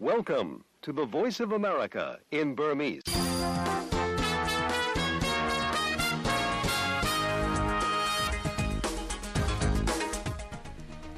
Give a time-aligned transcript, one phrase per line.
[0.00, 3.02] Welcome to the Voice of America in Burmese.။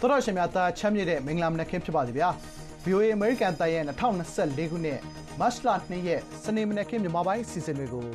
[0.00, 2.28] သောရရှင်များသားချမ်းမြေ့တဲ့မင်္ဂလာမနက်ခင်းဖြစ်ပါစေဗျာ။
[2.84, 5.00] VOA American တိုင်ရဲ့2024ခုနှစ်
[5.40, 8.06] မတ်လ2ရက်စနေမနက်ခင်းမြန်မာပိုင်းအစီအစဉ်တွေကို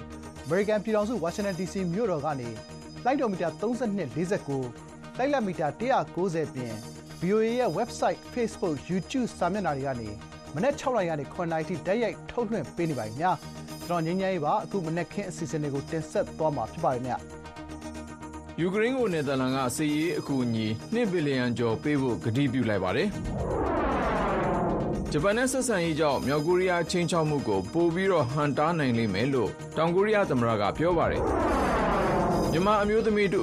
[0.46, 2.50] American ပြည်ထောင်စု Washington DC မြို့တော်ကနေ
[3.06, 5.68] လိုက်တော်မီတာ3249လိုက်လက်မီတာ
[6.16, 6.74] 190ပြင်
[7.22, 10.12] VOA ရဲ့ website Facebook YouTube စာမျက်နှာတွေကနေ
[10.56, 13.36] မနက်6နာရီကနေ9နာရီထိတိုက်ရိုက်ထုတ်လွှင့်ပေးနေပါပြီများ
[13.88, 17.22] ကျွန်တော်ငင်းငယ်ရေးပါအခုမနက်ခင်းအစီအစဉ်တွေကိုတင်ဆက်သွားမှာဖြစ်ပါတယ်များ
[18.60, 23.08] ယူကရိန်းကိုနယ်သာလန်ကစစ်ရေးအကူအညီ2ဘီလီယံကျော်ပေးဖို့ကတိပြုလိုက်ပါတယ်
[25.12, 31.22] ဂျပန်နဲ့ဆက်ဆံရေးကြောင့်မြောက်ကိုရီးယားချင်းချောက်မှုကိုပိုပြီးတော့ဟန်တားနိုင်လိမ့်မယ်လို့တောင်ကိုရီးယားသမ္မတကပြောပါတယ်
[32.52, 33.42] မြန်မာအမျိုးသမီးတူ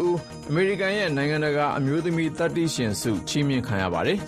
[0.49, 4.19] အမေရိကန်ရဲ့နိုင်ငံတကာအမျိုးသမီးသတ္တိရှင်ဆုချီးမြှင့်ခံရပါတယ်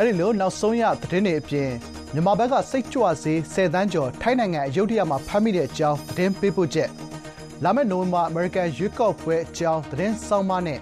[0.00, 1.70] အဲ့ဒီလိုနောက်ဆုံးရသတင်းတွေအပြင်
[2.12, 6.88] မြန်မာဘက်ကစိတ်ကြွစေ10တန်းကျော်ထိုင်းနိုင်ငံအယုဒ္ဓယမှာဖမ်းမိတဲ့အကြောင်းသတင်းပေးပို့ချက်
[7.64, 10.78] လာမယ့်နိုဝင်ဘာအမေရိကန်ရွေးကောက်ပွဲအကြောင်းသတင်းဆောင်မနဲ့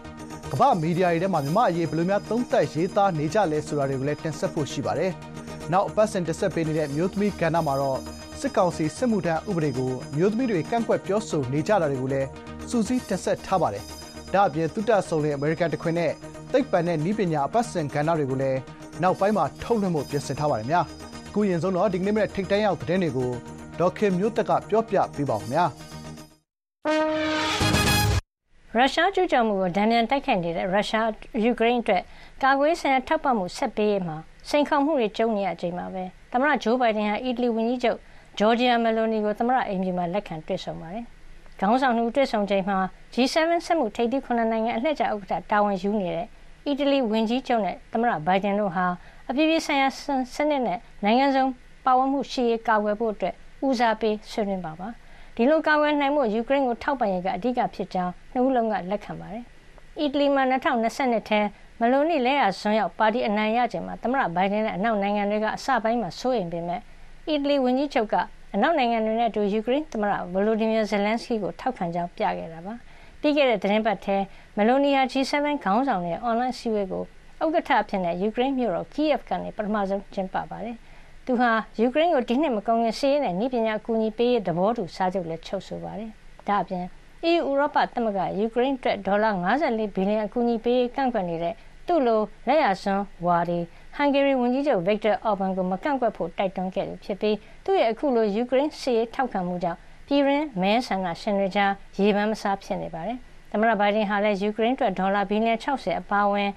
[0.53, 5.13] ကမ္ဘာမီဒီယာတွေထဲမှာမြန်မာအရေးဘယ်လိုများသုံးသပ်ရေးသားနေကြလဲဆိုတာတွေကိုလည်းတင်ဆက်ဖို့ရှိပါတယ်။
[5.73, 7.99] နောက်အပတ်စဉ်တင်ဆက်ပေးနေတဲ့မျိုးသမီးကဏ္ဍမှာတော့
[8.41, 12.29] စစ်ကောင်စီစစ်မှုထမ်းဥပဒေကိုမျိုးသမီးတွေကန့်ကွက်ပြောဆိုနေကြတာတွေကိုလည်း
[12.71, 13.85] စူးစီးတင်ဆက်ထားပါတယ်။
[14.33, 16.13] ဒါ့အပြင်သုတဆုံလင်အမေရိကန်တခွင်နဲ့
[16.53, 18.59] သိပ္ပံနဲ့ဤပညာအပတ်စဉ်ကဏ္ဍတွေကိုလည်း
[19.03, 20.85] နောက်ပိုင်းမှာထုတ်လွှင့်ဖို့ပြင်ဆင်ထားပါတယ်များ။
[21.29, 23.31] အခုရင်ဆုံးတော့ဒီကနေ့မနေ့ထိတ်တန်းရောက်သတင်းတွေကို
[23.79, 25.65] ဒေါက်ခင်မျိုးသက်ကပြောပြပေးပါဦးခင်ဗျာ။
[28.77, 31.09] ရုရှားကျူးကျော်မှုကိုတံပြန်တိုက်ခိုက်နေတဲ့ရုရှား
[31.45, 32.03] ယူကရိန်းအတွက်
[32.43, 34.17] ကာကွယ်ရေးဆိုင်ရာထောက်ပံ့မှုဆက်ပေးရေးမှာ
[34.49, 37.99] စိန်ခေါ်မှုတွေကြုံနေရချိန်မှာပဲသမ္မတဂျိုးဘိုင်ဒန်ဟာအီတလီဝန်ကြီးချုပ်
[38.39, 41.05] ဂျော်ဂျီယာမယ်လိုနီကိုသမ္မတအိမ်ဖြူမှာလက်ခံတွေ့ဆုံပါတယ်။
[41.61, 42.79] ခေါင်းဆောင်မှုတွေ့ဆုံချိန်မှာ
[43.15, 43.35] G7
[43.67, 46.27] ဆက်မှုထိပ်သီးခုနှစ်နိုင်ငံအလှည့်ကျဥက္ကဋ္ဌတာဝန်ယူနေတဲ့
[46.69, 48.87] အီတလီဝန်ကြီးချုပ်နဲ့သမ္မတဘိုင်ဒန်တို့ဟာ
[49.29, 49.89] အပြည်ပြည်ဆိုင်ရာ
[50.35, 51.45] စနစ်နဲ့နိုင်ငံစုံ
[51.85, 53.35] ပါဝင်မှုရှိရေးကာကွယ်ဖို့အတွက်
[53.67, 54.89] ဦးစားပေးဆွေးနွေးပါပါ။
[55.37, 59.45] ဒီလိုကာကွယ်နိုင်ဖို့ယူကရိန်းကိုထောက်ပံ့ရေးကအဓိကဖြစ်ကြောင်းနှစ်ဦးလုံးကလက်ခံပါတယ်။
[60.01, 61.41] အီတလီမှာ2020ထဲ
[61.81, 66.81] မလိုနီလဲရဇွန်ရောက်ပါတီအနိုင်ရချိန်မှာသမ္မတဘိုင်ဒန်နဲ့အနောက်နိုင်ငံတွေကအစပိုင်းမှာစိုးရိမ်ပေမဲ့
[67.29, 68.15] အီတလီဝန်ကြီးချုပ်က
[68.55, 72.75] အနောက်နိုင်ငံတွေနဲ့အတူယူကရိန်းသမ္မတဗလိုဒီမီယာဇယ်လန်စကီကိုထောက်ခံကြောင်းပြခဲ့တာပါ။
[73.21, 74.17] ပြီးခဲ့တဲ့သတင်းပတ်ထဲ
[74.57, 75.35] မလိုနီယာ G7
[75.65, 77.05] ခေါင်းဆောင်ရဲ့အွန်လိုင်းစည်းဝေးကို
[77.43, 80.77] ဥက္ကဋ္ဌအဖြစ်နဲ့ယူကရိန်းမြို့တော်ကီယက်ကနေပထမဆုံးကျင်းပပါတယ်။
[81.27, 81.51] သူဟာ
[81.81, 86.11] ယူကရိန်းကိုဒီနှစ်မကုန်ခင်စစ်ရေးနဲ့နည်းပညာအကူအညီပေးရေးသဘောတူစာချုပ်လည်းချုပ်ဆိုပါတယ်။
[86.49, 86.85] ဒါ့အပြင်
[87.31, 89.31] EU ဥရောပသမဂ္ဂယူကရိန်းအတွက်ဒေါ်လာ
[89.65, 91.55] 54ဘီလီယံအကူအညီပေးရေးကန့်ကွက်နေတဲ့
[91.87, 93.59] သူ့လိုလက်ရစွန်းဝါဒီ
[93.97, 103.19] ဟန်ဂေရီဝန်ကြီးချုပ်ဗစ်တာအော်ဘန်ကိုမကန့်ကွက်ဖို့တိုက်တွန်းခဲ့သူဖြစ်ပြီးသူ့ရဲ့အခုလိုယူကရိန်းစစ်ရေးထောက်ခံမှုကြောင့် ပြည်ရင်းမဲဆန္ဒရှင်တွေကြားရေပန်းမစားဖြစ်နေပါတယ်။
[103.51, 106.51] သမ္မတဘိုင်ဒန်ဟာလည်းယူကရိန်းအတွက်ဒေါ်လာဘီလီယံ60အပါအဝင်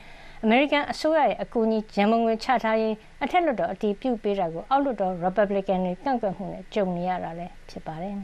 [0.44, 8.16] အမေရိကန်အစိုးရရဲ့အကူအညီရန်ပုံငွေချထားရေးအထက်လွှတ်တော်အတည်ပြုပေးတာကိုအောက်လွှတ်တော် Republican တွေကန့်ကွက်မှုနဲ့ကြုံနေရတာလည်းဖြစ်ပါတယ်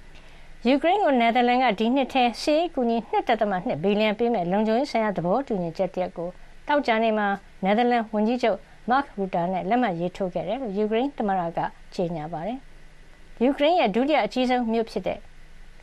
[0.66, 2.96] ။ယူကရိန်းကိုနယ်သာလန်ကဒီနှစ်ထဲစီးအကူအညီ
[3.40, 6.28] 2.2ဘီလီယံပေးမဲ့လုံခြုံရေးဆိုင်ရာသဘောတူညီချက်တရက်ကို
[6.68, 7.26] တောက်ကြနေမှာ
[7.64, 8.58] နယ်သာလန်ဝန်ကြီးချုပ်
[8.90, 11.58] Mark Rutte နဲ့လက်မှတ်ရေးထိုးခဲ့တယ်လို့ယူကရိန်းသမ္မတက
[11.94, 12.60] ကြေညာပါတယ်။
[13.44, 15.18] ယူကရိန်းရဲ့ဒုတိယအကြီးဆုံးမြို့ဖြစ်တဲ့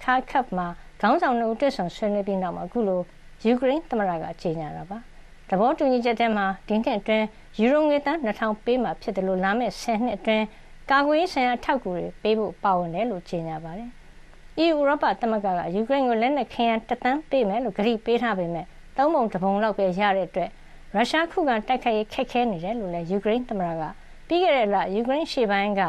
[0.04, 0.68] Kharkiv မှာ
[1.02, 3.02] ခေါင်းဆောင်တို့တွေ့ဆုံဆွေးနွေးပြီးနောက်မှာအခုလို
[3.46, 4.98] ယူကရိန်းသမ္မတကကြေညာတာပါ။
[5.50, 7.26] သဘောတူညီချက်ထဲမှာဒီနှစ်အတွင်း
[7.60, 10.46] ယူရိုငွေသန်း2000ပေးမှာဖြစ်တယ်လို့လာမယ့်10နှစ်အတွင်း
[10.92, 13.90] ကာကွယ်ရေးဆိုင်ရာထောက်ကူတွေပေးဖို့ပါဝင်တယ်လို့ကြေညာပါတယ်။
[14.64, 18.66] EU ဥရောပသမဂ္ဂကယူကရိန်းကိုလက်နက်ခဲယမ်းတသန်းပေးမယ်လို့ကတိပေးထားပေမဲ့
[18.98, 20.50] သုံးပုံတစ်ပုံလောက်ပဲရတဲ့အတွက်
[20.96, 23.84] ရုရှားခုခံတိုက်ခိုက်ရေးခက်ခဲနေတယ်လို့လည်းယူကရိန်းသမ္မတက
[24.28, 25.82] ပြီးခဲ့တဲ့လယူကရိန်းရှေ့ပိုင်းက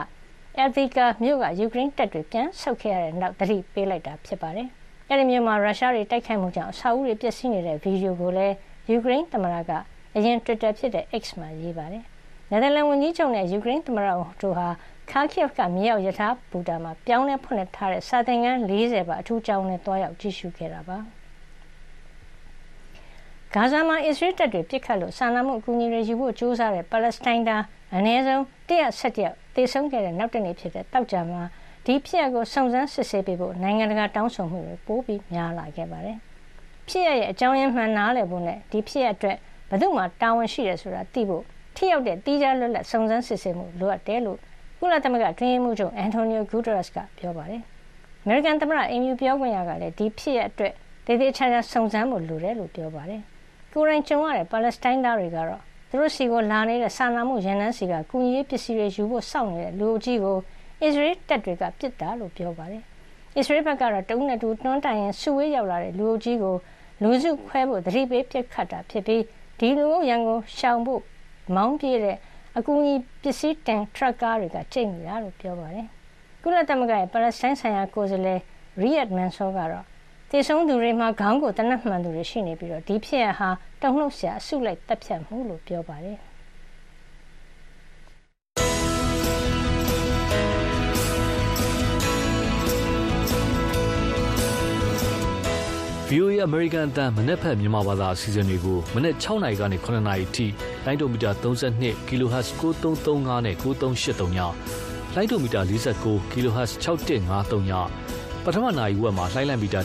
[0.60, 4.68] Avdiivka မြို့ကယူကရိန်းတပ်တွေပြန်ဆုတ်ခဲ့ရတဲ့နောက်တတိပေးလိုက်တာဖြစ်ပါတယ်။
[5.08, 8.54] အဲဒီမြို့မှာရုရှားတွေတိုက်ခိုက်မှုကြောင့်အဆောက်အဦတွေပျက်စီးနေတဲ့ဗီဒီယိုကိုလည်း
[8.90, 9.70] ယူကရိန်းသမ္မတက
[10.16, 12.04] အရင် Twitter ဖြစ်တဲ့ X မှာရေးပါတယ်။
[12.50, 14.08] နယ်သာလန်ဝန်ကြီးချုပ်နဲ့ယူကရိန်းသမ္မတ
[14.42, 14.68] တို့ဟာ
[15.10, 20.98] ခါကီယက်ကမြေအောက်ယထာဘူတာမှာပြောင်းလဲဖွင့်ထားတဲ့စာသင်ခန်း40ပါအထူးကျောင်းနဲ့တွားရောက်ကြည့်ရှုခဲ့တာပါ။
[23.54, 27.62] ဂါဇာမှာအစ္စရေးတပ်တွေပစ်ခတ်လို့စာနာမှုအကူအညီတွေယူဖို့ကြိုးစားတဲ့ပါလက်စတိုင်းသား
[27.96, 31.42] အနည်းဆုံး117ယောက်သေဆုံးခဲ့တဲ့နောက်တနေ့ဖြစ်တဲ့တောက်ကြမှာ
[31.86, 36.16] ဒီဖြစ်ရပ်ကိုစုံစမ်းစစ်ဆေးပေးဖို့နိုင်ငံတကာတောင်းဆိုမှုတွေပိုပြီးများလာခဲ့ပါတယ်။
[36.88, 39.36] ဖြစ်ရရဲ့အကြောင်းရင်းမှန်နားလည်ဖို့နဲ့ဒီဖြစ်ရအတွက်
[39.68, 41.44] ဘယ်သူမှတာဝန်ရှိတယ်ဆိုတာသိဖို့
[41.76, 44.38] ထိရောက်တဲ့တီးခြားလွတ်လပ်စုံစမ်းစစ်ဆေးမှုလိုအပ်တယ်လို့
[44.78, 47.62] ကုလသမဂ္ဂတွင်းမှုချုပ်အန်တိုနီယိုဂူတရက်စ်ကပြောပါတယ်။
[48.22, 50.72] အမေရိကန်သမ္မတအင်မြူပြောခွင့်ရကလည်းဒီဖြစ်ရအတွက်
[51.06, 53.20] ဒေသချာချာစုံစမ်းမှုလိုတယ်လို့ပြောပါတယ်။
[53.72, 55.62] ကိုရင်ကျုံရတဲ့ပါလက်စတိုင်းသားတွေကတော့
[55.92, 60.36] သူတို့စီကိုလာနေတဲ့စာနာမှုရန်နှန်းစီကကုညီရေးပစ္စည်းတွေယူဖို့စောင့်နေတဲ့လူအကြီးကို
[60.82, 62.82] အစ္စရေးတပ်တွေကပစ်တာလို့ပြောပါတယ်။
[63.36, 66.54] အစ္စရေးဘက်ကတော့တုံးနဲ့တူတွန်းတိုင်ရင်ဆူဝေးရောက်လာတဲ့လူအကြီးကို
[67.02, 69.22] လူစုခွဲဖို့သတိပေးပြစ်ခတ်တာဖြစ်ပြီး
[69.58, 71.02] ဒီလူရန်ကိုရှောင်ဖို့
[71.56, 72.16] မောင်းပြေးတဲ့
[72.56, 75.86] အကူအညီပစ္စည်းတင်ထရပ်ကားတွေကကျိတ်နေတာလို့ပြောပါတယ်။
[76.42, 78.40] ကုလသမဂ္ဂရဲ့ပါလက်စတိုင်းဆိုင်ရာကိုယ်စားလှယ်
[78.80, 79.84] ရီယက်မန်ဆိုကတော့
[80.34, 83.48] တည်ဆုံးသူတွေမှာခေါင်းကိုတနက်မှန်သူတွေရှိနေပြီးတော့ဒီဖြစ်ရဟာ
[83.82, 86.18] တုံ့နှုတ်ဆရာအစုလိုက်တပ်ဖြတ်မှုလို့ပြောပါတယ်။
[96.08, 100.46] VOA American အတန်းမနေ့ဖက်မြန်မာဘာသာအစီအစဉ်တွေကိုမနေ့6နာရီကနေ9နာရီထိ
[100.84, 104.38] လိုင်းဒိုမီတာ32 kHz 9335နဲ့9383ည
[105.14, 107.72] လိုင်းဒိုမီတာ49 kHz 6153ည
[108.46, 109.80] ပထမနာရီဝက်မှာလိုင်းလံမီတာ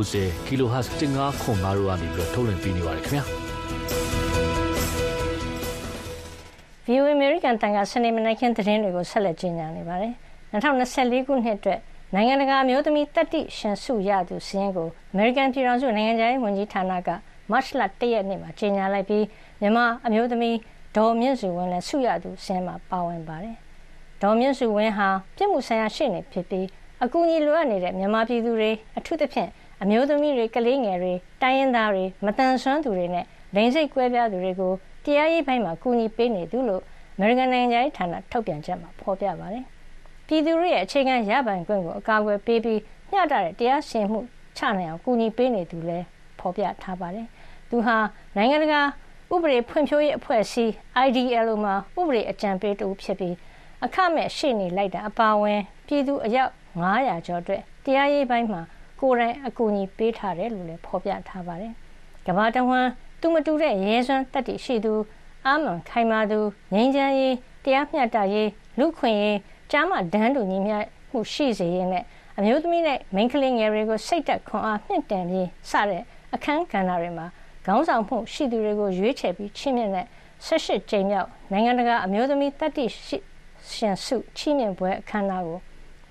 [0.00, 3.24] 190 kHz 1505တို့ကနေပြီးတော့ထုတ်လွှင့်ပေးနေပါတယ်ခင်ဗျာ
[6.86, 10.12] VOA American တန်ကစနေမနက်ခင်းသတင်းတွေကိုဆက်လက်ကြီးညာနေပါတယ်
[10.52, 11.80] 2024ခုနှစ်အတွက်
[12.14, 17.08] နိုင်ငံတကာအမျိုးသမီးတက်တိရှင်စုရသူစင်းကိုအမေရိကန်ပြည်ထောင်စုနိုင်ငံခြားရေးဝန်ကြီးဌာနက
[17.50, 19.24] မတ်လ၁ရက်နေ့မှာကြေညာလိုက်ပြီး
[19.60, 20.56] မြန်မာအမျိုးသမီး
[20.96, 23.56] ဒေါ်မြင့်စုဝင်းလည်းစုရသူစင်းမှာပါဝင်ပါတယ်။
[24.22, 26.66] ဒေါ်မြင့်စုဝင်းဟာပြည်မှုဆိုင်ရာရှေ့နေဖြစ်ပြီး
[27.04, 29.50] အကူအညီလိုအပ်နေတဲ့မြန်မာပြည်သူတွေအထူးသဖြင့်
[29.82, 31.12] အမျိုးသမီးတွေကလေးငယ်တွေ
[31.42, 34.72] တိုင်းရင်းသားတွေမတန်ဆွမ်းသူတွေနဲ့လိင်စိတ်ကွဲပြားသူတွေကို
[35.04, 36.82] တရားရေးပိုင်းမှာကူညီပေးနေသူလို့
[37.16, 39.64] အမေရိကန်နိုင်ငံရေးဌာနထုတ်ပြန်ချက်မှာဖော်ပြပါတယ်။
[40.26, 44.20] ပြည်သူတွေရဲ့အခြေခံရပိုင်ခွင့်ကိုအကာအကွယ်ပေးပြီးမျှတတဲ့တရားရှင်မှု
[44.56, 46.06] ချနိုင်အောင်ကူညီပေးနေသူလည်း
[46.38, 47.26] ဖော်ပြထားပါတယ်။
[47.70, 47.96] သူဟာ
[48.36, 48.80] နိုင်ငံတကာ
[49.32, 50.72] ဥပဒေဖွံ့ဖြိုးရေးအဖွဲ့အစည်း
[51.06, 53.34] IDL မှာဥပဒေအကြံပေးတူဖြစ်ပြီး
[53.84, 58.60] အခမဲ့ရှေ့နေလိုက်တာအပါအဝင် ပြည်သူအယောက် 900ကျော်အတွက်တရားရေးပိုင်းမှာ
[59.00, 61.72] ကိုယ်တိုင်အကူအညီပေးထားတယ်လို့လည်းဖော်ပြထားပါတယ်။
[62.26, 62.88] ကမ္ဘာတဝန်း
[63.20, 64.94] သူမတူတဲ့ရဲစွမ်းတက်တည်ရှိသူ
[65.46, 66.38] အာမန်ခိုင်မာသူ
[66.74, 69.38] ငြိမ်းချမ်းရေးတရားမျှတရေးလူခွင့်ရေး
[69.70, 70.76] ကြားမှဒန်းတူညီမျှ
[71.10, 72.04] မှုရှိစေရေးနဲ့
[72.38, 76.02] အမျိုးသမီးနဲ့မိန်းကလေးငယ်တွေကိုစိတ်တက်ခွန်အားမြင့်တင်ပြီးစတဲ့
[76.34, 77.26] အခန်းကဏ္ဍတွေမှာ
[77.66, 80.06] ခေါင်းဆောင်မှုရှိသူတွေကိုရွေးချယ်ပြီးချီးမြှင့်တဲ့
[80.46, 82.84] 18ကြိမ်မြောက်နိုင်ငံတကာအမျိုးသမီးတတိ
[83.74, 85.58] ရှင်စုချီးမြှင့်ပွဲအခမ်းအနားကို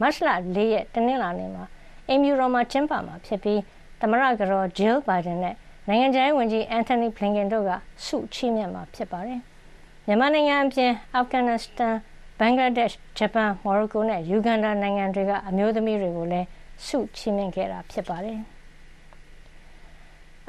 [0.02, 1.64] မတ်လ၄ရက်တနင်္လာနေ့မှာ
[2.10, 3.60] အင်မြူရောမှာကျင်းပမှာဖြစ်ပြီး
[4.00, 5.56] သမရကတော်ဂျီလ်ဘိုင်ဒန်နဲ့
[5.88, 7.72] နိုင်ငံခြားရေးဝန်ကြီးအန်ထိုနီဘလင်ကန်တို့က
[8.06, 9.40] ဆုချီးမြှင့်မှာဖြစ်ပါတယ်။
[10.06, 11.96] မြန်မာနိုင်ငံအပြင်အာဖဂန်နစ္စတန်
[12.40, 16.48] ဘင်္ဂလားဒေ့ရှ်ဂျပန်မော်ရိုကိုနဲ့ယူဂန်ဒါနိုင်ငံတွေကအမျိုးသမီးတွေကိုလည်း
[16.86, 18.40] ဆုချီးမြှင့်ခဲ့တာဖြစ်ပါတယ်။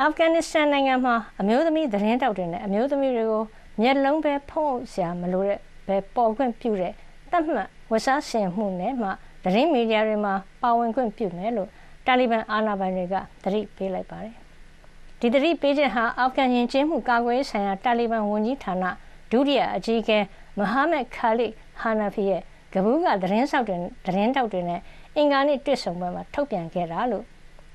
[0.01, 3.43] အာဖဂန်နစ္စတန်နိုင်ငံမှာအမျိုးသမီးသတင်းတောက်တွေနဲ့အမျိုးသမီးတွေကို
[3.81, 6.93] မျက်လုံးပဲဖုံးစရာမလိုတဲ့ပဲပေါ်ခွင့်ပြုတဲ့
[7.31, 9.09] တတ်မှတ်ဝတ်စားဆင်မှုနဲ့မှ
[9.45, 11.69] သတင်းမီဒီယာတွေမှာပါဝင်ခွင့်ပြုမယ်လို့
[12.07, 14.35] တာလီဘန်အာဏာပိုင်တွေကသတိပေးလိုက်ပါတယ်။
[15.21, 18.85] ဒီသတိပေးချက်ဟာအာဖဂန်ရင်ကျင်းမှုကာကွယ်ရေးဆိုင်ရာတာလီဘန်ဝန်ကြီးဌာန
[19.31, 20.19] ဒုတိယအကြီးအကဲ
[20.59, 22.43] မဟာမက်ခါလစ်ဟာနာဖီရဲ့
[22.73, 24.81] ကဘူးကသတင်းဆောက်တွေသတင်းတောက်တွေနဲ့
[25.17, 27.25] အင်္ဂါနေ့တွေ့ဆုံပွဲမှာထုတ်ပြန်ခဲ့တာလို့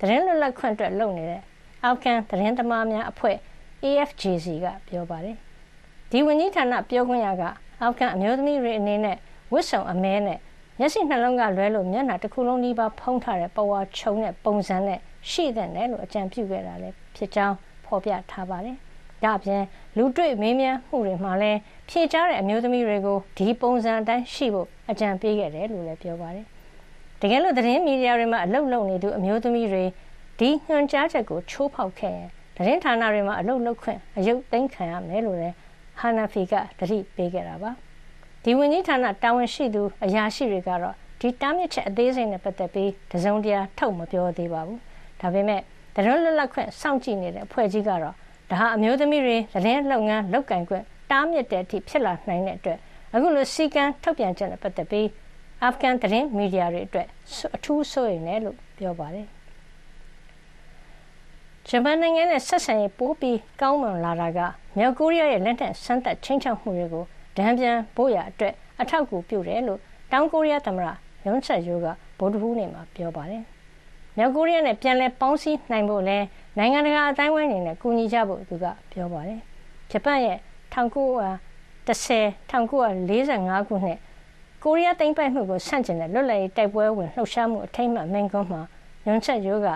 [0.00, 1.42] သတင်းလွတ်လပ်ခွင့်အတွက်လုပ်နေတဲ့
[1.84, 3.36] အာဖဂန်သတင်းသမားများအဖွဲ့
[3.84, 5.36] AFJC ကပြောပါတယ်။
[6.10, 7.42] ဒီဝန်ကြီးဌာနပြောခွင့်ရက
[7.80, 9.16] အာဖဂန်အမျိုးသမီးတွေအနေနဲ့
[9.52, 10.38] ဝတ်စုံအမဲနဲ့
[10.78, 14.98] မျက်စိနှလုံးကလွဲလို့မျက်နှာတစ်ခုလုံးဒီပါဖုံးထားတဲ့ပဝါခြုံတဲ့ပုံစံနဲ့
[15.30, 18.76] ရှိတဲ့နယ်လို့အကြံပြုခဲ့တာလည်းဖြစ်ကြောင်းဖော်ပြထားပါတယ်။
[19.24, 19.62] ဒါ့အပြင်
[19.96, 21.58] လူတွေ့မေးမြန်းမှုတွေမှာလည်း
[21.88, 26.46] ဖြေကြားတဲ့အမျိုးသမီးတွေကိုဒီပုံစံအတိုင်းရှိဖို့အကြံပေးခဲ့တယ်လို့လည်းပြောပါတယ်။
[27.20, 29.84] တကယ်လို့သတင်းမီဒီယာတွေမှာအလုပ်လုပ်နေသူအမျိုးသမီးတွေ
[30.40, 35.54] ဒီညွှန်ကြားချက်ကိုချိုးဖောက်ခဲ့ရင်သတင်းဌာနတွေမှာအလုပ်လုပ်ခွင့်အယုတ်သိမ်းခံရမယ်လို့လည်း
[36.00, 37.70] ဟာနာဖီကတတိပေးခဲ့တာပါ
[38.44, 44.80] ဒီဝန်ကြီးဌာနတာဝန်ရှိသူအရာရှိတွေကတော့ဒီတားမြစ်ချက်အသေးစိတ်နဲ့ပတ်သက်ပြီးတစုံတရာထုတ်မပြောသေးပါဘူး
[45.20, 45.60] ဒါပေမဲ့
[45.94, 48.10] သတင်းလွတ်လပ်ခွင့်စောင့်ကြည့်နေတဲ့အဖွဲ့ကြီးကတော့ဒါ
[48.60, 52.78] ဟာအမျိုးသမီးတွေသတင်းလုပ်ငန်းလုပ်ကင်ခွင့်တားမြစ်တဲ့အထိဖြစ်လာနိုင်တဲ့အတွက်
[53.14, 55.08] အခုလိုစီကံထုတ်ပြန်ချက်နဲ့ပတ်သက်ပြီး
[55.62, 57.06] အာဖဂန်သတင်းမီဒီယာတွေအတွက်
[57.56, 59.26] အထူးစိုးရိမ်တယ်လို့ပြောပါတယ်
[61.68, 64.38] ဂျပန်နိုင်ငံနဲ့ဆက်ဆံရေးပိုပြီးကောင်းမွန်လာတာက
[64.76, 67.04] မြောက်ကိုရီးယားရဲ့လက်နက်စမ်းသပ်ချင်းချောက်မှုတွေကို
[67.38, 69.80] ဒဏ်ပြန်ဖို့ရအတွက်အထောက်အကူပြုတယ်လို့
[70.12, 70.88] တောင်ကိုရီးယားသမ္မတ
[71.26, 71.86] ယွန်ချက်ယိုက
[72.18, 73.42] ဗုဒ္ဓဟူးနေ့မှာပြောပါတယ်။
[74.16, 76.18] မြောက်ကိုရီးယားနဲ့ပြန်လည်ပေါင်းစည်းနိုင်ဖို့လဲ
[76.58, 79.40] နိုင်ငံတကာအတိုင်းအဝိုင်းနေနဲ့ကူညီကြဖို့သူကပြောပါတယ်။
[79.90, 80.38] ဂျပန်ရဲ့
[80.74, 81.30] 1910
[82.50, 83.98] 1945ခုနှစ်
[84.64, 88.60] ကိုရီးယားသိမ်းပိုက်မှုကိုဆန့်ကျင်တဲ့လွတ်လပ်ရေးတိုက်ပွဲဝင်လှုပ်ရှားမှုအထိမ်းအမှတ်မိန့်ခွန်းမှာ
[89.06, 89.68] ယွန်ချက်ယိုက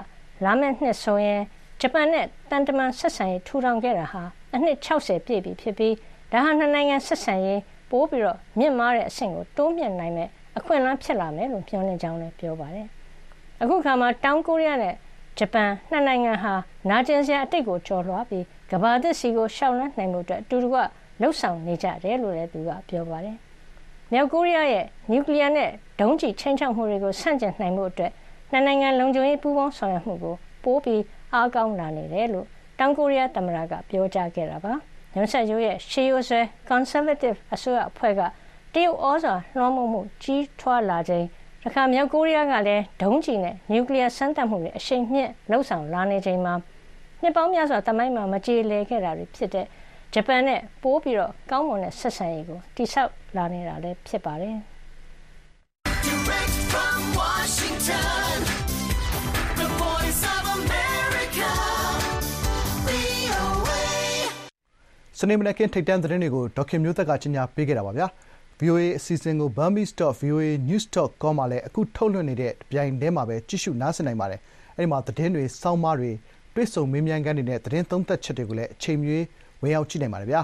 [0.44, 1.42] လာမယ့်နှစ်ဆိုရင်
[1.80, 4.22] ဂျပန်နဲ့တန်တမန်ဆက်ဆံရေးထူထောင်ခဲ့တာဟာ
[4.54, 5.94] အနှစ်60ပြည့်ပြီဖြစ်ပြီး
[6.32, 7.60] ဒါဟာနှစ်နိုင်ငံဆက်ဆံရေး
[7.90, 12.86] ပိုးပြီးတော့မြင့်မားတဲ့အဆင့်ကိုတိုးမြင့်နိုင်မဲ့အခွင့်အလမ်းဖြစ်လာမယ်လို့ပြောနေကြောင်းလည်းပြောပါတယ်။
[13.62, 14.94] အခုခါမှာတောင်ကိုရီးယားနဲ့
[15.38, 16.54] ဂျပန်နှစ်နိုင်ငံဟာ
[16.90, 20.76] နာကျင်စရာအတိတ်ကိုကျော်လွှားပြီးကမ္ဘာသစ်စီကိုရှောင်လန်းနိုင်မှုအတွက်အတူတူက
[21.20, 23.36] လှုပ်ဆောင်နေကြတယ်လို့လည်းသူကပြောပါတယ်။
[24.12, 25.70] မြောက်ကိုရီးယားရဲ့နျူကလ িয়ার နဲ့
[26.00, 28.12] ဒုံးကျည်ချင်းချောက်မှုတွေကိုဆန့်ကျင်နိုင်မှုအတွက်
[28.50, 30.34] နှစ်နိုင်ငံလုံခြုံရေးပူးပေါင်းဆောင်ရွက်မှုကို
[30.64, 31.02] ပိုးပြီး
[31.34, 32.46] အားကောင်းလာနေတယ်လို့
[32.78, 34.74] တောင်ကိုရီးယားသမ္မတကပြောကြားခဲ့တာပါ။
[35.14, 36.40] ညွန်ဆက်ယူရဲ့ရှေးရိုးဆွဲ
[36.70, 38.20] conservative အစိုးရအဖွဲ့က
[38.74, 41.26] တရုတ်ဩဇာလွှမ်းမိုးမှုကြီးထွားလာချိန်
[41.62, 46.54] တခါမြောက်ကိုရီးယားကလည်းဒုံးကျည်နဲ့နျူကလ িয়ার စမ်းသပ်မှုတွေအရှိန်မြင့်လှုပ်ဆောင်လာနေချိန်မှာ
[47.22, 49.66] နှစ်ပေါင်းများစွာတမိုင်းမှာမကြေလည်ခဲ့တာတွေဖြစ်တဲ့
[50.14, 54.56] ဂျပန်နဲ့ပိုးပြီးတော့ကောင်းမွန်တဲ့ဆက်ဆံရေးကိုတိဆောက်လာနေတာလည်းဖြစ်ပါတယ်။
[56.06, 58.21] Direct from Washington,
[65.24, 68.06] စနေမနက်ခင်း ထိပ်တန်းသတင်းတွေကို ဒေါက်ခင်မျိုးသက်ကကြီးညာပေးခဲ့တာပါဗျာ
[68.60, 74.40] VOA အစီအစဉ်ကို burmese.voanews.com မှာလည်း အခု ထုတ်လွှင့်နေတဲ့ပြိုင်တည်းမှာပဲ ကြည့်ရှုနားဆင်နိုင်ပါတယ်
[74.76, 76.10] အဲဒီမှာ သတင်းတွေစောင်းမားတွေ
[76.54, 79.24] တွေ့ဆုံမေးမြန်းခန်းတွေနဲ့ သတင်းသုံးသပ်ချက်တွေကိုလည်း အချိန်မရွေး
[79.62, 80.42] ဝင်ရောက်ကြည့်နိုင်ပါတယ်ဗျာ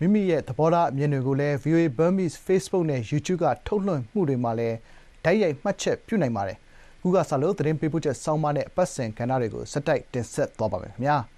[0.00, 4.76] မိမိရဲ့ သဘောထားအမြင်တွေကိုလည်း VOA Burmese Facebook နဲ့ YouTube က ထုတ်လွှင့်မှုတွေမှာလည်း
[5.24, 6.56] ဓာတ်ရိုက် မှတ်ချက်ပြုနိုင်ပါတယ်
[7.02, 11.35] ခုကစလို့ သတင်းပေးပို့ချက်စောင်းမားနဲ့ အပတ်စဉ်ကဏ္ဍတွေကိုစက်တိုက် တင်ဆက်သွားပါမယ်ခင်ဗျာအ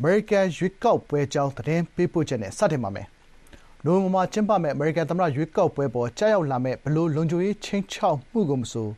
[0.00, 3.06] မေရိကန်ရွေးကောက်ပွဲအကြောင်းသတင်းပေးပို့ချက်နဲ့စတင်ပါမယ်။
[3.84, 8.88] နိုဝင်ဘာမှာကျင်းပမယ့်အမေရိကန်သမ္မတရွေးကောက်ပွဲအပေါ်ကျရောက်လာမယ့်ဘယ်လိုလုံခြုံရေးခြိမ်းခြောက်မှုကိုမဆို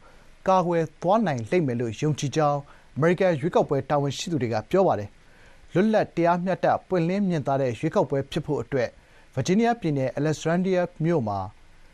[0.49, 2.59] ကာကွယ်သွားနိုင်လိမ့်မယ်လို့ယုံကြည်ကြောင်း
[2.97, 5.09] အမေရိကန်ရွေးကောက်ပွဲတာဝန်ရှိသူတွေကပြောပါတယ်။
[5.73, 8.89] လွတ်လပ်တရားမျှတပွင့်လင်းမြင်သာတဲ့ရွေးကောက်ပွဲဖြစ်ဖို့အတွက်
[9.35, 11.39] ဗာဂျီးနီးယားပြည်နယ် Alexandria မြို့မှာ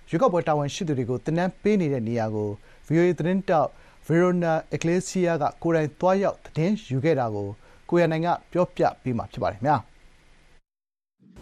[0.08, 2.48] ရွေးကောက်ပွဲတာဝန်ရှိသူတွေကိုသင်တန်းပေးနေတဲ့နေရာကို
[2.88, 3.68] VOA သတင်းထောက်
[4.06, 7.48] Verona Iglesias ကကိုယ်တိုင်သွားရောက်သတင်းယူခဲ့တာကို
[7.90, 9.76] ကိုရန်နိုင်က ပြောပြပေးမှာဖြစ်ပါတယ်ခင်ဗျာ။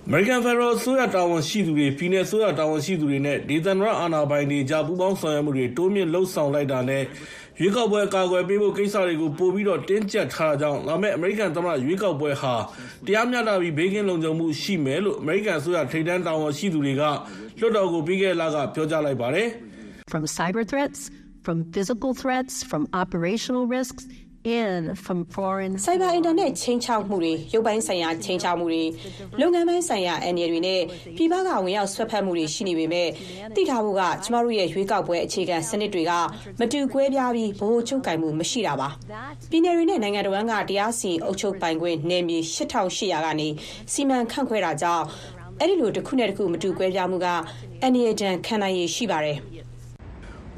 [0.06, 7.02] အမေရိကန်ဖက်ဒရယ်အစိုးရတာဝန်ရှိသူတွေ ပြည်내အစိုးရတာဝန်ရှိသူတွေနဲ့ ဒေသန္တရအာဏာပိုင်တွေကြား ပူးပေါင်းဆောင်ရွက်မှုတွေ တိုးမြှင့်လှုပ်ဆောင်လိုက်တာနဲ့
[7.60, 12.54] ရွေးကောက်ပွဲအကာအကွယ်ပေးဖို့ ကိစ္စတွေကို ပိုပြီးတော့ တင်းကျပ်ထားတာကြောင့် လာမယ့် အမေရိကန်သမ္မတရွေးကောက်ပွဲဟာ
[13.06, 17.02] တရားမျှတပြီး ဘေးကင်းလုံခြုံမှုရှိမယ်လို့ အမေရိကန်အစိုးရ ထိပ်တန်းတာဝန်ရှိသူတွေက
[17.58, 19.48] လွှတ်တော်ကို ပြီးခဲ့တဲ့လက ပြောကြားလိုက်ပါတယ်
[20.12, 21.10] from cyber threats,
[24.48, 28.84] from physical threats, from operational risks, and from foreign ဆိုင်ဘာအင်တာနက်ချင်းချောက်မှုတွေရုပ်ပိုင်းဆိုင်ရာချင်းချောက်မှုတွေ
[29.40, 30.80] လုပ်ငန်းပိုင်းဆိုင်ရာအန္တရာယ်တွေနဲ့
[31.16, 33.08] ပြည်ပကဝင်ရောက်ဆွတ်ဖက်မှုတွေရှိနေပေမဲ့
[33.56, 36.12] သိထားဖို့ကကျမတို့ရဲ့ရွေးကောက်ပွဲအခြေခံစနစ်တွေက
[36.60, 38.88] မတူကွဲပြားပြီးဘိုးချုပ်ကင်မှုမရှိတာပါ
[39.50, 43.48] ပြည်내တွေနဲ့နိုင်ငံတော်ကတရားစီရင်အုပ်ချုပ်ပိုင်ခွင့်နယ်မြေ8800ကနေ
[43.92, 45.04] စီမံခန့်ခွဲတာကြောင့်
[45.60, 47.26] အဲ့ဒီလိုတစ်ခုနဲ့တစ်ခုမတူကွဲပြားမှုက
[47.82, 49.38] အန္တရာယ်ဒဏ်ခံနိုင်ရရှိပါတယ်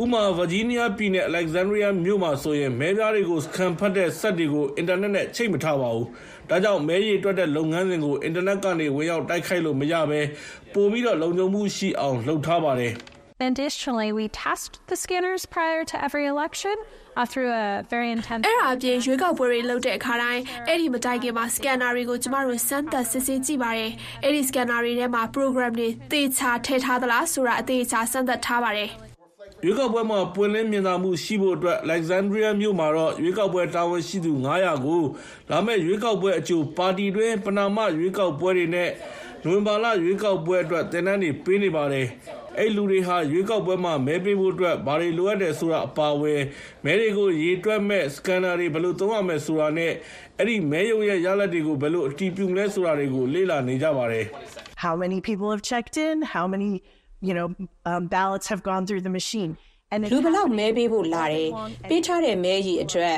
[0.03, 6.07] ဥပမာ ဗာဂျီးနီးယားပြည်နယ်အလက်ဇန်ဒရီးယားမြို့မှာဆိုရင် မဲပြားတွေကိုစကန်ဖတ်တဲ့စက်တွေကို အင်တာနက်နဲ့ ချိတ်မထားပါဘူး။
[6.51, 10.21] ဒါကြောင့် မဲရည်တွက်တဲ့လုပ်ငန်းစဉ်ကို အင်တာနက်ကနေ ဝင်ရောက်တိုက်ခိုက်လို့မရဘဲ
[10.75, 12.93] ပိုပြီးတော့ လုံခြုံမှုရှိအောင် လုပ်ထားပါတယ်။
[13.51, 16.77] Additionally, we test the scanners prior to every election
[17.17, 18.43] uh, through a very intense.
[18.47, 23.91] အဲ့ဒါအပြင် ရွေးကောက်ပွဲတွေလုပ်တဲ့အခါတိုင်း အဲ့ဒီမတိုင်ခင်မှာ scanner တွေကို ကျမတို့ စမ်းသပ် စစ်ဆေးကြည့်ပါတယ်။
[24.25, 28.91] အဲ့ဒီ scanner တွေထဲမှာ program တွေ သေချာထည့်ထားသလားဆိုတာ အသေးချာ စမ်းသပ်ထားပါတယ်။
[29.65, 35.03] ရွေးကောက်ပွဲမှာ ပွင့်လင်းမြင်သာမှုရှိဖို့အတွက် Alexandria မြို့မှာတော့ ရွေးကောက်ပွဲတာဝန်ရှိသူ900ကို
[35.51, 38.91] လာမယ့်ရွေးကောက်ပွဲအကြို ပါတီတွင်း ပဏာမရွေးကောက်ပွဲတွေနဲ့
[39.45, 42.07] နိုဝင်ဘာလရွေးကောက်ပွဲအတွက် သင်တန်းတွေပေးနေပါတယ်။
[42.59, 46.41] အဲ့လူတွေဟာ ရွေးကောက်ပွဲမှာ မဲပေးဖို့အတွက် ဘာတွေလိုအပ်တယ်ဆိုတာအပါအဝင်
[46.85, 49.93] မဲတွေကို ရေတွက်မဲ့စကန်နာတွေ ဘယ်လိုသုံးရမလဲဆိုတာနဲ့
[50.39, 54.25] အဲ့ဒီမဲရုံရဲ့ ရလဒ်တွေကို ဘယ်လိုအတည်ပြုမလဲဆိုတာတွေကို လေ့လာနေကြပါတယ်။
[54.85, 56.83] how many people have checked in, how many,
[57.29, 59.57] you know, um, ballots have gone through the machine.
[59.93, 61.49] And လူဘလောက်မဲပေးဖို့လာတယ်
[61.89, 63.17] ပေးထားတဲ့မဲကြီးအတွက်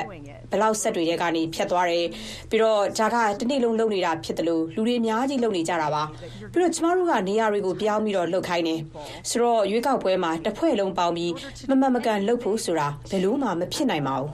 [0.51, 2.05] ဘလောက်ဆက်တွေရဲ့ကနေဖြတ်သွားတယ်
[2.49, 6.03] ပြီးတော့ဒါကတနေ့လုံးလုပ်နေတာဖြစ်တယ်လို့လူတွေအများကြီးလုပ်နေကြတာပါ
[6.53, 8.79] ပြီးတော့ကျမတို့ကနေရာတွေကိုပြောင်းပြီးတော့လှုပ်ခိုင်းတယ်
[9.29, 11.31] ဆိုတော့ရွေးကောက်ပွဲမှာတစ်ဖွဲ့လုံးပေါင်းပြီး
[11.69, 14.29] မမတ်မကန်လှုပ်ဖို့ဆိုတာဘယ်လို့မှမဖြစ်နိုင်ပါဘူး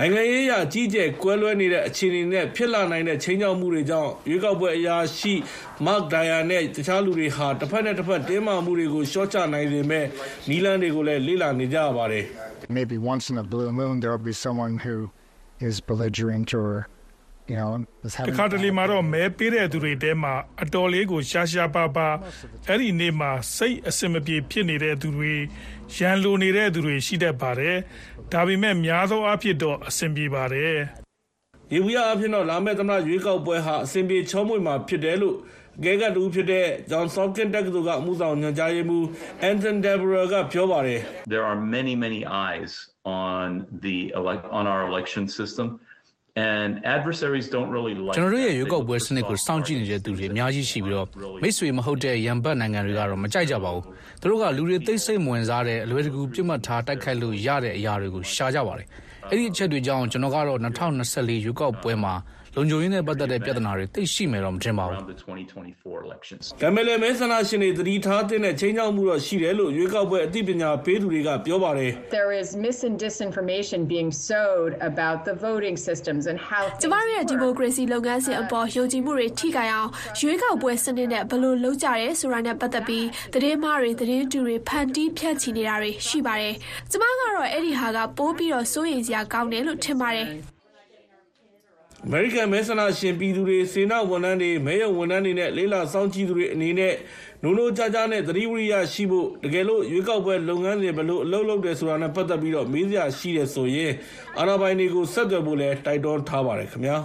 [0.00, 5.34] နိုင်ငံရေးအရအကြီးအကျယ်ကွဲလွဲနေတဲ့အခြေအနေနဲ့ဖြစ်လာနိုင်တဲ့ချိန်ချောက်မှုတွေကြောင့်ရွေးကောက်ပွဲအရာရှိ
[5.86, 10.04] Mark Dyer နဲ့တခြားလူတွေဟာတစ်ဖက်နဲ့တစ်ဖက်တင်းမာမှုတွေကိုရှော့ချနိုင်ပေမဲ့
[10.48, 12.24] နီလန်းတွေကိုလည်းလေ့လာနေကြရပါတယ်
[12.76, 14.96] maybe once in a blue moon there will be someone who
[15.68, 16.70] is belligerent or
[17.50, 17.70] you know
[18.06, 22.08] is တ having ခါတလေမှာတော့မဲပေးတဲ့သူတွေတဲမှာအတော်လေးကိုရှားရှားပါပါ
[22.68, 25.32] အဲ့ဒီနေ့မှာစိတ်အစင်မပြေဖြစ်နေတဲ့သူတွေ
[25.96, 27.76] ရန်လိုနေတဲ့သူတွေရှိတတ်ပါတယ်
[28.32, 30.76] ဒါပေမဲ့ များသောအားဖြင့်တော့ အဆင်ပြေပါတယ်။
[31.72, 35.36] ရေဘူးရအဖြစ်တော့ လာမယ့် သမ္မတရွေးကောက်ပွဲဟာအစဉ်ပြေချောမွေ့မှာဖြစ်တယ်လို့
[35.78, 39.04] အကဲကတူဖြစ်တဲ့ John Hopkins တက္ကသိုလ်က အမှုဆောင်ညွှန်ကြားရေးမှူး
[39.50, 41.00] Anthony Deborah က ပြောပါတယ်
[41.32, 42.72] there are many, many eyes
[43.04, 43.48] on
[43.84, 45.66] the elect on our election system,
[46.46, 48.16] and adversaries don't really like.
[48.16, 48.58] ကျွန်တော်တို့ရဲ့ that.
[48.58, 51.06] ရွေးကောက်ပွဲစနစ်ကိုစောင့်ကြည့်နေတဲ့သူတွေအများကြီးရှိပြီးတော့
[51.42, 53.84] မိတ်ဆွေမဟုတ်တဲ့ရန်ဘတ်နိုင်ငံတွေကတော့မကြိုက်ကြပါဘူး။
[54.20, 58.86] သူတို့ကလူတွေသိစိတ်မဝင်စားတဲ့အလွယ်တကူပြစ်မှတ်ထားတိုက်ခိုက်လို့ရတဲ့အရာတွေကိုရှာကြပါတယ်။
[59.30, 62.14] အဲ့ဒီအချက်တွေကြောင့်ကျွန်တော်ကတော့2024ရွေးကောက်ပွဲမှာ
[62.56, 66.44] လုံခြုံရေးနဲ့ပတ်သက်တဲ့ပြဿနာတွေသိရှိမယ်တော့မထင်ပါဘူး around the 2024 elections.
[66.62, 79.90] ကမ်မလဲမဲဆန္ဒရှင်တွေသတိထားတဲ့ချင်းချောက်မှုတော့ရှိတယ်လို့ရွေးကောက်ပွဲအသိပညာပေးသူတွေကပြောပါတယ် There is mis and disinformation being sowed about the voting systems and how ကျမတို့ရဲ့ဒီမိုကရေစီလုပ်ငန်းစဉ်အပေါ်ယုံကြည်မှုတွေထိခိုက်အောင်
[80.20, 86.54] ရွေးကောက်ပွဲစနစ်နဲ့ဘယ်လိုလုပ်ကြရဲဆိုတာနဲ့ပတ်သက်ပြီးသတင်းမှားတွေသတင်းတူတွေဖန်တီးဖြန့်ချီနေတာတွေရှိပါတယ်။
[86.90, 90.28] ကျမကတော့အဲ့ဒီဟာကပိုးပြီးတော့စိုးရိမ်စရာကောင်းတယ်လို့ထင်ပါတယ်။
[92.06, 96.94] အမေရိကန်မဲဆန္ဒရှင်ပြည်သူတွေစေနာဝန်ထမ်းတွေမဲရုံဝန်ထမ်းတွေနဲ့လေးလာစောင့်ကြည့်သူတွေအနေနဲ့
[97.42, 103.92] နိုးနိုးကြားကြားနဲ့သတိဝိရိယရှိဖို့တကယ်လို့ရွေးကောက်ပွဲလုပ်ငန်းတွေဘယ်လိုအလုပ်လုပ်တယ်ဆိုတာနဲ့ပတ်သက်ပြီးတော့မေးစရာရှိတယ်ဆိုရင်
[104.38, 106.96] အာဏာပိုင်တွေကိုဆက်သွယ်ဖို့လည်းတိုက်တွန်းထားပါတယ်ခင်ဗျာ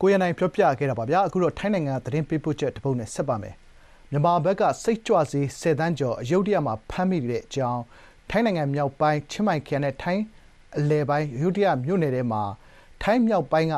[0.00, 3.54] ကိုရနိုင်ပြောပြခဲ့တာပါဗျာအခုတော့ထိုင်းနိုင်ငံကသတင်းပေးပို့ချက်တစ်ပုဒ်နဲ့ဆက်ပါမယ်
[4.10, 7.82] မြန်မာဘက်ကစိတ်ကြွစေး10တန်းကျော်အယုဒ္ဓယမှာဖမ်းမိတဲ့အကြောင်း
[8.30, 10.22] ထိုင်းနိုင်ငံမြောက်ပိုင်းချင်းမိုင်ခရိုင်နဲ့ထိုင်း
[10.78, 12.42] အလယ်ပိုင်းအယုဒ္ဓယမြို့နယ်ထဲမှာ
[13.02, 13.74] ထိုင်းမြောက်ပိုင်းက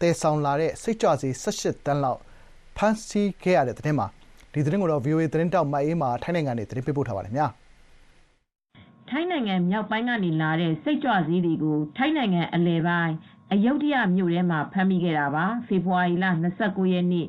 [0.00, 2.20] တဲဆောင်လာတဲ့ စိတ်ကြွစေး18တန်းလောက်
[2.76, 4.06] ဖမ်းဆီးခဲ့ရတဲ့သတင်းမှာ
[4.52, 7.48] ဒီသတင်းကိုတော့ VOA သတင်းတောက် မအေးမှာထိုင်းနိုင်ငံနေသတင်းပေးပို့ထားပါတယ်ခင်ဗျာ
[9.08, 13.14] ထိုင်းနိုင်ငံမြောက်ပိုင်းကနေလာတဲ့ စိတ်ကြွဆေးတွေကို ထိုင်းနိုင်ငံအလယ်ပိုင်း
[13.52, 16.26] အယုဒ္ဓယမြို့ထဲမှာ ဖမ်းမိခဲ့တာပါ ဖေဖော်ဝါရီလ
[16.58, 17.28] 29ရက်နေ့ည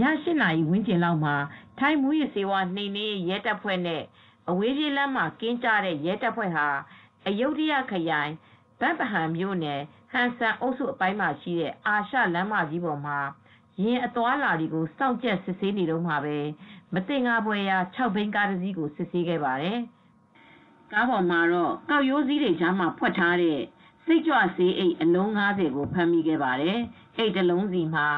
[0.00, 1.34] 8နာရီဝန်းကျင်လောက်မှာ
[1.78, 4.02] ထိုင်းမူရစေဝါနှိမ်နင်းရေး ရဲတပ်ဖွဲ့နဲ့
[4.50, 6.66] အဝေးပြေးလမ်းမှာ ကင်းကြတဲ့ ရဲတပ်ဖွဲ့ဟာ
[7.26, 8.32] အယုဒ္ဓယခရိုင်
[8.80, 13.18] ဗတ်ပဟံမြို့နယ် ဟန်ဆန်အုပ်စုအပိုင်းမှာရှိတဲ့အာရှလမ်းမကြီးပေါ်မှာ
[13.82, 16.36] ရင်အသွားအလာတွေကိုစောင့်ကြပ်စစ်ဆေးနေတော့မှာပဲ
[16.94, 19.78] မတင်ငါပွဲရာ6ဘိန်းကားတစ်စီးကိုစစ်ဆေးခဲ့ပါတယ်
[20.92, 23.60] ကားပေါ်မှာတော့ကောက်ရိုးစည်းတွေကြားမှာဖွက်ထားတဲ့
[24.04, 26.78] စိတ်ကြွဆေးအိတ်အလုံး90ကိုဖမ်းမိခဲ့ပါတယ်။
[27.18, 28.08] အိတ်တစ်လုံးစီမှာ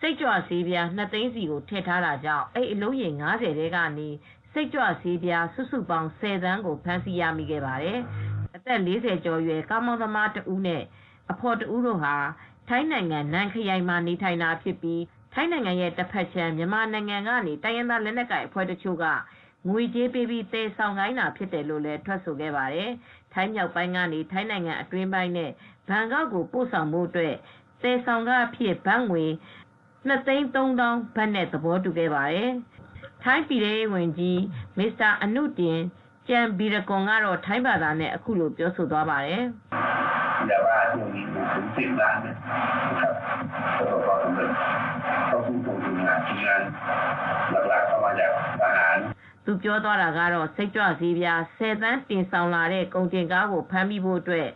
[0.00, 4.08] စိတ်ကြွဆေးပြား2သိန်းစီကိုထည့်ထားတာကြောင့်အိတ်အလုံးရေ90တဲကနေ
[4.52, 7.98] စိတ်ကြွဆေးပြားစုစုပေါင်း10သန်းကိုဖမ်းဆီးရမိခဲ့ပါတယ်။
[8.56, 10.82] အသက်40ကျော်ရွယ်ကားမောင်းသမားတဦးနဲ့
[11.30, 12.16] အဖော်တဦးတို့ဟာ
[12.68, 15.02] ထိုင်းနိုင်ငံ နန်ခရိုင်မှာ နေထိုင်တာဖြစ်ပြီး
[15.34, 19.04] ထိုင်းနိုင်ငံရဲ့တစ်ဖက်ခြမ်း မြန်မာနိုင်ငံကနေ တိုင်းရင်းသား လက်နက်ကိုင်အဖွဲ့တချို့က
[19.68, 22.90] ငွေကြေးပေးပြီးတည်ဆောင်ခိုင်းတာ ဖြစ်တယ်လို့လည်း ထွက်ဆိုခဲ့ပါတယ်။
[23.32, 25.50] ထိုင်းမြောက်ပိုင်းကနေ ထိုင်းနိုင်ငံအတွင်းပိုင်းနဲ့
[25.88, 27.34] ဘန်ကောက်ကို ပို့ဆောင်ဖို့အတွက်
[27.82, 29.24] တည်ဆောင်ကအဖြစ် ဘတ်ငွေ
[30.08, 32.50] 2သိန်း3000ဘတ်နဲ့ သဘောတူခဲ့ပါတယ်။
[33.22, 34.40] ထိုင်းပြည်ထောင်ဝင်ကြီး
[34.78, 35.78] မစ္စတာအနုတင်
[36.28, 39.42] ကျန်ဘီရကွန်ကတော့ ထိုင်းဘာသာနဲ့ အခုလို ပြောဆိုသွားပါတယ်
[40.49, 42.35] ยาบ้าช่วงนี้อยู่ถึงสิบล้านเนี่ย
[42.89, 43.13] นะครับ
[43.77, 44.51] ประสบความสำเร็จ
[45.27, 46.61] เข้าสู่กลุ่มทุนงานทีมงาน
[47.67, 48.97] หลักๆเข้ามาจากทหาร
[49.45, 54.47] သူပြောသွားတာကတော့စိတ်ကြွစည်းပြား10သန်းတင်ဆောင်လာတဲ့ကုန်တင်ကားကိုဖမ်းမိဖို့အတွက်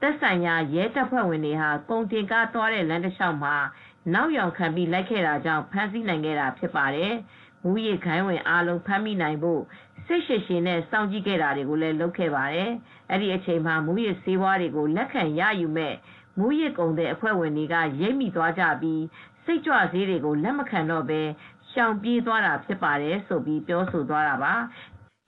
[0.00, 3.56] သက်ဆိုင်ရာရဲတပ်ဖွဲ့ဝင်တွေဟာကုန်တင်ကားသွားတဲ့လမ်းတစ်လျှောက်မှာ
[4.14, 7.14] နောက်ယောင်ခံပြီးလိုက်ခဲ့တာကြောင့်ဖမ်းဆီးနိုင်ခဲ့တာဖြစ်ပါတယ်။
[7.62, 9.62] မူရည်ခိုင်းဝင်အားလုံးဖမ်းမိနိုင်ဖို့
[10.07, 12.71] စိတ်ရှည်ရှည်နဲ့စောင့်ကြည့်ခဲ့တာတွေကိုလည်းလုပ်ခဲ့ပါတယ်။
[13.09, 15.95] အဲ့ဒီအချိန်မှာမူရည်စေးဝါးတွေကိုလက်ခံရယူမဲ့
[16.39, 19.03] မူရည်ကုန်တဲ့အဖွဲ့ဝင်တွေကရိပ်မိသွားကြပြီး
[19.45, 21.21] စိတ်ကြွစည်းတွေကိုလက်မခံတော့ဘဲ
[21.71, 24.53] ရှောင်ပြေးသွားတာဖြစ်ပါတယ်ဆိုပြီးပြောဆိုသွားတာပါ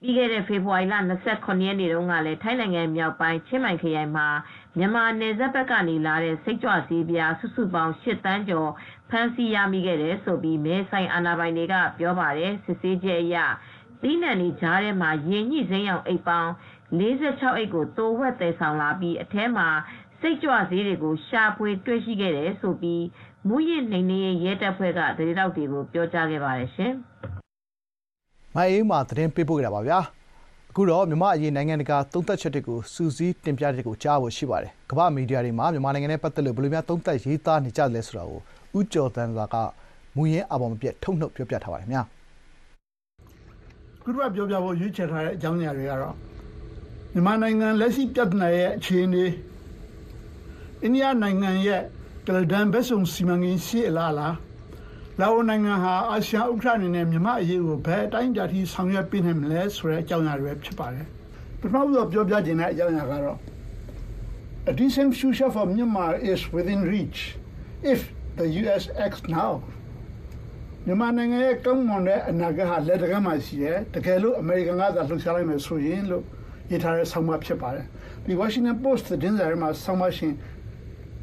[0.02, 0.94] ပြီးခဲ့တဲ့ဖေဖော်ဝါရီလ
[1.28, 4.28] 29ရက်နေ့တုန်းကလည်းထိုင်းနိုင်ငံမြောက်ပိုင်းချင်းမိုင်ခရိုင်မှာ
[4.76, 8.70] မြန်မာနယ်စပ်ဘက်ကနေလာတဲ့စိတ်ကြွဆေးပြားစုစုပေါင်း8တန်းကျော်
[9.10, 13.36] ဖမ်းဆီးရမိခဲ့တယ်ဆိုပြီးမဲဆိုင်အာဏာပိုင်တွေကပြောပါတယ်စစ်ဆေးချက်အရ
[14.02, 16.52] သီးနှံတွေကြားထဲမှာရင်ညှိစိမ်းအောင်အိတ်ပေါင်း
[16.98, 19.68] 46အိတ်ကိုတိုးဝက်တည်ဆောင်လာပြီးအထဲမှာ
[20.20, 23.04] စိတ်ကြွဆေးတွေကိုရှာဖွေတွေ့ရှိခဲ့တယ်ဆိုပြီး
[23.48, 26.92] မူရစ်နှိမ်နင်းရေးရဲတပ်ဖွဲ့ကသတင်းတောက်တွေကိုပြောကြားခဲ့ပါတယ်ရှင်။
[28.54, 29.98] မအေးမာသတင်းပေးပို့ခဲ့တာပါဗျာ
[30.70, 38.40] အခုတော့မြန်မာအရေးနိုင်ငံတကာသုံးသပ်ချက်တွေကိုစူးစီးတင်ပြတဲ့ကိုကြားဖို့ရှိပါတယ်ကမ္ဘာမီဒီယာတွေမှာမြန်မာနိုင်ငံနဲ့ပတ်သက်လို့ဘယ်လိုများသုံးသပ်ရေးသားနေကြလဲဆိုတာကို
[38.78, 39.56] ဥကျော်တန်းစွာက
[40.16, 42.02] မူရင်းအပေါ်မပြတ်ထုတ်နှုတ်ပြောပြထားပါတယ်ခင်ဗျာ
[44.08, 46.14] ခုတော့ပြောပြဖို့ရွေးချယ်ထားတဲ့အကြောင်းအရာတွေကတော့
[47.12, 49.24] မြန်မာနိုင်ငံလက်ရှိပြဿနာရဲ့အခြေအနေ
[50.82, 51.82] အိန္ဒိယနိုင်ငံရဲ့
[52.26, 54.34] ကလဒန်ဘက်ဆုံစီမံကိန်းရှိအလားလား
[55.20, 61.06] လာအိုနိုင်ငံဟာအာဆီယံဥက္ကဋ္ဌအနေနဲ့မြန်မာအရေးကိုဘယ်အတိုင်းအတာထိဆောင်ရွက်ပေးနိုင်မလဲဆိုတဲ့အကြောင်းအရာတွေပဲဖြစ်ပါတယ်
[61.60, 63.38] ပထမဆုံးပြောပြခြင်းတဲ့အကြောင်းအရာကတော့
[64.70, 67.20] A decent future for Myanmar is within reach
[67.92, 68.00] if
[68.38, 69.50] the US acts now
[70.88, 76.24] မြန်မာနိုင်ငံရဲ့ကောင်းမွန်တဲ့အနာဂတ်ဟာလက်တကမ်းမှာရှိတယ်တကယ်လို့အမေရိကန်ကသာလှုပ်ရှားလိုက်မယ်ဆိုရင်လို့
[76.70, 77.84] ရေးထားတဲ့ဆောင်းပါးဖြစ်ပါတယ်
[78.24, 80.32] ဒီ Washington Post သတင်းစာထဲမှာဆောင်းပါးရှင်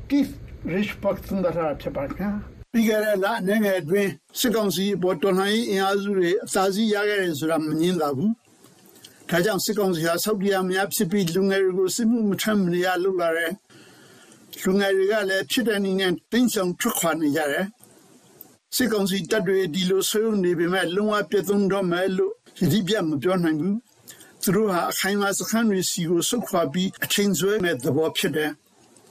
[0.09, 0.33] Keith
[0.73, 2.31] Richbox သုံးသပ်ထားတာဖြစ်ပါတယ်ခင်ဗျာ
[2.73, 8.31] ပြီးခဲ့တဲ့လအနေငယ်အတွင်းစစ်ကောင်စီအပေါ်တော်လှန်ရေးအင်အားစုတွေအသာစီးရခဲ့တယ်ဆိုတာမငင်းသာဘူး
[9.29, 13.51] ဒါကြောင့်စစ်ကောင်စီဟာဆောက်တီယာများဖြစ်ပြီးလူငယ်တွေကိုစစ်မှုမထမ်းမနေရလုပ်လာတယ်
[14.63, 17.65] လူငယ်တွေကလည်းဖြစ်တဲ့နည်းနဲ့တင်းဆောင်ထွက်ခွာနေကြတယ်
[18.77, 23.77] စစ်ကောင်စီတပ်တွေဒီလိုဆွေးနွေးနေပေမဲ့လုံဝပြတ်သုံးတော့မယ်လို့ယတိပြတ်မပြောနိုင်ဘူး
[24.41, 28.51] သူတို့ဟာအခိုင်အမာစခန်းတွေစီကိုဆုတ်ခွာပြီးအချိန်ဆွဲမဲ့သဘောဖြစ်တယ်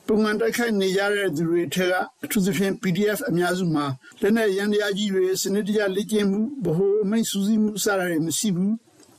[0.07, 3.87] ပုံမှန်တိုက်ခိုက်နေကြတဲ့သူတွေထက်ကအထူးသဖြင့် PDF အများစုမှာ
[4.21, 8.75] လက်နက်ရန်တရားကြီးတွေစနစ်တကျလေ့ကျင့်မှုဗဟိုအမိန့်စူးစီးမှုစတာတွေမရှိဘူး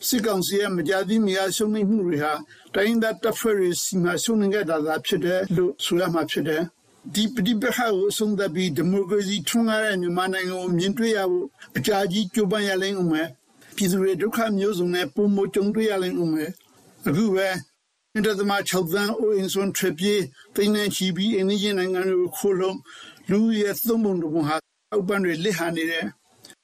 [0.08, 2.34] စစ်ကောင်စီရဲ့မကြာသေးမီအားရှုံးနိမ့်မှုတွေဟာ
[2.74, 6.64] တိုင်းဒေသတပ်ဖွဲ့တွေစီမံရှုံးနိမ့်ခဲ့တာသာဖြစ်တယ်လို့ဆိုရမှာဖြစ်တယ်
[7.14, 13.28] ဒီပဋိပက္ခကိုအဆုံးသတ်ပြီးဒီမိုကရေစီထွန်းကားတဲ့မြန်မာနိုင်ငံကိုမြင်တွေ့ရဖို့အကြာကြီးကြိုးပမ်းရလိမ့်ဦးမယ်
[13.76, 16.52] ပြည်သူတွေဒုက္ခမျိုးစုံနဲ့ပုံမကြုံတွေ့ရလိမ့်ဦးမယ်
[17.08, 17.48] အခုပဲ
[18.14, 20.22] အင်တာသမ6သန်းအိုအင်ဆွန်ထရပြေး
[20.56, 22.78] တိန်းနေချီပြီးအင်းကြီးနိုင်ငံကိုခိုးလုံး
[23.30, 24.56] လူရဲ့သုံးပုံတစ်ပုံဟာ
[24.92, 26.06] အောက်ပန်းတွေလစ်ဟာနေတယ်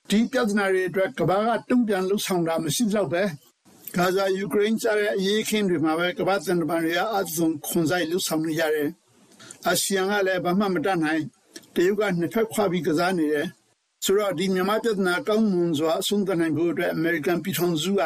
[0.10, 3.24] ဒီပြဿနာတွေအတွက်ကမ္ဘာကတုံ့ပြန်လှုပ်ဆောင်တာမရှိတော့ပဲ
[3.96, 8.90] ဂါဇာယူကရိန်းစတဲ့အရေးခင်းတွေမှာပဲကမ္ဘာသံတမန်တွေကအသွင်ခွန်ဆိုင်လှုပ်ဆောင်နေကြတယ်
[9.68, 11.24] အာဆီယံကလည်းဘာမှမတတ်နိုင်
[11.76, 13.48] တရုတ်ကနှစ်ဖက်ခွာပြီးကစားနေတယ်
[14.06, 18.02] ဆိုတော့ဒီမြန်မာပြဿနာကောင်းမွန်စွာအဆုံးသတ်နိုင်ဖို့အတွက်အမေရိကန်ပြည်ထောင်စုက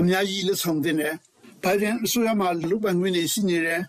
[0.00, 1.14] အများကြီးလှုပ်ဆောင်တင်တယ်
[1.62, 3.82] ဘိုင်ဒန်အစိုးရမှလူပန်ခွင့်နေရှိနေတယ်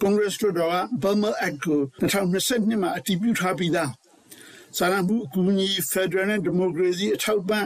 [0.00, 3.90] ကွန်ဂရက်လွှတ်တော်က Burma Act ကို2022မှာအတည်ပြုထားပြီးသား
[4.76, 7.64] စာရမှုအကူအညီ Federal နဲ့ Democracy အထောက်ပံ့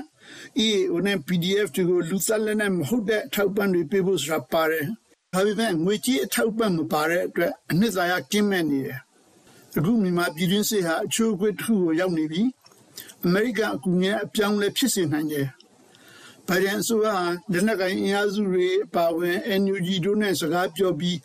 [0.65, 4.87] EAO နဲ့ PDF တွေကိုလူသက်လက်နဲ့မဟုတ်တဲ့အထောက်ပံ့တွေပေးဖို့ဆိုတာပါတယ်
[5.35, 9.01] ဒါပေမဲ့ငွေကြေးအထောက်ပံ့မပါတဲ့အတွက်အနှစ်သာရကင်းမဲ့နေတယ်
[9.77, 12.43] အခုမြန်မာပြည်တွင်းစစ်ဟာအချိုးအကွေ့တစ်ခုကိုရောက်နေပြီ
[13.25, 15.47] အမေရိကန်အကူအညီအပြောင်းလဲဖြစ်စေနိုင်တယ်
[16.47, 21.17] ဘိုင်ဒန်အစိုးရဟာလက်နက်ကိုင်အင်အားစုတွေပါဝင် NUG တို့နဲ့စကားပြောပြီး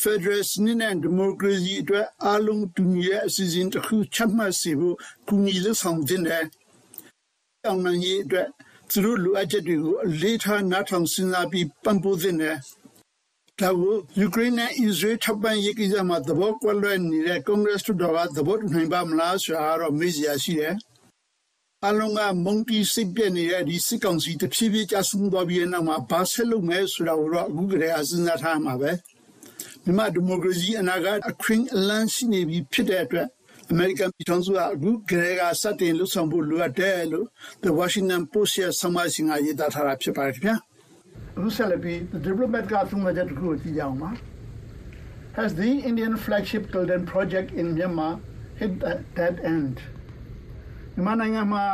[0.00, 4.96] Federal စနစ်နဲ့ဒီမိုကရေစီအတွက်အားလုံးတူညီတဲ့အစီအစဉ်တစ်ခုချမှတ်စေဖို့
[5.28, 6.44] ကူညီလုပ်ဆောင်ခြင်းနဲ့
[7.64, 8.48] တောင်းနိုင်ရေးအတွက်
[8.90, 12.56] သူတို့လိုအပ်ချက်တွေကိုအလေးထားနားထောင်စဉ်းစားပြီးပံ့ပိုးသင့်တယ်
[13.60, 20.74] ဒါကိုယူကရိန်းနဲ့အစ္စရေးထောက်ပံ့ရေးကိစ္စမှာသဘောကွက်လွဲနေတဲ့ကွန်ဂရက်လွှတ်တော်ကသဘောတူနိုင်ပါမလားဆိုတာတော့မေးစရာရှိတယ်
[21.86, 28.90] အလုံးကမုန်တီစိတ်ပြည့်နေတဲ့ဒီစစ်ကောင်စီတဖြည်းဖြည်းကျဆင်းသွားပြီးတဲ့နောက်မှာဘာဆက်လုပ်မယ်ဆိုတာကိုတော့အခုကတည်းကစဉ်းစားထားမှာပဲ
[29.84, 33.28] မြန်မာဒီမိုကရေစီအနာဂတ်အခရင်အလန်းရှိနေပြီဖြစ်တဲ့အတွက်
[33.70, 37.26] အမေရိကန်ပြည်ထောင်စုကအခုကတည်းကစတင်လှုပ်ဆောင်ဖို့လိုအပ်တယ်လို့
[37.62, 40.56] The Washington Post ရဲ့ဆောင်းပါးရှင်ကရေးသားထားတာဖြစ်ပါတယ်ခင်ဗျာ
[41.38, 44.10] အခုဆက်လက်ပြီး The Diplomat ကသုံးတဲ့တစ်ခုကိုကြည့်ကြအောင်ပါ
[45.36, 48.12] Has the Indian flagship Golden Project in Myanmar
[48.60, 49.76] hit that dead end
[50.94, 51.64] မြန်မာနိုင်ငံမှာ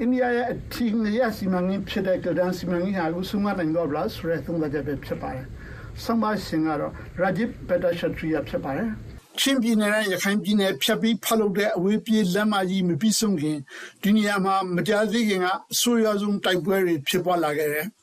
[0.00, 5.46] အိန္ဒိယရဲ့အထင်ရစီမံကိန်းဖြစ်တဲ့ကဒန်စီမံကိန်းဟာအခုဆုံးမနိုင်တော့ဗလားဆိုတဲ့သုံးသပ်ချက်ပဲဖြစ်ပါတယ်။
[6.04, 8.88] ဆောင်းပါးရှင်ကတော့ Rajiv Bhattacharya ဖြစ်ပါတယ်။
[9.40, 13.58] ချင်းပြည်နယ်နဲ့ရခိုင်ပြည်နယ်ဖြတ်ပြီးဖတ်လုပ်တဲ့အဝေးပြေးလမ်းမကြီးမပြီးဆုံးခင်
[14.02, 17.86] ဒီနေရာမှာမကြားသေးခင်ကအဆိုးရွားဆုံးတိုက်ပွဲတွေဖြစ်ပွားလာခဲ့တယ်။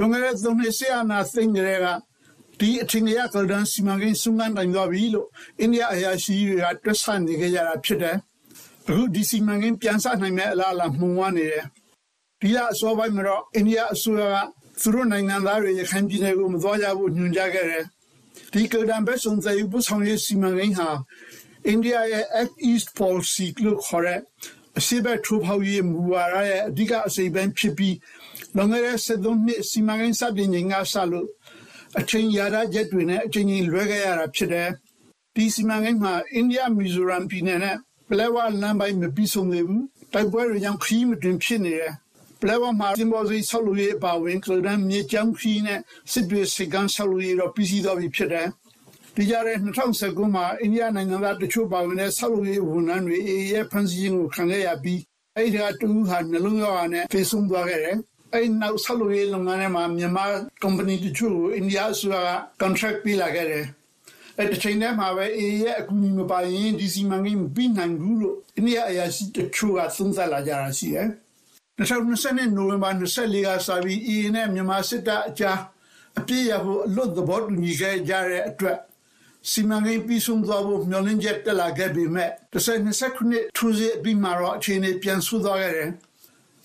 [0.00, 1.86] လွန်ခဲ့တဲ့သုံးနှစ်ဆရာနာသိန်းတွေက
[2.60, 5.28] ဒီအထင်ရကဒန်စီမံကိန်းဆုံးမနိုင်တော့ပြီလို့
[5.60, 8.16] အိန္ဒိယအရာရှိတွေကတွက်ဆနေကြရတာဖြစ်တယ်။
[8.88, 11.64] အခုဒီစီမံကိန်းပြန်ဆနိုင်မဲ့အလားအလာမှုံဝနေတယ်။
[12.40, 14.36] ဒီလအစောပိုင်းမှာတော့အိန္ဒိယအစိုးရက
[14.80, 17.84] သူတို့နိုင်ငံသားတွေရခိုင်ပြည်နယ်ကိုမသွားကြဘူးညွှန်ကြားခဲ့တယ်။
[18.52, 20.88] ဒီကဒံဘက်ဆုံးတဲ့ဥပဆောင်ရေးစီမံကိန်းဟာ
[21.66, 24.20] အိန္ဒိယရဲ့ Act East Policy လို့ခေါ်တဲ့
[24.78, 27.94] အစီအပဲထိုးဖောက်ရေးမူဝါဒရဲ့အဓိကအစိပ်ပိုင်းဖြစ်ပြီး
[28.56, 31.28] လွန်ခဲ့တဲ့73နှစ်စီမံကိန်းစတင်ချိန်ကစလို့
[31.98, 34.68] အချိန်ရရချက်တွေနဲ့အချိန်ကြီးလွဲခဲ့ရတာဖြစ်တယ်။
[35.34, 37.76] ဒီစီမံကိန်းမှာအိန္ဒိယမီဇိုရမ်ပြည်နယ်နဲ့
[38.08, 41.94] ပလဲဝလမ်းပိုင်းမပြီးဆုံးသေးဘူးတိုက်ပွဲတွေကြောင့်ခရီးမတွင်ဖြစ်နေတယ်
[42.40, 45.80] ပလဲဝမှာစင်ဘော်စီဆောက်လုပ်ရေးအပါဝင်ကလဒန်မြေကြောင်းခရီးနဲ့
[46.12, 48.46] စစ်တွေစိတ်ကန်းဆောက်လုပ်ရေးတော့ပြီးစီးသွားပြီဖြစ်တယ်
[49.14, 49.56] ဒီကြတဲ့
[49.96, 55.00] 2019မှာအိန္ဒိယနိုင်ငံသားတချို့ပါဝင်တဲ့ဆောက်လုပ်ရေးဝန်ထမ်းတွေအေးရဲ့ဖန်စီရင်ကိုခံခဲ့ရပြီး
[55.36, 57.98] အဲ့ဒီကတူဟာနှလုံးရောဂါနဲ့ဖေဆုံးသွားခဲ့တယ်
[58.32, 60.24] အဲ့နောက်ဆောက်လုပ်ရေးလုပ်ငန်းထဲမှာမြန်မာ
[60.62, 62.30] ကုမ္ပဏီတချို့ကိုအိန္ဒိယအစိုးရက
[62.62, 63.64] contract ပေးလာခဲ့တယ်
[64.38, 71.08] အဲ့ဒီချိန်ထဲမှာပဲအေးရဲ့အကူအညီမပါရင်ဒီစီမံကိန်းမပြီးနိုင်ဘူးလို့အိန္ဒိယအရာရှိတချို့ကသုံးသပ်လာကြတာရှိတယ်။
[71.78, 75.58] 2020နိုဝင်ဘာ24ကစပြီးအေးနဲ့မြန်မာစစ်တပ်အကြား
[76.18, 78.78] အပြည့်ရဖို့အလွတ်သဘောတူညီခဲ့ကြတဲ့အတွက်
[79.50, 85.90] စီမံကိန်းပြီးဆုံးသွားဖို့မျှော်လင့်ချက်တက်လာခဲ့ပေမဲ့2020ခုနှစ်ထူးစစ်ပြီးမှတော့အခြေအနေပြန်ဆူသွားခဲ့တယ်။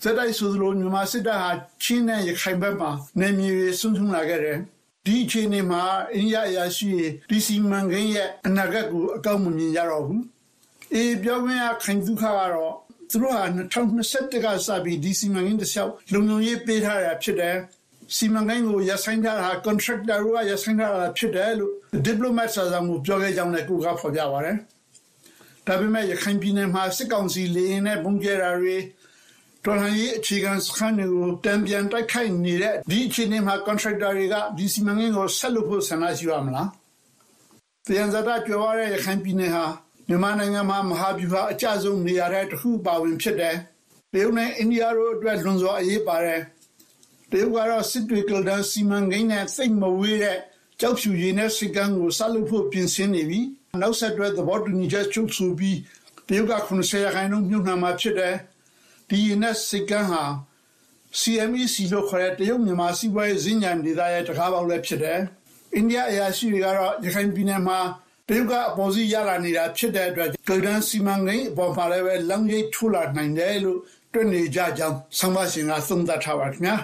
[0.06, 1.50] စက်တိုက်ဆိုသလိုမြန်မာစစ်တပ်ဟာ
[1.82, 2.90] ချင်းနဲ့ရခိုင်ဘက်မှာ
[3.20, 4.58] နေမြေဆွန့်ဆုတ်လာခဲ့တယ်။
[5.06, 5.82] ဒီအခြေအနေမှာ
[6.14, 6.90] အိန္ဒိယအရာရှိ
[7.30, 10.22] ဒီစီမံကိန်းရဲ့အနာဂတ်ကိုအကောက်မမြင်ကြတော့ဘူး
[10.94, 12.74] အေးပြောခွင့်ရခိုင်ဒုက္ခကတော့
[13.10, 17.56] သူတို့ဟာ2021ကစပြီးဒီစီမံကိန်းတစ်လျှောက်လုံလုံရေးပေးထားရဖြစ်တယ်
[18.16, 21.72] စီမံကိန်းကိုရဆိုင်ထားတာ contractor ကရဆိုင်ထားတာဖြစ်တယ်လို့
[22.06, 24.56] diplomat စာဆောင်ကိုပြောခဲ့ကြောင်းလည်းကိုကဖော်ပြပါတယ်
[25.66, 28.76] ဒါပေမဲ့ရခိုင်ပြည်နယ်မှာစစ်ကောင်စီလေရင်နဲ့ဘုံကျဲတာတွေ
[29.66, 36.68] တော်လှန်ရေးအခြေခံစခန်းတွေကိုတံပြန်တိုက်ခိုက်နေတဲ့ဒီအခြေအနေမှာ contractor တွေကဒီစီမံကိန်းကိုဆက်လုပ်ဖို့ဆန္ဒရှိရမလား။
[37.86, 39.64] တရားစတာပြောရတဲ့ရခိုင်ပြည်နယ်ဟာ
[40.08, 43.56] မြန်မာနိုင်ငံမှာမဟာဗျူဟာအကျဆုံးနေရာတဲ့တစ်ခုပါဝင်ဖြစ်တယ်။
[44.12, 46.40] တရုတ်နဲ့အိန္ဒိယတို့အတွက်လွန်စွာအရေးပါတယ်။
[47.30, 50.38] တရုတ်ကတော့စစ်တွေကလဒန်စီမံကိန်းနဲ့စိတ်မဝေးတဲ့
[50.80, 53.40] ကျောက်ဖြူရေနက်ဆိပ်ကမ်းကိုဆက်လုပ်ဖို့ပြင်ဆင်နေပြီ
[53.82, 55.78] နောက်ဆက်တွဲသဘောတူညီချက်ချုပ်ဆိုပြီး
[56.28, 58.34] တရုတ်က90ရာခိုင်နှုန်းမြုပ်နှံမှာဖြစ်တယ်
[59.08, 60.24] ဒီရေနက်ဆိပ်ကမ်းဟာ
[61.20, 65.20] CMEC လို့ခေါ်တဲ့ တရုတ်မြန်မာစီးပွားရေးဈဉ္ဉံဒေသရဲ့တကားပေါက်လည်းဖြစ်တယ်
[65.74, 67.78] အိန္ဒိယအရာရှိတွေကတော့ရခိုင်ပြည်နယ်မှာ
[68.28, 73.78] တရုတ်ကအပေါ်စီးရလာနေတာဖြစ်တဲ့အတွက်ဂိုဒန်စီမံကိန်းအပေါ်မှာလည်းပဲလောင်ရိပ်ထိုးလာနိုင်တယ်လို့
[74.12, 76.76] တွေ့နေကြကြောင်းဆောင်းပါရှင်ကသုံးသပ်ထားပါခင်ဗျာ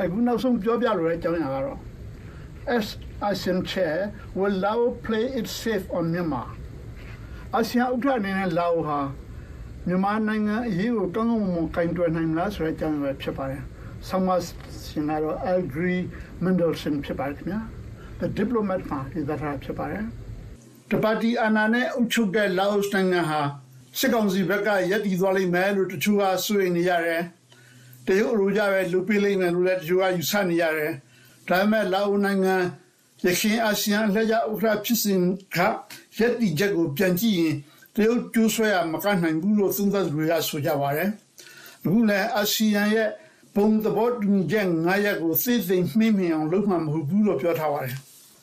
[0.00, 1.78] အခုနောက်ဆုံးပြောပြလိုတဲ့အကြောင်းအရာကတော့
[2.76, 2.86] as
[3.28, 3.96] ASEAN chair
[4.38, 6.48] will Lao play it safe on Myanmar
[7.54, 8.98] အာဆီယံဥက္ကဋ္ဌအနေနဲ့လာအိုဟာ
[9.88, 13.62] မြန်မာနိုင်ငံအရေးကိုကောင်းကောင်းမွန်မွန်ကင်တွယ်နိုင်မလားဆိုတဲ့အကြောင်းပဲဖြစ်ပါတယ်
[14.08, 14.36] ဆောင်းပါ
[14.88, 15.98] ရှင်ကတော့ Algri
[16.44, 17.60] Mendelson ဖြစ်ပါတယ်ခင်ဗျာ
[18.20, 20.04] The Diplomat မှာဒီသထားဖြစ်ပါတယ်
[20.90, 23.40] တပါတီအာဏာနဲ့အုပ်ချုပ်တဲ့လာအိုနိုင်ငံဟာ
[23.98, 27.22] စစ်ကောင်စီဘက်ကရက်တည်သွားလိမ့်မယ်လို့တချို့ကဆိုရင်နေရတယ်
[28.06, 30.92] တရုတ်လိုကြပဲလူပေးလိမ့်မယ်လို့လည်းတချို့ကယူဆနေရတယ်
[31.48, 32.56] ဒါပေမဲ့လာအိုနိုင်ငံ
[33.24, 35.20] ရခိုင်အာဆီယံလက်ရဥက္ကဋ္ဌဖြစ်စဉ်
[35.56, 35.58] က
[36.18, 37.54] ရက်တည်ချက်ကိုပြန်ကြည့်ရင်
[37.96, 41.08] တရုတ်ကျိုးဆွဲရမကနိုင်ဘူးလို့သုံးသပ်သူတွေကဆိုကြပါတယ်
[41.84, 43.08] အခုလည်းအာဆီယံရဲ့
[43.54, 47.96] ဘုံသဘောတူညီချက်9ရပ်ကိုသိသိမှင်းမြင်အောင်လုပ်မှမဟုတ်ဘူးလို့ပြောထားပါတယ်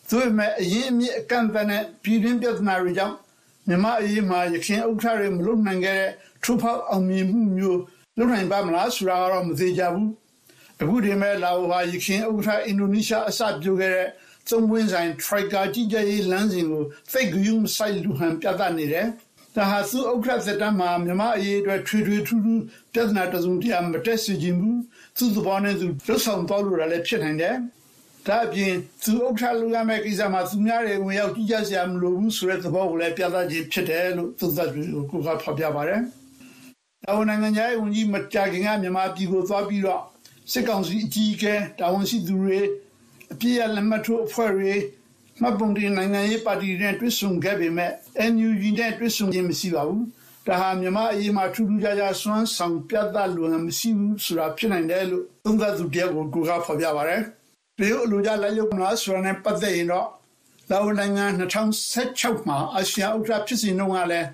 [0.09, 3.15] သူ့မဲ့အရင်အမြစ်အကန့်အသတ်နဲ့ပြည်တွင်းပြဿနာတွေကြောင့်
[3.67, 6.11] မြန်မာအရေးမှာရခိုင်ဥက္ကဋ္ဌတွေမလုပ်နိုင်ခဲ့တဲ့
[6.43, 7.79] ထူဖောက်အောင်မြင်မှုမျိုး
[8.17, 10.09] လုပ်နိုင်ပါမလားဆိုတာကတော့မသိကြဘူး
[10.81, 14.07] အခုဒီမဲ့လာအိုဟာရခိုင်ဥက္ကဋ္ဌအင်ဒိုနီးရှားအစပြုခဲ့တဲ့
[14.49, 19.07] သုံးပွင့်ဆိုင် Trika ကြီးကြရေးလမ်းစဉ်ကို fake news site လူဟန်ပြသနေတယ်
[19.55, 22.61] ဒါဟာသူဥက္ကဋ္ဌသက်တမ်းမှာမြမအရေးအတွက်ထွေထွေထူးထူး
[22.93, 24.79] ပြဿနာတစုံတရာမတက်စီခြင်းဘူး
[25.17, 27.55] သူသဘောနဲ့သူလွတ်ဆောင်တော်လို့လည်းဖြစ်နိုင်တယ်
[28.27, 36.01] ဒါအပြင်သူဥက္ကဋ္ဌလူရမယ့်ကိစ္စမှာသူများတွေဝင်ရောက်ကြည့်ကြစရာမလိုဘူးဆိုတဲ့သဘောကိုလည်းပြသခြင်းဖြစ်တယ်လို့သူသတ်ပြီးကိုကဖော်ပြပါတယ်။
[37.05, 40.01] တာဝန်နိုင်ငံရဲ့ဝန်ကြီးမကြာခင်ကမြန်မာပြည်ကိုသွားပြီးတော့
[40.51, 42.59] စစ်ကောင်စီအကြီးအကဲတာဝန်ရှိသူတွေ
[43.33, 44.73] အပြည့်အလက်မှတ်ထိုးအဖွဲ့တွေ
[45.39, 47.91] မှတ်ပုံတင်နိုင်ငံရေးပါတီတွေနဲ့တွဲဆုံခဲ့ပေမဲ့
[48.31, 50.01] NUG နဲ့တွဲဆုံခြင်းမရှိပါဘူး။
[50.47, 57.21] ဒါဟာမြန်မာအရေးမှာထူးထူးခြားခြားစွမ်းဆောင်ပြသလို့မရှိဘူးဆိုတာဖြစ်နိုင်တယ်လို့သုံးသပ်သူတယောက်ကိုကိုကဖော်ပြပါတယ်။
[57.79, 60.07] တရုတ်အလိုကြလက်ရုပ်မလားဆိုတာနဲ့ပတ်သက်ရင်တော့
[60.69, 64.27] လာအိုနိုင်ငံ2016မှာအာဆီယံဥက္ကဋ္ဌဖြစ်စဉ်တုန်းကလည်း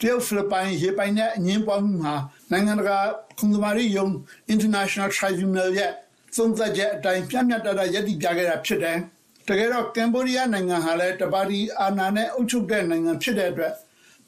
[0.00, 2.14] တရုတ်ဖိလစ်ပိုင်ရေပိုင်နဲ့အငင်းပွားမှုမှာ
[2.50, 2.98] နိုင်ငံတကာ
[3.38, 4.12] ခုံသမားရုံး
[4.54, 5.92] International Tribunal ရဲ့
[6.36, 8.98] သုံးသက်ချက်အတိုင်းပြမျှတတရည်တည်ပြခဲ့တာဖြစ်တယ်။
[9.48, 13.74] တကယ်တော့ကမ်ဘောဒီးယားနိုင်ငံဟာလည်းတပါတီအာဏာနဲ့အုပ်ချုပ်တဲ့နိုင်ငံဖြစ်တဲ့အတွက်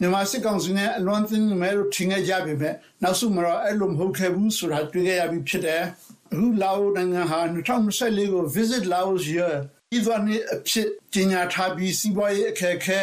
[0.01, 5.83] မြန်မာစစ်ကောင်စီနဲ့အလွန်သင်းမယ်လို့ထင်ခဲ့ကြပေမဲ့နောက်ဆုံးမှာတော့အဲ့လိုမဟုတ်ခဲ့ဘူးဆိုတာတွေ့ခဲ့ရပြီးဖြစ်တယ်။
[6.33, 9.55] အခုလာအိုနိုင်ငံဟာ2024ကို Visit Laos Year
[9.97, 13.01] ဤသွနှစ်အဖြစ်ကြီးညာထားပြီးစီးပွားရေးအခက်အခဲ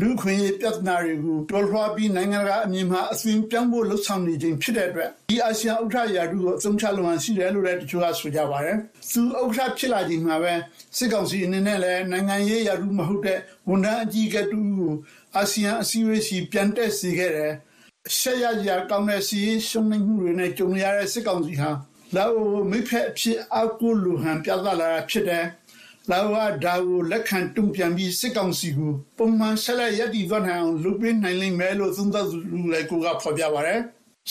[0.00, 8.76] လူခွင့်ရေးပြဿနာတွေကိုတော်လှန်ပြီးနိုင်ငံကအမြင်မှာအသွင်ပြောင်းဖို့လှုံ့ဆော်နေခြင်းဖြစ်တဲ့အတွက်ဒီအာဆီယံဥက္ကဋ္ဌရာထူးကိုအသုံးချလိုဟန်ရှိတယ်လို့လည်းတချို့ကဆိုကြပါတယ်။
[9.10, 10.52] သူဥက္ကဋ္ဌဖြစ်လာခြင်းမှာပဲ
[10.96, 14.92] စစ်ကောင်စီအနေနဲ့လည်းနိုင်ငံရေးရာထူးမဟုတ်တဲ့ဝန်ထမ်းအကြီးအကဲတူကို
[15.36, 17.52] အာဆီယံအစည်းအဝေးစီပြန်တက်စေခဲ့တယ်။
[18.18, 21.70] ရှက်ရရကောင်းတဲ့စီးရှုံးနေမှုတွေနဲ့ကြုံရတဲ့စစ်ကောင်စီဟာ
[22.14, 25.44] လာအိုမိဖက်အဖြစ်အကူလူဟန်ပြသလာတာဖြစ်တယ်။
[26.10, 32.38] လာဝါဒါကိုလက်ခံတုံ့ပြန်ပြီးစစ်ကောင်စီကိုပုံမှန်ဆက်လက်ရည်တည်သွားနိုင်အောင်လုပ်ပေးနိုင်လိမ့်မယ်လို့သုံးသပ်သူ
[32.72, 33.80] လည်းကိုကဖော်ပြပါရယ်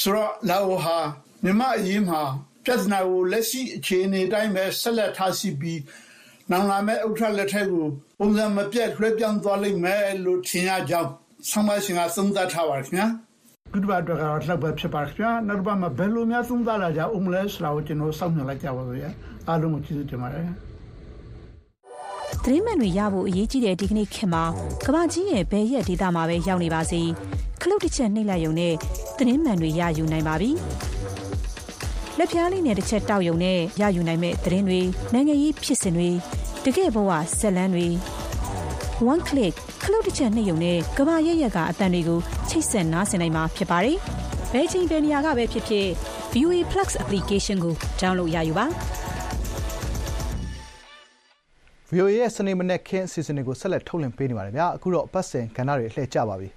[0.02, 0.98] ဆိုတော့လာဝဟာ
[1.44, 2.22] မြမအရေးမှာ
[2.66, 5.80] ပြဿနာကိုလက်ရှိအခြေအနေတိုင်းပဲဆက်လက်ထားရှိပြီး
[6.52, 7.86] နောင်လာမဲ့ဥက္ကဋ္ဌလက်ထက်ကို
[8.20, 11.12] ပုံစံမပြတ်လွှဲပြောင်းသွားလိမ့်မယ်လို့ထင်ရကြောင်း
[11.50, 13.08] ဆောင်းပါရှင်ကသုံးသပ်ထားပါခင်ဗျာ
[13.74, 19.06] ဒီဘက်တော့ကတော့လှပ်ပဲဖြစ်ပါခင်ဗျာနောက်တစ်ပတ်မှာဘယ်လိုများသုံးသပ်လာကြအောင်မလဲဆိုတာကိုကျွန်တော်စောင့်မျှော်လိုက်ကြပါလို့ရ
[19.48, 20.46] အားလုံးကိုကျေးဇူးတင်ပါတယ်
[22.44, 24.44] သတင်းမှန်တွေရဖို့အရေးကြီးတဲ့ဒီကနေ့ခေတ်မှာ
[24.86, 27.02] ကမ္ဘာကြီးရဲ့ဘယ်ရက်ဒေသမှာပဲရောက်နေပါစေ
[27.62, 28.74] ခလုတ်တစ်ချက်နှိပ်လိုက်ရုံနဲ့
[29.18, 30.52] သတင်းမှန်တွေရယူနိုင်ပါပြီ
[32.20, 34.82] လက်ပြားလေးနဲ့တစ်ချက်တောက်ရုံနဲ့ရယူနိုင်မဲ့သတင်းတွေ
[35.14, 36.10] နိုင်ငံရေးဖြစ်စဉ်တွေ
[36.66, 37.88] တကယ့်ဘဝဆက်လန်းတွေ
[39.12, 39.54] one click
[39.84, 43.98] ခလုတ်တစ်ချက်နှိပ်ရုံနဲ့ကမ္ဘာရက်ရက်ကအတန်တွေကိုချိတ်ဆက်နားဆင်နိုင်မှာဖြစ်ပါတယ်
[44.54, 45.88] ဘယ်ချိန်ဘယ်နေရာကပဲဖြစ်ဖြစ်
[46.34, 48.66] VOA Plus application ကို download ရယူပါ
[51.94, 56.50] VOA ရဲ့စနေမနေ့ခင်းအစီအစဉ်တွေကိုဆက်လက်ထုတ်လွှင့်ပေးနေပါတယ်ဗျာအခုတော့ပတ်စင်ကဏ္ဍတွေလှည့်ကြပါပြီ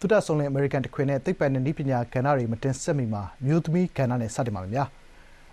[0.00, 4.84] သုတဆုံလင် American တခွင်နဲ့သိပ္ပံနဲ့နည်းပညာကဏ္ဍတွေမတင်ဆက်မီမှာမြို့သမီးကဏ္ဍနဲ့စတင်ပါမယ်ဗျာ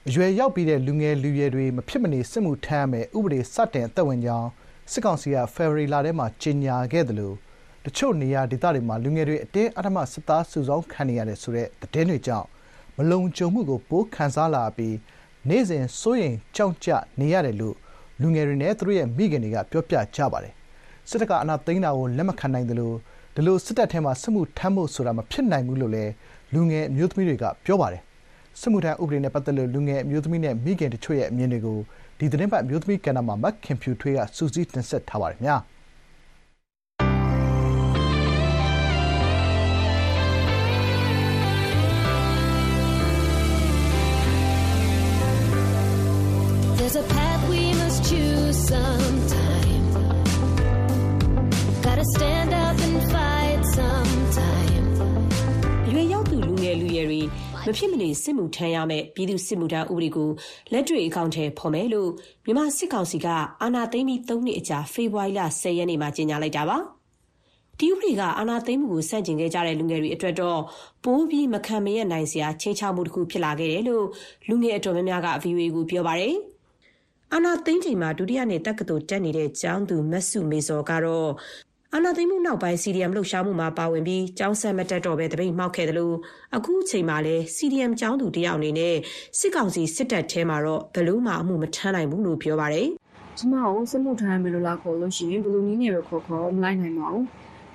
[0.10, 4.50] အရွယ်ရောက်ပြီးတဲ့လူငယ်လူရွယ်တွေမဖြစ်မနေစစ်မှုထမ်းရမယ်ဥပဒေစတင်အသက်ဝင်ကြောင်း
[4.92, 7.36] စစ်ကောင်စီကဖေဖော်ဝါရီလထဲမှာကြေညာခဲ့တယ်လို့
[7.86, 12.48] တချို့နေရာဒေသတွေမှာလူငယ်တွေအတင်းအဓမ္မစစ်သားစုဆောင်းခံနေရတယ်ဆိုတဲ့သတင်းတွေကြောင့်
[12.98, 14.96] မလုံခြုံမှုကိုပိုးခံစားလာပြီး
[15.50, 16.90] နေ့စဉ်စိုးရိမ်ကြောက်ကြ
[17.20, 17.76] နေရတယ်လို့
[18.22, 20.54] လူငယ်တွေနဲ့သူတို့ရဲ့မိခင်တွေကပြောပြကြပါတယ်
[21.10, 22.96] စစ်တပ်ကအနာသိမ်းတာကိုလက်မခံနိုင်တယ်လို့
[23.36, 26.12] ဒီလိုစစ်တပ်ထဲမှာစစ်မှုထမ်းဖို့ဆိုတာမဖြစ်နိုင်ဘူးလို့လည်း
[26.54, 28.04] လူငယ်အမျိုးသမီးတွေကပြောပါတယ်
[28.60, 31.80] စစ်မှုထမ်းဥပဒေနဲ့ပတ်သက်လို့လူငယ်အမျိုးသမီးနဲ့မိခင်တချို့ရဲ့အမြင်တွေကို
[32.20, 35.58] ဒီသတင်းပတ်အမျိုးသမီးကဏ္ဍမှာမခင်ဖြူထွေးကစူးစီးတင်ဆက်ထားပါတယ်ခင်ဗျာ။
[57.68, 60.30] မဖြစ်မနေစစ်မှုထမ်းရမယ့်ပြည်သူစစ်မှုထမ်းဥပဒေကို
[60.72, 62.10] လက်တွေ့အကောင့်ထဲဖော်မယ်လို့
[62.46, 63.28] မြန်မာစစ်ကောင်စီက
[63.62, 66.78] အာဏာသိမ်းပြီး၃နှစ်အကြာဖေဖော်ဝါရီလ10ရက်နေ့မှာကြေညာလိုက်တာပါ
[67.80, 70.60] ဒီဥပဒေကအာဏာသိမ်းမှုကိုစန့်ကျင်ခဲ့ကြတဲ့လူငယ်တွေအတွက်တော့
[71.04, 74.06] ပိုးပြီးမခံမရနိုင်စရာချင်းချောက်မှုတစ်ခုဖြစ်လာခဲ့တယ်လို့
[74.50, 76.36] လူငယ်အတော်များများက VOA ကိုပြောပါတယ်
[77.34, 81.30] အာဏာသိမ်းချိန်မှာဒုတိယနှစ်တက္ကသိုလ်တက်နေတဲ့ကျောင်းသူမတ်စုမေစောကတော့
[81.98, 86.16] အာဏာသိမ်းမှုနောက်ပိုင်း CDM လှုပ်ရှားမှုမှာ ပါဝင်ပြီး ကျောင်းဆက်မတက်တော့ပဲတပိတ်မှောက်ခဲ့တယ်လို့
[86.56, 88.96] အခုအချိန်မှာလည်း CDM ကျောင်းသူတယောက်အနေနဲ့
[89.40, 92.88] စစ်ကောင်စီ စစ်တပ်ထဲမှာတော့ ဘယ်လို့မှ အမှုမထမ်းနိုင်ဘူးလို့ ပြောပါတယ်
[93.38, 97.26] ကျမကို စစ်မှုထမ်းမယ်လို့လာခေါ်လို့ရှိရင် ဘယ်လိုနည်းနဲ့ပဲခေါ်ခေါ် မလိုက်နိုင်ပါဘူး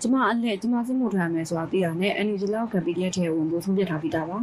[0.00, 4.38] ကျမအလက်ကျမ စစ်မှုထမ်းမယ်ဆိုတာ သိရနဲ့ NUG လောက်က PDF ထဲဝင်ဖို့ ဆုံးဖြတ်ထားပြီးသားပါ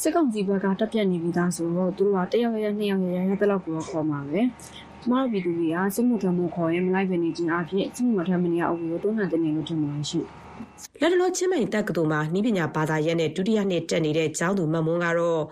[0.00, 4.40] စစ်ကောင်စီဘက်ကတက်ပြတ်နေပြီးသားဆိုတော့ သူတို့က တယောက်ရရနှစ်ယောက်ရရရတဲ့လောက်ကိုခေါ်မှာပဲ
[5.02, 10.20] ကျမတို့ပြည်သူတွေကစစ်မှုထမ်းမှုခေါ်ရင်မလိုက်ပဲနေခြင်းအဖြစ်စစ်မှုမထမ်းမနေရအုပ်ကိုတွန်းလှန်တဲ့နေလို့ထင်ပါရှိ
[11.00, 15.42] လက်တလောချင်းမိုင်တက္ကသိုလ်မှာနှီးပညာဘာသာရပ်နဲ့ဒုတိယနှစ်တက်နေတဲ့ကျောင်းသူမတ်မွန်းကတော့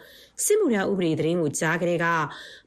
[0.45, 2.07] စစ်မှုထမ်းဥပဒေသတင်းကိုကြားကလေးက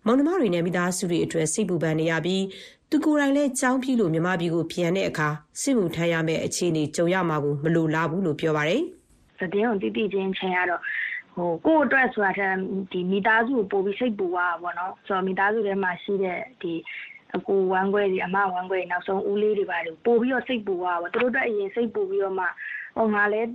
[0.05, 2.43] မောင်နှမတွေနဲ့မိသားစုတွေအတွက်စိတ်ပူပန်နေရပြီး
[2.89, 5.29] သူကိုယ်တိုင်လည်းကျောင်းပြီးလို့မြန်မာပြည်ကိုပြန်တဲ့အခါ
[5.61, 8.81] စစ်မှုထမ်းရမယ့်အခြေအနေကြုံရမှာကိုမလိုလားဘူးလို့ပြောပါတယ်
[9.39, 10.81] သတင်းကိုတိတိချင်းချင်းကတော့
[11.35, 12.53] ဟိုကိုယ့်အတွက်ဆိုတာထက်
[12.91, 16.73] ဒီမိသားစုကိုပို့ပြီးစိတ်ပူရတာပေါ့နော်ဆိုတော့မိသားစုထဲမှာရှိတဲ့ဒီ
[17.35, 22.45] အကိုဝမ်းခွဲတွေအမဝမ်းခွဲတွေနောက်ဆုံးဦးလေးတွေပါတယ်ပို့ပြီးတော့စိတ်ပူရတာပေါ့သူတို့အတွက်အရင်စိတ်ပူပြီးတော့မှ
[22.97, 23.49] ဟိုငါလည်း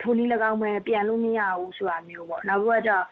[0.00, 3.04] ထိုးနည်း၎င်းပဲပြန်လို့မရဘူးဆိုတာမျိုးပေါ့နောက်ပြီးတော့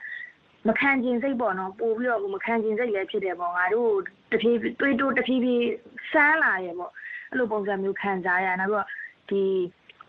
[0.69, 3.93] မခံကျင်စိတ်ပေါ့နော်ပို့ပြီးတော့မခံကျင်စိတ်လည်းဖြစ်တယ်ပေါ့ငါတို့
[4.33, 5.67] တဖြည်းတွေးတိုးတဖြည်းဖြည်း
[6.11, 6.93] စမ်းလာရပေါ့
[7.31, 8.87] အဲ့လိုပုံစံမျိုးခံစားရနောက်ပြီးတော့
[9.31, 9.43] ဒီ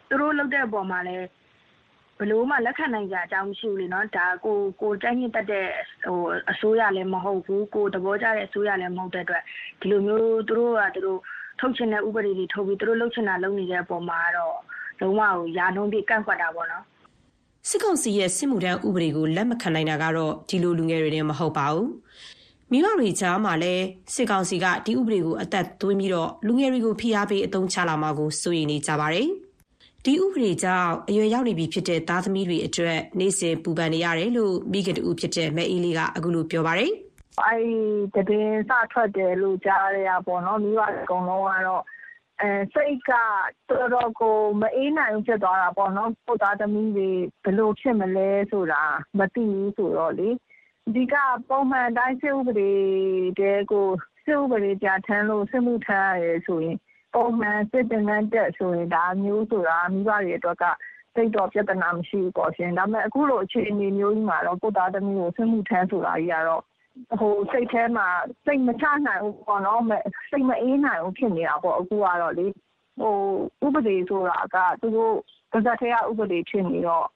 [0.10, 1.26] သူတို့လုပ်တဲ့အပေါ်မှာလည်း
[2.20, 5.68] ဘလို့မှလက်ခံနိုင်ကြအကြောင်းမရှိဘူးလေနော်ဒါကိုကိုတိုက်ညစ်တက်တဲ့
[6.06, 6.20] ဟို
[6.52, 9.44] အစိုးရလည်းမဟုတ်ဘူးကိုသဘောကျတဲ့အစိုးရလည်းမဟုတ်တဲ့အတွက်
[9.82, 11.20] ဒီလိုမျိုးသူတို့ကသူတို့
[11.60, 14.56] ထုတ်ချင်တဲ့ဥပဒေတွေထုတ်ပြီးသူတို့လုပ်ချင်တာလုပ်နေတဲ့အပေါ်မှာတော့
[15.02, 16.84] လုံးဝကိုယာနှုံးပြီးကန့်ကွက်တာပေါ့နော်
[17.70, 21.90] စစ်ကောင်စီရဲ့စစ်မှုထမ်းဥပဒေကိုလက်မခံနိုင်တာကတော့ဒီလိုလူငယ်တွေနဲ့မဟုတ်ပါဘူး
[22.72, 29.28] မိဘတွေကြားမှာလည်းစစ်ကောင်စီကဒီဥပဒေကိုအသက်သွင်းပြီးတော့လူငယ်တွေကိုဖိအားပေးအသုံးချလာမှာကိုစိုးရိမ်နေကြပါတယ်
[30.06, 36.92] ဒီဥပဒေကြောင့် အရွယ်ရောက်နေပြီဖြစ်တဲ့ သားသမီးတွေအတွက် နေ့စဉ်ပူပန်နေရတယ်လို့ မိခင်တူဖြစ်တဲ့မဲအေးလေးက အခုလိုပြောပါတယ်
[37.46, 37.62] အဲ့
[38.14, 41.84] ဒီတည်င်းစထွက်တယ်လို့ ကြားရတာပေါ့နော် မိဘအကုန်လုံးကတော့
[42.42, 43.12] အဲစိတ်က
[43.70, 47.10] တော်တော်ကို မအေးနိုင်ဘူး ဖြစ်သွားတာပေါ့နော်ပုတ်သားသမီးတွေ
[47.44, 48.84] ဘယ်လိုဖြစ်မလဲဆိုတာ
[49.18, 50.30] မသိဘူးဆိုတော့လေ
[50.96, 51.16] ဒီက
[51.50, 52.72] ပုံမှန်အတိုင်း စစ်ဥပဒေ
[53.40, 53.88] တဲကို
[54.26, 56.78] စစ်ဥပဒေကြာထမ်းလို့ စစ်မှုထမ်းရတယ်ဆိုရင်
[57.14, 60.66] ပုံမှန်စစ်တင်ငန်းတက်ဆိုရင်ဒါမျိုးဆိုတာမိဘတွေအတွက်က
[61.16, 66.64] စိတ်တော့ပြဿနာမရှိဘူးပေါ့ရှင်ဒါပေမဲ့အခုလိုအခြေအနေမျိုးကြီးမှာတော့ပုတ်သားသမီးကိုစစ်မှုထမ်းဆိုတာကြီးကတော့
[67.20, 68.08] ဟိုစိတ်ထဲမှာ
[68.46, 69.92] စိတ်မချနိုင်ဘူးပေါ့နော်မ
[70.30, 72.46] စိတ်မအေးနိုင်ဘူးဖြစ်နေတာပေါ့အခုကတော့လေ
[73.00, 73.16] ဟို
[73.66, 75.16] ဥပဒေဆိုတာကသူတို့
[75.52, 77.08] ပါဇက်ထဲကဥပဒေဖြစ်နေတော့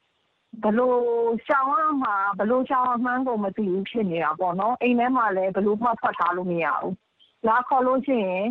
[0.63, 0.99] ဘလို့
[1.47, 6.93] ရှောင်းရမှာဘလို့ရှောင်းမှန်းကိုမသိဘူးဖြစ်နေတာပေါ့နော်အိမ်ထဲမှာလည်းဘလို့မှဖတ်ထားလို့မရဘူး
[7.47, 8.47] လာခေါ်လို့ရှိရင်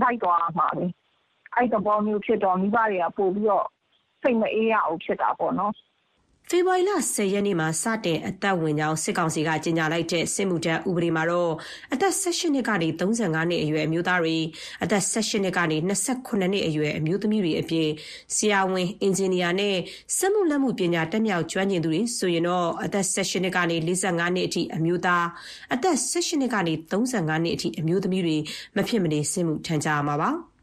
[0.00, 0.86] လိုက်သွားမှာပဲ
[1.54, 3.66] အဲ့တဘောမျိုးဖြစ်တော့မိဘတွေကပို့ပြီးတော့
[4.22, 5.72] စိတ်မအေးရဘူးဖြစ်တာပေါ့နော်
[6.50, 11.52] ဖေဖော်ဝါရီလ10ရက်နေ့မှာ စတင်အသက်ဝင်ကြောင်း စစ်ကောင်စီက ကြေညာလိုက်တဲ့ စစ်မှုထမ်းဥပဒေမှာတော့
[11.92, 14.36] အသက်18နှစ်ကနေ35နှစ်အရွယ် အမျိုးသားတွေ
[14.82, 17.88] အသက်18နှစ်ကနေ28နှစ်အရွယ် အမျိုးသမီးတွေအပြင်
[18.36, 19.76] ဆရာဝန် အင်ဂျင်နီယာနဲ့
[20.18, 25.26] စက်မှုလက်မှုပညာတက်မြောက်ကျွမ်းကျင်သူတွေဆိုရင်တော့ အသက်18နှစ်ကနေ45နှစ်အထိ အမျိုးသား
[25.74, 28.36] အသက်18နှစ်ကနေ35နှစ်အထိ အမျိုးသမီးတွေ
[28.76, 30.55] မဖြစ်မနေ စစ်မှုထမ်းကြရမှာပါ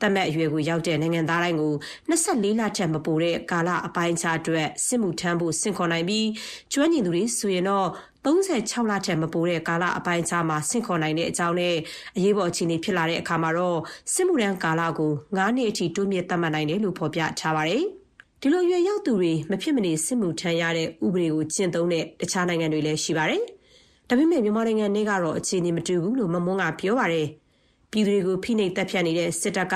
[0.00, 1.74] တတ်မှတ်အရွယ်ကိုရောက်တဲ့နိုင်ငံသားတိုင်းကို
[2.10, 6.26] 24လထက်မပိုတဲ့ကာလအပိုင်းအခြားအတွက်စစ်မှုထမ်းဖို့ဆင့်ခေါ်နိုင်ပြီး
[6.72, 7.86] ကျွမ်းကျင်သူတွေဆိုရင်တော့
[8.24, 11.74] 36လထက်မပိုတဲ့ကာလအပိုင်းအခြားမှာဆင့်ခေါ်နိုင်တဲ့အကြောင်းနဲ့
[12.16, 13.78] အရေးပေါ်အခြေအနေဖြစ်လာတဲ့အခါမှာတော့
[14.14, 17.82] စစ်မှုထမ်းကာလကို9နှစ်အထိတိုးမြင့်သတ်မှတ်နိုင်တယ်လို့ဖော်ပြထားပါတယ်။
[18.40, 23.42] ဒီလိုရွယ်ရောက်သူတွေမဖြစ်မနေစစ်မှုထမ်းရတဲ့ဥပဒေကိုကျင့်သုံးတဲ့တခြားနိုင်ငံတွေလည်းရှိပါတယ်။
[24.08, 27.26] ဒါပေမဲ့မြန်မာနိုင်ငံနဲ့ကတော့အခြေအနေမတူဘူးလို့မမွန်းကပြောပါတယ်။
[27.92, 29.74] ပြည်သူတွေကိုဖိနှိပ်တပ်ဖြတ်နေတဲ့စစ်တပ်က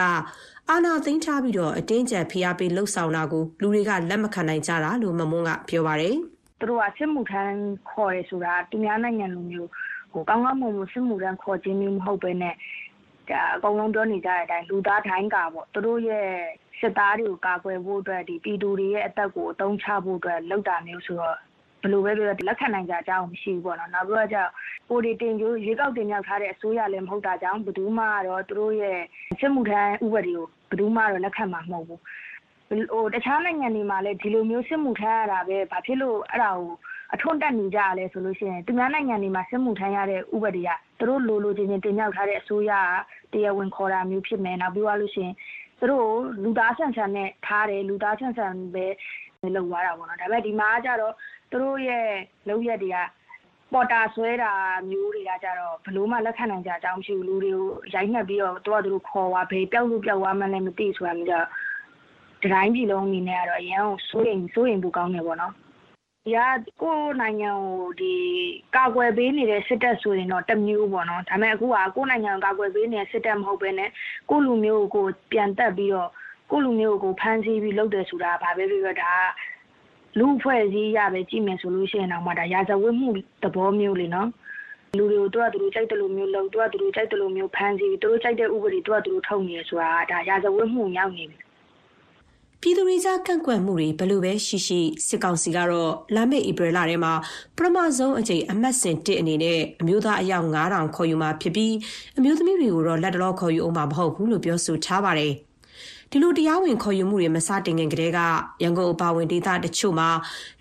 [0.69, 6.17] အာဏာသိမ်းထားပြီးတော့အတင်းကျပ်ဖိအားပေးလှုပ်ဆောင်တာကိုလူတွေကလက်မခံနိုင်ကြတာလို့မမွန်းကပြောပါတယ်
[6.59, 7.57] သူတို့ကစစ်မှုထမ်း
[7.91, 9.69] ခေါ်ရဲဆိုတာသူများနိုင်ငံလိုမျိုး
[10.13, 12.55] ဟိုကောင်းကောင်းမွန်မွန်စစ်မှုထမ်းခေါ်ခြင်းမျိုးမဟုတ်ပဲနဲ့
[13.31, 16.29] ဒါအကုန်လုံးပြောနေကြတဲ့အတိုင်းလူသားတိုင်းကပေါ့သူတို့ရဲ့
[16.81, 21.39] စစ်သားတွေကိုကာကွယ်ဖို့အတွက်ဒီပြည်သူတွေရဲ့အသက်ကိုအသုံးချဖို့အတွက်လုပ်တာမျိုးဆိုတော့
[21.83, 24.39] ဘယ်လိုပဲပြောလက်ခံနိုင်ကြအကြောင်းမရှိဘူးပေါ့နော်နောက်ပြီးတော့ကျ
[24.89, 28.99] ပိုဒီတင်ကျိုးရွေးကောက်တင်မြောက်ထားတဲ့အစိုးရလည်းမဟုတ်တာကြောင့်ဘယ်သူမှတော့သူတို့ရဲ့
[29.41, 32.01] စစ်မှုထမ်းဥပဒေကိုဘယ်သူမှတော့လက်ခံမှာမဟုတ်ဘူး
[32.93, 36.73] ဟိုတခြားနိုင်ငံတွေမှာလည်းဒီလိုမျိုးစစ်မှုထမ်းရတာပဲဘာဖြစ်လို့အဲ့ဒါကို
[37.15, 42.73] အထွန်းတက်နေကြရလဲဆိုလို့ရှိရင်သူများနိုင်ငံတွေမှာစစ်မှုထမ်းရတဲ့ဥပဒေကသူတို့လိုလိုချင်းချင်းတင်မြောက်ထားတဲ့အစိုးရ
[43.33, 45.35] ကတရားဝင်ခေါ်တာမျိုးဖြစ်မယ်နောက်ပြီးသွားလို့ရှိရင်
[45.79, 46.09] သူတို့
[46.43, 48.87] လူသားဆန်ဆန်နဲ့ထားတယ်လူသားဆန်ဆန်ပဲ
[49.57, 51.15] လုပ်သွားတာပေါ့နော်ဒါပေမဲ့ဒီမှာကျတော့
[51.53, 52.07] သူတို့ရဲ့
[52.49, 52.99] လုပ်ရက်တွေက
[53.73, 54.53] ပေါ်တာဆွဲတာ
[54.91, 61.47] မျိုးတွေကကြတော့ဘလို့မှလက်ခံနိုင်ကြအကြောင်းမရှိဘူးလူတွေကိုရိုက်နှက်ပြီးတော့တော့သူတို့ခေါ်သွားဘေးပျောက်လို့ပျောက်သွားမှလည်းမသိဆိုတာမျိုးကြတော့
[62.43, 65.53] ဒီတိုင်းပြည်လုံးအနေနဲ့ကတော့အရန်ကိုစိုးရိမ်စိုးရိမ်ဖို့ကောင်းတယ်ပေါ့နော်
[66.25, 66.39] ဒီက
[66.83, 68.15] ကိုယ်နိုင်ငံကိုဒီ
[68.77, 73.91] ကာကွယ်ပေးနေတဲ့စစ်တပ်ဆိုရင်တော့တမျိုးပေါ့နော်ဒါပေမဲ့အခုကကိုယ်နိုင်ငံကိုကာကွယ်ပေးနေတဲ့စစ်တပ်မဟုတ်ဘဲနဲ့
[74.31, 76.11] ကိုလူမျိုးကိုပြန်တက်ပြီးတော့
[76.51, 79.52] ကိုလူမျိုးကိုဖမ်းဆီးပြီးလုပ်တယ်ဆိုတာဘာပဲပြောပြောဒါက
[80.19, 83.09] လူဖွဲ့စည်းရပဲကြည့်မယ်ဆိုလို့ရှိရင်တော့မှဒါရာဇဝတ်မှု
[83.43, 84.29] သဘောမျိုးလေနော်
[84.99, 91.39] လူတွေကိုသူကသူတို့ကြိုက်တယ်လို့မျိုးလုပ်သူကသူတို့ကြိုက်တယ်လို့မျိုးဖမ်းဆီးပြီးသူတို့ကြိုက်တဲ့ဥပဒေသူကသူတို့ထုတ်နေရဆိုတာဒါရာဇဝတ်မှုရောက်နေပြီ
[92.63, 97.13] ပြည်သူတွေကြားကန့်ကွက်မှုတွေဘယ်လိုပဲရှိရှိစစ်ကောင်စီကတော့လာမယ့်ဧပြီလထဲမှာ
[97.57, 101.75] ပထမဆုံးအကြိမ်အမှတ်စဉ်1အနေနဲ့အမျိုးသားအယောက်9000ခေါ်ယူမှာဖြစ်ပြီး
[102.19, 105.35] အမျိုးသမီးတွေကိုတော့လက်တလောခေါ်ယူအောင်မှာမဟုတ်ဘူးလို့ပြောဆိုထားပါတယ်။
[106.15, 108.21] ဒီလိုတရားဝင်ခေါ်ယူမှုတွေမစတင်ခင်ကတည်းက
[108.63, 110.09] ရန်ကုန်အပါအဝင်ဒေသတချို့မှာ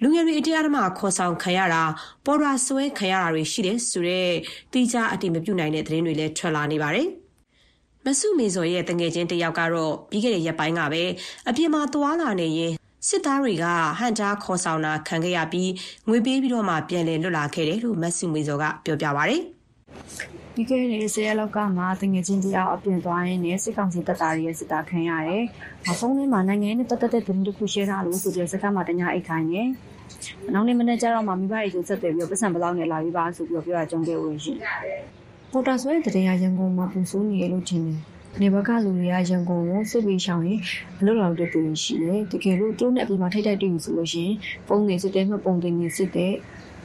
[0.01, 1.83] လူငယ်တွေအတရားဓမ္မခေါ်ဆောင်ခံရတာ
[2.25, 4.35] ပေါ်ရာဆွဲခံရတာတွေရှိတယ်ဆိုတော့
[4.73, 7.07] တိကျအတိမပြုနိုင်တဲ့သတင်းတွေလည်းထွက်လာနေပါတယ်။
[8.05, 11.03] မဆုမေဇော်ရဲ့တငယ်ချင်းတစ်ယောက်ကတော့ပြီးခဲ့တဲ့ရက်ပိုင်းကပဲ
[11.49, 12.73] အပြင်မှာသွာလာနေရင်
[13.07, 13.65] စစ်သားတွေက
[13.99, 15.71] ဟန်ကြားခေါ်ဆောင်တာခံခဲ့ရပြီး
[16.07, 19.37] ငွေပေးပြီးတော့မှပြန်လည်လွတ်လာခဲ့တယ်လို့မဆုမေဇော်ကပြောပြပါဗျ။
[20.53, 25.43] ပြီးခဲ့တဲ့ဆယ်ရက်လောက်ကမှတငယ်ချင်းတရားအပြင်သွားရင်းနဲ့စစ်ကောင်စီတပ်သားတွေရဲ့စစ်သားခံရတယ်။
[25.89, 29.61] အဖုန်းထဲမှာနိုင်ငံရေးနဲ့ပတ်သက်တဲ့သတင်းတစ်ခု share ထားလို့ဆိုပြီးစကားမှတညာအိတ်ခိုင်းနေ။
[30.53, 34.53] နောက်နေ့မနေ့ကျတော့မှမိဘတွေဆိုဆက်သွယ်ပြီးပတ်စံဘလောက်နဲ့လာပြီးပါဆိုပြီးပြောတာကြုံခဲ့ဝင်ရှိ။
[35.51, 37.99] ပေါ်တာဆိုတဲ့တရားရန်ကုန်မှာပူဆိုးနေရလို့ထင်တယ်။
[38.41, 40.59] နေဘက်ကလူတွေကရန်ကုန်ကိုစစ်ပြီးရှောင်ရင်
[40.99, 44.35] အလုပ်လောက်တဲ့သူတွေရှိတယ်။တကယ်လို့သူတို့နဲ့အပြင်မှာထိတ်တိုက်တွေ့ယူဆိုလို့ရှိရင်
[44.67, 46.33] ပုံနေစစ်တဲ့မှပုံတင်နေစစ်တဲ့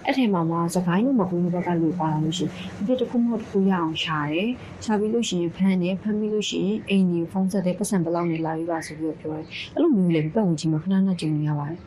[0.06, 4.50] အဲ့ထဲမှာမှစကိုင်းလို့မကူဘက်ကလူပါလာလို့ရှိရင်အပြစ်တစ်ခုမဟုတ်တစ်ခုရအောင်ရှာတယ်
[4.84, 9.44] ရှာပြီးလို့ရှိရင်ဖမ်းတယ်ဖမ်းပြီးလို့ရှိရင်အိမ်ကြီးဖုန်းဆက်တယ်ပတ်စံဘလောက်နဲ့လာပြီးပါဆိုပြီးပြောတယ်
[9.74, 11.80] အဲ့လိုမျိုးလည်းပတ်ဝန်းကျင်မှာခဏခဏကြုံရပါတယ်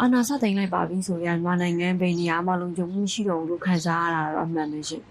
[0.00, 5.02] အာနာစတိုင်လိုက်ပါပြီဆိုရင်မြန်မာနိုင်ငံဘယ်နေရာမှလုံခြုံမှုရှိတော့ဘူးလို့ခံစားရတာတော့အမှန်ပဲရှင်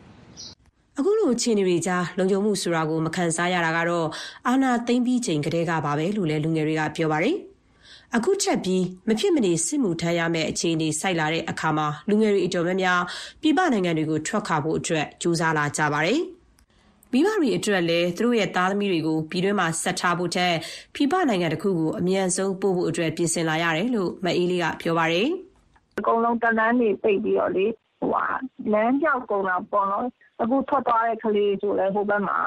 [0.98, 4.08] အခုလိုအခြေအနေတွေကြားလုံခြုံမှုဆိုတာကိုမခံစားရတာကတော့
[4.48, 7.38] အာနာသိမ့်ပြီးချိန်ကတည်းကပါပဲလို့လည်းလူငယ်တွေကပြောပါတယ်။
[8.16, 13.02] အခုချက်ပြီးမဖြစ်မနေစစ်မှုထမ်းရမယ့်အခြေအနေစိုက်လာတဲ့အခါမှာလူငယ်တွေအတော်များများ
[13.42, 16.20] ပြည်ပနိုင်ငံတွေကိုထွက်ခွာဖို့အတွက်ကြိုးစားလာကြပါတယ်။
[17.12, 20.54] မိဘတွေအတွက်လည်းသူတို့ရဲ့သားသမီးတွေကိုပြည်တွင်းမှာဆက်ထားဖို့ထက်
[20.96, 25.28] ပြည်ပနိုင်ငံတစ်ခုကိုအမြန်ဆုံးပို့ဖို့အတွက်ပြင်ဆင်လာရတယ်လို့မအေးလေးကပြောပါတယ်။
[26.00, 27.66] အကုန်လုံးတန်းတန်းနေပိတ်ပြီးတော့လေ
[28.00, 28.26] ဟိုဟာ
[28.74, 30.06] လမ်းပြောက်ကုန်တာပေါ့နော်
[30.42, 32.40] အခုထွက်သွားတဲ့ကလေးဆိုလဲဟိုဘက်မှာ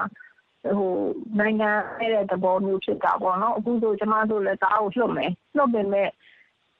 [0.79, 0.93] ဟို
[1.39, 6.09] နိုင်ငံအဲ့တဲ့သဘောမျိုးဖြစ်တာပေါ့နော်အခုဆိုကျမတို့လည်းသားကိုလွတ်မယ်လွတ်ပေမဲ့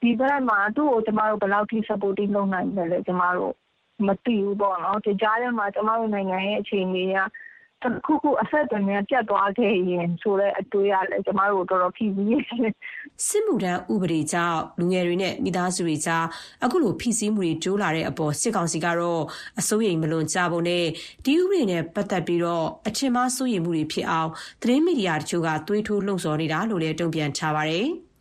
[0.01, 3.55] ဒီဘက်မှာသူ့ကိုကျမတို့ဘယ်လောက်ထိ supporting လုပ်နိုင်တယ်လဲကျမတို့
[4.07, 7.19] မသိဘူးပေါ့နော်ဒီကြားထဲမှာကျမတို့နိုင်ငံရဲ့အခြေအနေက
[7.85, 12.43] တစ်ခုခုအဆက်အသွယ်များပြတ်သွားခဲ့ရင်ဆိုတော့အတွေ့ရလဲကျမတို့တော်တော်ဖြီးပြီး
[13.29, 16.25] စစ်မှုထမ်းဥပဒေကြောင့်လူငယ်တွေနဲ့မိသားစုတွေကြား
[16.65, 19.23] အခုလိုဖိစီးမှုတွေတိုးလာတဲ့အပေါ်စစ်ကောင်စီကတော့
[19.61, 20.85] အစိုးရိမ်မလွန်ကြဖို့နဲ့
[21.25, 24.31] ဒီဥပဒေနဲ့ပတ်သက်ပြီးတော့အထင်မှားစိုးရိမ်မှုတွေဖြစ်အောင်
[24.63, 27.89] သတင်းမီဒီယာတချို့ကသွေးထိုးလှုံ့ဆော်နေတာလို့လည်းတုံ့ပြန်ထားပါတယ်။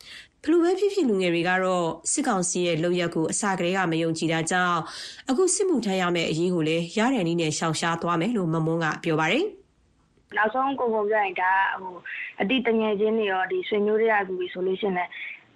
[0.45, 4.79] ဘလို့ပဲဖြစ်ဖြစ်လူငယ်တွေကတော့စစ်ကောင်စီရဲ့လုပ်ရက်ကိုအစကတည်းကမယုံကြည်တာကြောင့်
[5.29, 9.45] အခုစစ်မှုထမ်းရမယ့်အရေးကိုလည်းရတဲ့နည်းနဲ့ရှောင်ရှားသွားမယ်လို့မမွန်းကပြောပါတယ်။
[10.37, 11.95] နောက်ဆုံးကိုပုံပြရင်ဒါဟို
[12.41, 15.09] အတိတငယ်ချင်းတွေရောဒီဆွေမျိုးတွေကသူတွေဆိုလို့ရှိရင်လည်း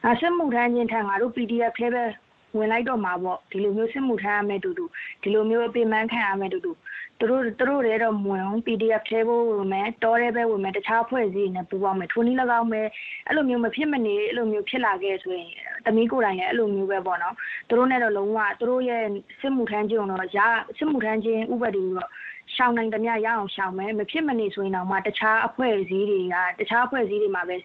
[0.04, 2.04] ငါစစ်မှုထမ်းချင်းထမ်းငါတို့ PDF ထဲပဲ
[2.58, 4.86] ဝင်လိုက်တော့မှာပေါ့ဒီလိုမျိုးစစ်မှုထမ်းရမယ်တူတူ
[5.22, 6.72] ဒီလိုမျိုးအပင်ပန်းခံရမယ်တူတူ
[7.20, 12.82] သူတို့သူတို့တွေတော့မဝင်ဘူး PDF ထဲဖို့ဝင်မယ်တောထဲပဲဝင်မယ်တခြားဖွဲ့စည်းနေပူပေါင်းမယ်ထိုနည်း၎င်းပဲ
[13.28, 15.50] အဲ့လိုမျိုးမဖြစ်မနေအဲ့လိုမျိုးဖြစ်လာခဲ့ဆိုရင်
[15.86, 17.36] တမီးကိုယ်တိုင်လည်းအဲ့လိုမျိုးပဲပေါ့နော်
[17.68, 19.04] သူတို့နဲ့တော့လုံးဝသူတို့ရဲ့
[19.40, 20.40] စစ်မှုထမ်းခြင်းတော့ရ
[20.78, 22.10] စစ်မှုထမ်းခြင်းဥပဒေတော့
[22.56, 27.56] ရှောင်းနိုင်သမျှရအောင်ရှောင်းမယ်မဖြစ်မနေဆိုရင်တော့မှတခြားအဖွဲ့အစည်းတွေကတခြားအဖွဲ့အစည်းတွေမှာပဲ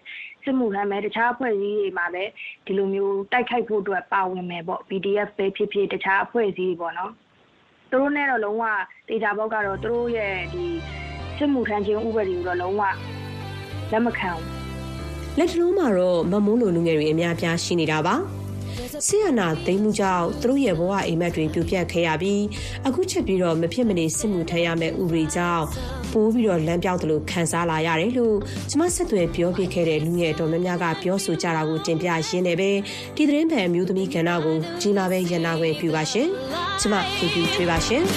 [0.43, 2.23] စစ်မှုထမ်းမယ်တခြားအဖွဲ့အစည်းတွေမှာပဲ
[2.65, 7.13] ဒီလိုမျိုးတိုက်ခိုက်ဖို့အတွက်ပါဝင်မယ်ပေါ့ PDF ပဲဖြစ်ဖြစ်တခြားအဖွဲ့အစည်းတွေပေါ့နော်
[7.93, 8.63] သူတို့နဲ့တော့လုံးဝ
[9.09, 10.65] တေချာဘောက်ကတော့သူတို့ရဲ့ဒီ
[11.37, 12.81] စစ်မှုထမ်းခြင်းဥပဒေကိုတော့လုံးဝ
[13.91, 14.45] လက်မခံဘူး
[15.37, 18.15] လက်တလုံးမှာတော့မမုန်းလိုလူငယ်တွေအများပြားရှိနေတာပါ။
[19.07, 22.43] ဆီယနာသိမ်းမှုကြောင့်သူတို့ရဲ့ဘဝအိမ်မက်တွေပြိုပြက်ခဲ့ရပြီး
[22.87, 25.65] အခုချက်ပြီးတော့မဖြစ်မနေစစ်မှုထမ်းရမယ့်ဥပဒေကြောင့်
[26.13, 28.37] ပိုးပြီးတော့လမ်းပြောင်းတယ်လို့ခံစားလာရတယ်လို့
[28.69, 32.71] ကျမဆက်သွယ်ပြောပြခဲ့တဲ့လူငယ်တော်များများကပြောဆိုကြတာကိုတင်ပြရင်းနဲ့ပဲ
[33.15, 36.27] ဒီသတင်းပန်အမျိုးသမီးကဏ္ဍကိုဒီမှာပဲရန်နာခွင့်ပြုပါရှင်။
[36.79, 38.03] ကျမခင်ဗျူထွေးပါရှင်။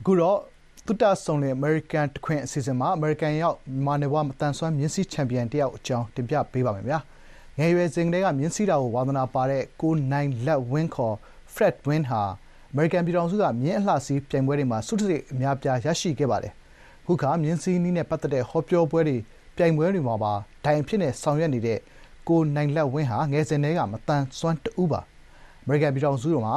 [0.00, 0.51] အခုတော့
[0.86, 6.98] တုတ္တဆုံလင် American တခွင်အစီအစဉ်မှာ American ရောက် မြန်မာနယ်ဘဝမတန်ဆွမ်း မြင်းစီချန်ပီယံတယောက်အကြောင်း တင်ပြပေးပါမယ်ဗျာ။
[7.58, 11.16] ငယ်ရွယ်စဉ်ကတည်းက မြင်းစီတာကို ဝါသနာပါတဲ့ ကိုနိုင်လက်ဝင်း ခေါ်
[11.54, 12.22] Fred Win ဟာ
[12.72, 16.52] American ပြည်ထောင်စုက မြင်းအလှစီးပြိုင်ပွဲတွေမှာ ဆုတံဆိပ်အများအပြား ရရှိခဲ့ပါတယ်။
[17.02, 19.16] အခုခါ မြင်းစီးနည်းနဲ့ပတ်သက်တဲ့ ဟောပြောပွဲတွေ
[19.56, 20.32] ပြိုင်ပွဲတွေမှာပါ
[20.64, 21.78] ဒိုင်အဖြစ်နဲ့ ဆောင်ရွက်နေတဲ့
[22.28, 25.00] ကိုနိုင်လက်ဝင်းဟာ ငယ်စဉ်တည်းကမတန်ဆွမ်းတဦးပါ။
[25.64, 26.54] American ပြည်ထောင်စုမှာ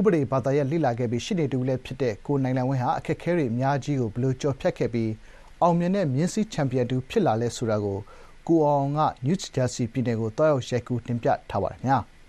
[0.00, 5.10] ဥပဒေဘာသာရပ်လေ့လာခဲ့ပြီး ရှေ့နေတဦးလည်းဖြစ်တဲ့ ကိုနိုင်လက်ဝင်းဟာ အခက်အခဲတွေအများကြီးကို ဘယ်လိုကျော်ဖြတ်ခဲ့ပြီး
[5.62, 7.98] အောင်မြင်တဲ့ မြင်းစီးချန်ပီယံတဦးဖြစ်လာလဲဆိုတာကို
[8.46, 11.98] ကိုအောင်အောင်က နယူးဂျာစီပြည်နယ်ကို သွားရောက် ရိုက်ကူးတင်ပြထားပါတယ်ခင်ဗျာ။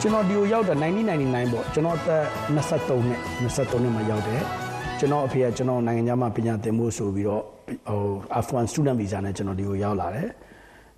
[0.00, 2.24] ကျွန်တော်ဒီကိုရောက်တာ 1999 ပေါ့ ကျွန်တော်အသက်
[2.54, 4.65] 23 နှစ် 23 နှစ်မှာရောက်တယ်
[4.98, 7.42] ကျွန်တော်အဖေကကျွန်တော်နိုင်ငံခြားမှာပညာသင်ဖို့ဆိုပြီးတော့
[7.88, 8.00] ဟို
[8.44, 10.28] F1 student visa နဲ့ကျွန်တော်ဒီကိုရောက်လာတယ်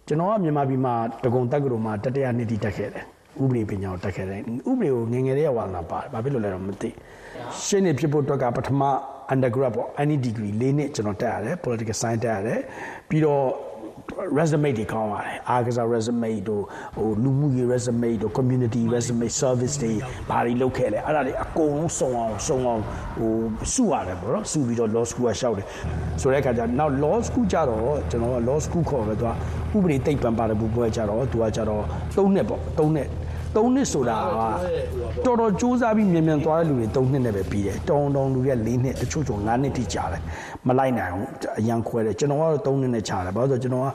[0.07, 0.95] ကျွန်တော်ကမြန်မာပြည်မှာ
[1.25, 3.05] တကုံတက္ကသိုလ်မှာတတိယနှစ်တိတက်ခဲ့တယ်
[3.43, 4.41] ဥပဒေပညာကိုတက်ခဲ့တယ်
[4.71, 6.91] ဥပဒေကိုငယ်ငယ်လေးကဝါသနာပါတယ်ဘာဖြစ်လို့လဲတော့မသိ
[7.65, 8.83] ရှင်းနေဖြစ်ဖို့အတွက်ကပထမ
[9.33, 12.61] undergrad ပေါ့ any degree ၄နှစ်ကျွန်တော်တက်ရတယ် political science တက်ရတယ်
[13.09, 13.45] ပြီးတော့
[14.39, 16.63] resume တွေကောင်းပါတယ်အားကစား resume တို့
[16.97, 19.93] ဟိုလူမှုရေး resume တို့ community resume service တွေ
[20.31, 22.83] ဘာတွေလုပ်ခဲ့လဲအဲ့ဒါတွေအကုန်လုံးစုံအောင်စုံအောင်
[23.19, 23.33] ဟို
[23.75, 25.67] စုရတယ်ပေါ့နော်စုပြီးတော့ law school ကရှောက်တယ်
[26.21, 29.31] ဆိုတဲ့အခါကျနောက် law school ကြတော့ကျွန်တော်က law school ခေါ်ပဲသူက
[29.77, 31.83] ဥပဒေသိပ္ပံပါတယ်ဘူးပွဲကြတော့သူကကြတော့
[32.15, 33.09] ၃နှစ်ပေါ့၃နှစ်
[33.57, 34.19] ၃နှစ်ဆိုတာ
[35.25, 40.23] ကတော်တော်စူးစမ်းပြီးမြန်မြန်သွားတဲ့လူတွေ၃နှစ်နဲ့ပဲပြီးတယ်တောင်းတောင်းလူတွေက၄နှစ်တချို့ချို၅နှစ်ထိကြာတယ်
[40.69, 41.29] မလိုက်နိုင်ဘူး
[41.59, 43.89] အရန်ခွဲတယ်ကျွန်တော်ကတော့၃နှစ်နဲ့ကြာတယ်ဘာလို့ဆိုကျွန်တော်က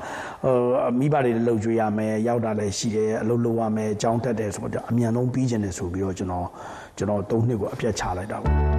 [0.43, 0.55] ဟို
[0.99, 6.47] မိဘတွေလှုပ်ကြွေးရမယ်ရောက်တာလည်းရှိတယ်အလုပ်လုပ်ရမယ်အကြောင်းတက်တယ်ဆိုတော့အမြန်ဆုံးပြီးကျင်တယ်ဆိုပြီးတော့ကျွန်တော်
[6.97, 8.72] ကျွန်တော်၃နှစ်ကိုအပြတ်ချလိုက်တာပေါ့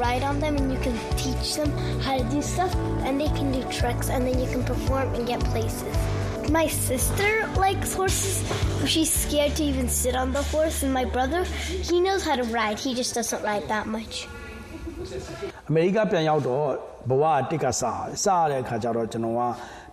[0.00, 1.70] ride on them and you can teach them
[2.00, 2.74] how to do stuff,
[3.04, 5.96] and they can do tricks, and then you can perform and get places.
[6.50, 8.44] My sister likes horses.
[8.86, 12.44] She's scared to even sit on the horse, and my brother, he knows how to
[12.44, 12.78] ride.
[12.78, 14.28] He just doesn't ride that much.
[15.68, 16.66] အမေရိကပြန်ရောက်တော့
[17.10, 19.40] ဘဝတစ်ကစားစားရတဲ့အခါကျတော့ကျွန်တော်က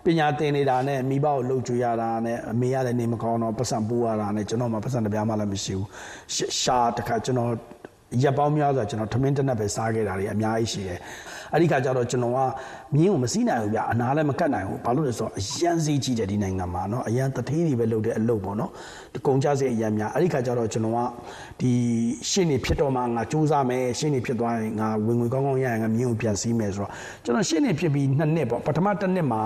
[0.04, 5.88] ပညာသင်နေတာနဲ့မိဘကိုလှုပ်ကြွေးရတာနဲ့အမေကလည်းနေမကောင်းတော့ပတ်စံပိုးရတာနဲ့ကျွန်တော်မှပတ်စံတစ်ပြားမှလည်းမရှိဘူး
[6.60, 7.52] ရှာတခါကျွန်တော်
[8.22, 10.98] ရက်ပေါင်းများစွာကျွန်တော်ထမင်းတစ်နက်ပဲစားခဲ့တာတွေအများကြီးရှိတယ်
[11.52, 12.38] အဲ့ဒီခါကျတော့ကျွန်တော်က
[12.94, 18.70] မြင်းကိုမစီးနိုင်ဘူးဗျအနာလည်းမကတ်နိုင်ဘူးဘာလို့လဲဆိုတော့အရန်စီးကြီးတယ်ဒီနိုင်ငံမှာเนาะအရန်တထေးတွေပဲလုပ်တဲ့အလုပ်ပေါ့เนาะ
[19.26, 20.98] ကုန်ကြစည်အရန်များအဲ့ဒီခါကျတော့ကျွန်တော်က
[21.60, 21.72] ဒီ
[22.30, 26.90] ရှင်းနေဖြစ်တော့မှငါစူးစမ်းမယ်ရှင်းနေဖြစ်သွားရင်ငါဝင်ငွေကောင်းကောင်းရရင်ငါမြင်းကိုပြန်စီးမယ်ဆိုတော့
[27.24, 29.42] ကျွန်တော်ရှင်းနေဖြစ်ပြီးနှစ်နှစ်ပေါ့ပထမတစ်နှစ်မှာ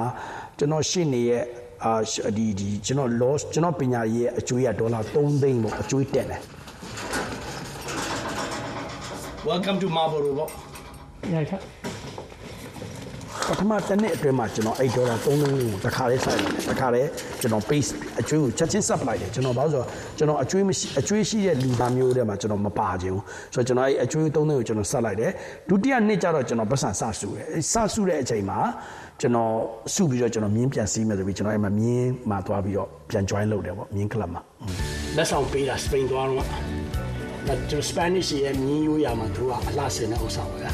[0.58, 1.44] ကျွန်တော်ရှင်းနေရဲ့
[1.84, 1.94] အာ
[2.36, 6.42] ဒီဒီကျွန်တော် loss ကျွန်တော်ပညာရေးရဲ့အကျွေးရဒေါ်လာ3သိန်းပေါ့အကျွေးတက်တယ်
[9.51, 10.49] Welcome to Marlboro ပေါ့။
[11.33, 11.57] ရိုက်ခါ
[13.47, 15.51] ပထမတစ်နှစ်အတွင်းမှာကျွန်တော်8ဒေါ်လာ3သိန်းကို
[15.83, 17.07] တစ်ခါလေးဆိုင်တယ်။တစ်ခါလေး
[17.41, 17.89] ကျွန်တော် base
[18.19, 19.87] အကျွေးကိုချက်ချင်း sub လိုက်တယ်။ကျွန်တော်ဘာလို့ဆိုတော့
[20.17, 23.23] ကျွန်တော်အကျွေးမရှိအကျွေးရှိတဲ့လူသားမျိုးတွေမှာကျွန်တော်မပါခြင်းဘူး။
[23.53, 25.31] ဆိုတော့ကျွန်တော်အဲ့အကျွေး3သိန်းကိုကျွန်တော် set လိုက်တယ်။
[25.69, 28.59] ဒုတိယနှစ်ကျတော့ကျွန်တော်ပတ်စံစဆူတယ်။စဆူတဲ့အချိန်မှာ
[29.21, 29.51] ကျွန်တော်
[29.93, 34.41] စုပြီးတော့ကျွန်တော်မြင်းပြန်စီးမယ်ဆိုပြီးကျွန်တော်အဲ့မှာမြင်းမှာသွားပြီးတော့ပြန် join လုပ်တယ်ပေါ့မြင်း club မှာ။
[35.17, 36.82] လက်ဆောင်ပေးတာ Spain သွားတော့
[37.47, 40.71] ဒါကျွန်တော် Spanish ရဲ့မြင်းရိုးရာမှာသူကအလှဆင်တဲ့ဥစ္စာပါဗျာ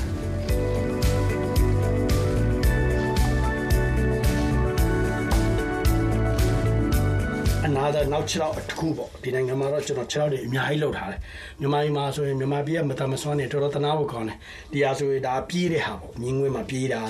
[7.65, 11.20] အနာသာနောက်6လောက်တစ်ခုပေါ့ဒီနိုင်ငံမှာတော့ကျွန်တော်6လောက်တွေအများကြီးလောက်ထားတယ်
[11.59, 14.38] မြန်မာပြည်မှာဆိုရင်မြန်မာပြည်ကမတမဆွမ်းနေတော်တော်တနာဖို့ကောင်းတယ်
[14.72, 17.01] ဒီဟာဆိုရင်ဒါပြေးတဲ့ဟာပေါ့မြင်းငွေးမှာပြေးတာ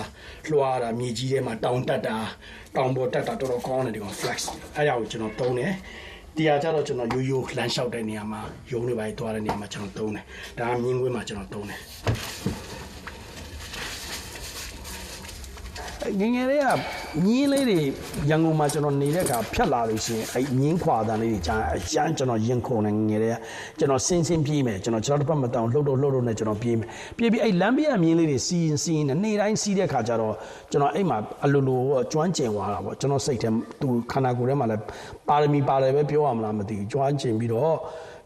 [0.51, 2.18] လွှားတာမြေကြီးထဲမှာတောင်တက်တာ
[2.76, 4.38] တောင်ပေါ်တက်တာတော်တော်ကောင်းတယ်ဒီကောင် flex
[4.76, 5.74] အဲ့ဒါကိုကျွန်တော်သုံးတယ်
[6.40, 10.26] တရားကြတော့ကျွန်တော်ရိုးရိုးလမ်းလျှောက်တဲ့နေရာမှာယုံနေပါသွားတဲ့နေရာမှာကျွန်တော်သုံးတယ်
[10.58, 11.80] ဒါကမြင်းခွေးမှာကျွန်တော်သုံးတယ်
[16.20, 16.68] ငယ်ငယ်လေးက
[17.26, 17.80] မြင်းလေးတွေ
[18.30, 23.36] ရန်ကုန်မှာကျွန်တော်နေတဲ့အခါဖြတ်လာလို့ရှိရင်အဲ့မြင်းခွာတန်လေးတွေကြားအရန်ကျွန်တော်ရင်ခုန်နေငယ်လေးက
[23.80, 26.88] ကျွန်တော်စင်းစင်းပြေးမယ်ကျွန်တော်ကျွန်တော်တစ်ပတ်မတောင်လှုပ်တော့လှုပ်တော့နဲ့ကျွန်တော်ပြေးမယ်
[27.18, 30.36] ပြေးပြီးအဲ့လမ်းဘေးကမြင်းလေးတွေစီးရင်စီးရင်နေ့တိုင်းစီးတဲ့အခါကျတော့
[30.72, 31.82] ကျွန်တော်အဲ့မှာအလိုလို
[32.12, 33.50] ကျွမ်းကျင်သွားတာပေါ့ကျွန်တော်စိတ်ထဲ
[33.82, 34.84] သူခန္ဓာကိုယ်ထဲမှာလည်း
[35.30, 37.76] ပါရမီပါတယ်ပဲပြောရမလားမသိဘူးကျွမ်းကျင်ပြီးတော့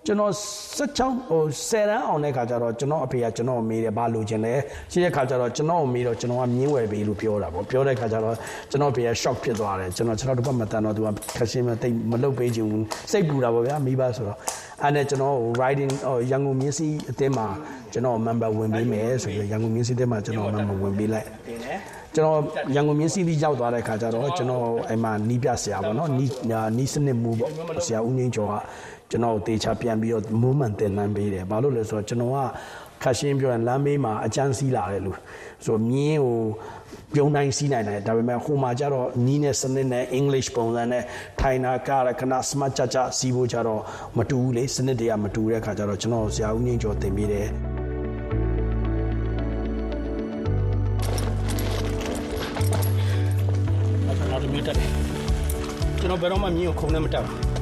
[0.06, 0.34] ကျွန်တော်
[0.78, 4.54] 16ဟို10တန်းအောင်တဲ့ခါကျတော့ကျွန်တော်အဖေကကျွန်တော်မေးတယ်ဘာလို့ခြင်းလဲ
[4.92, 8.36] ရှိတဲ့ခါကျတော့ကျွန်တော်မေးတော့ကျွန်တော်ကမြင်းဝယ်ပေးလို့ပြောတာပေါ့ပြောတဲ့ခါကျတော့
[8.70, 14.38] ကျွန်တော်အဖေက shock ဖြစ်သွားတယ်ကျွန်တော်ကျွန်တော်တစ်ပတ်မတန်တော့သူကခက်ရှင်းမတိတ်မလုပ်ပေးချင်ဘူးစိတ်ပူတာပေါ့ဗျာမိဘဆိုတော့
[14.82, 17.48] အဲ့နဲ့ကျွန်တော် riding ဟိုရန်ကုန်မြင်းစီအတင်းမှာ
[17.94, 21.28] ကျွန်တော် member ဝင်ပေးမယ်ဆိုပြီးရန်ကုန်မြင်းစီအတင်းမှာကျွန်တော် member ဝင်ပေးလိုက်
[22.16, 22.40] ကျွန်တော်
[22.76, 26.30] ရန်ကုန်မြင်းစီးတီရောက်သွားတဲ့ခါကျတော့ကျွန်တော်အဲ့မှာနီးပြဆရာပေါ့နော်နီး
[26.78, 27.52] နီးစနစ်မူပေါ့
[27.86, 28.54] ဆရာဦးငင်းကျော်က
[29.14, 32.38] ကျွန်တော်တေချာပြန်ပြီးတော့မိုးမှန်တင်လန်းပေးတယ်ဘာလို့လဲဆိုတော့ကျွန်တော်က
[33.04, 35.18] ခက်ရှင်းပြောရင်လမ်းမေးမှာအကျန်းစီးလာတယ်လို့
[35.66, 36.38] ဆိုမြင်းကို
[37.14, 41.04] ပြုံးတိုင်းစီးနိုင်တယ်ဒါပေမဲ့ဟိုမှာကျတော့နီးနဲ့စနစ်နဲ့ English ပုံစံနဲ့
[41.40, 43.82] ထိုင်နာကရခဏ smart ချချစီးဖို့ကျတော့
[44.18, 47.48] မတူဘူးလေစနစ်တွေကမတူတဲ့ခါကျတော့ကျွန်တော်ဆရာဦးငင်းကျော်တင်ပေးတယ်
[54.18, 54.90] ကျွန်တော်ဒီမျိုးတက်တယ်
[56.00, 57.53] ကျွန်တော်ဘယ်တော့မှမြင်းကိုခုံနဲ့မတက်ဘူး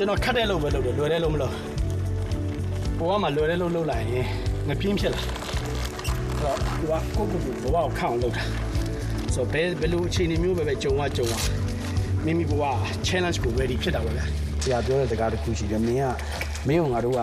[0.00, 1.54] ကျွန်တော်ခတ်တဲ့လို့ပဲလုပ်တယ်လွယ်တဲ့လို့မလုပ်
[2.98, 4.26] ဘဝမှာလွယ်တဲ့လို့လုပ်လိုက်ရင်
[4.68, 5.32] ငပြင်းဖြစ်လာအဲ့
[6.42, 6.58] တော့
[7.16, 8.42] ကိုကကိုကိုကိုဘဝကိုခန့်အောင်လုပ်တာ
[9.34, 11.34] ဆိုဘယ်ဘယ်လိုအခြေအနေမျိုးပဲပဲကြုံရကြုံရ
[12.24, 12.62] မိမိဘဝ
[13.06, 14.24] challenge ကို ready ဖြစ်တာပါဗျာ
[14.62, 16.04] ဆရာပြောတဲ့စကားတစ်ခုရှိတယ်မင်းက
[16.68, 17.20] မင်းကငါတို့က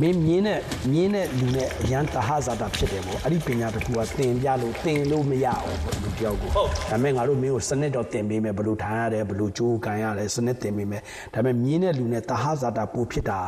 [0.00, 0.60] မင်းမြင်းနဲ့
[0.92, 11.02] မြင်းနဲ့လူနဲ့အရန်တဟဇာတာဖြစ်တယ်ပေါ့အဲ့ဒီပညာတစ်ခုကသင်ပြလို့သင်လို့မရအောင်ပေါ့လူတယောက်ကိုဟုတ်ဒါပေမဲ့ငါတို့မင်းကိုစနစ်တော့သင်ပေးမယ်ဘယ်လိုထိုင်ရတယ်ဘယ်လိုကြိုးကန်ရတယ်စနစ်သင်ပေးမယ်
[11.34, 13.40] ဒါပေမဲ့မြင်းနဲ့လူနဲ့တဟဇာတာပို့ဖြစ်တာ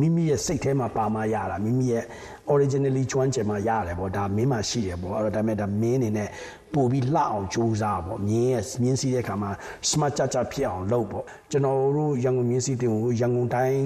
[0.00, 2.04] မိမိရဲ့စိတ်ထဲမှာပါမှရတာမိမိရဲ့
[2.52, 6.28] originally ကျွမ်းကျင်မှရတယ်ပေါ့ဒါမင်းမှရှိတယ်ပေါ့အဲ့တော့ဒါပေမဲ့ဒါမင်းအနေနဲ့
[6.74, 9.50] ပို့ပြီးလှအောင်ကြိုးစားပေါ့မြင်းရဲ့မြင်းစည်းတဲ့ခါမှာ
[9.90, 13.80] smart ကြကြဖြစ်အောင်လုပ်ပေါ့ကျွန်တော်တို့ရန်ကုန်မြင်းစည်းတင်ကိုရန်ကုန်တိုင်း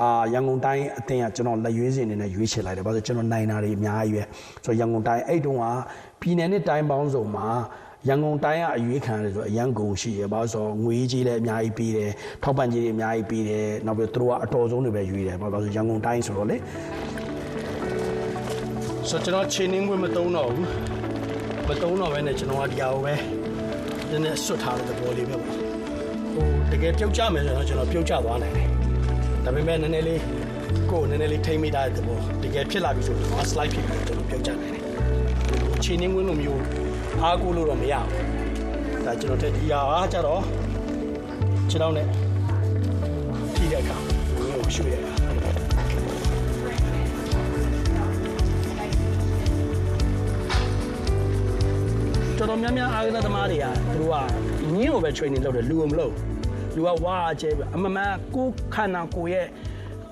[0.00, 4.22] အာရန်ကုန်တိုင်းအတင်းကကျွန်တော်လက်ရွေးစင်နေနဲ့ရွေးချယ်လိုက်တယ်။ဘာလို့ကျွန်တော်နိုင်တာတွေအများကြီးပဲ။
[4.64, 5.64] ဆိုတော့ရန်ကုန်တိုင်းအဲ့တုန်းက
[6.20, 7.46] ပြည်နယ်နဲ့တိုင်းပေါင်းစုံမှာ
[8.08, 12.10] ရန်ကုန်တိုင်းကအရွေးခံရတယ်ဆိုအရန်ကုန်ရှိရပါဆိုငွေကြီးလည်းအများကြီးပေးတယ်
[12.42, 16.56] ထောက်ပံ့ကြီးတွေအများကြီးပေးတယ်နောက်ပြီးသူတို့ကအတော်ဆုံးတွေပဲရွေးတယ်ဘာလို့ဆိုရန်ကုန်တိုင်းဆိုတော့လေ
[19.08, 20.68] ဆိုကျွန်တော်ချင်းင်းဝင်မတုံးတော့ဘူး
[21.68, 23.14] မတုံးတော့ပဲနဲ့ကျွန်တော်ကဒီဟာကိုပဲ
[24.10, 28.71] နည်းနည်းဆွတ်ထားတဲ့သဘောလေးပဲပေါ့ဟိုတကယ်ပြုတ်ကြမယ်ဆိုတော့ကျွန်တော်ပြုတ်ကြသွားနိုင်တယ်
[29.44, 30.20] ဒါပေမဲ့နည်းနည်းလေး
[30.90, 34.82] ကိုယ်နည်းနည်းလေးထိမ့်မိတာတဲ့ဘောတကယ်ဖြစ်လာပြီဆိုတော့ slide ဖြစ်ပြီးကျွန်တော်ပြုတ်ကြနိုင်တယ်
[35.84, 36.60] ချင်းင်းဝင်လိုမျိုး
[37.22, 40.42] အားကိုးလို့တော့မရဘူးဒါကျွန်တော်တက်ဒီဟာအားကြတော့
[41.70, 42.06] ခြေထောက်နဲ့
[43.54, 43.96] ထိတဲ့အခါ
[44.36, 45.10] ဘယ်လိုရွှေ့ရလဲ
[52.38, 54.16] တော်တော်များများအားကစားသမားတွေကသူတို့က
[54.76, 56.12] ညင်းကိုပဲ training လုပ်တယ်လူကိုမလုပ်
[56.76, 59.46] လူကဝါကျဲပြအမှန်မှန်ကိုခန္ဓာကိုယ်ရဲ့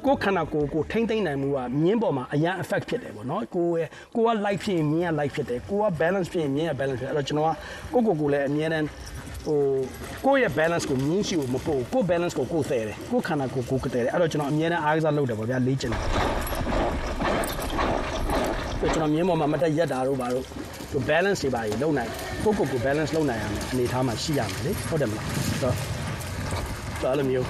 [0.07, 7.53] ကိုခန္ဓာကိုယ်ကိုထိမ့်သိမ့်နိုင်မှုကမြင်းပေါ်မှာအရန် effect ဖြစ်တယ်ပေါ့နော်ကိုယ်ရဲ့ကိုက light ဖြစ်ရင်မြင်းက light ဖြစ်တယ်ကိုက balance ဖြစ်ရင်မြင်းက balance ဖြစ်အဲ့တော့ကျွန်တော်က
[7.93, 8.87] ကိုကိုကိုလည်းအမြဲတမ်း
[9.47, 9.59] ဟို
[10.27, 20.45] ကိုယ့်ရဲ့ balance ကိုမြင်းရှိကိုမပို့ကို balance ကိုကိုယ်သေးတယ်ကိုခန္ဓာကိုယ်ကိုကတဲ့တယ်အဲ့တော့ကျွန်တော်အမြဲတမ်းအားကစားလုပ်တယ်ပေါ့ဗျာလေ့ကျင့်တယ်ကျွန်တော်မြင်းပေါ်မှာမတက်ရက်တာတို့ပါတို့
[20.91, 22.11] သူ balance တွေပါကြီးလုံနိုင်
[22.45, 26.00] ကိုကိုကို balance လုံနိုင်ရမယ်အနေထားမှာရှိရမယ်လေဟုတ်တယ်မလားဆိုတော့
[27.03, 27.47] ဒါလည်းမျိုး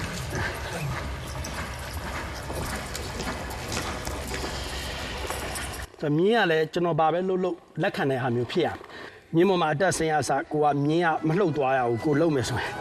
[5.99, 8.67] သမီးကလည်းကျွန်တော်ဘာပဲလှုပ်လှုပ်လက်ခံတဲ့ဟာမျိုးဖြစ်ရ
[9.35, 12.73] မြင်းပေါ်မှာအတက်ဆင်းရစကိုကမြင်းကမလှုပ်သွားရဘူးကိုလှုပ်မယ်ဆိုရင်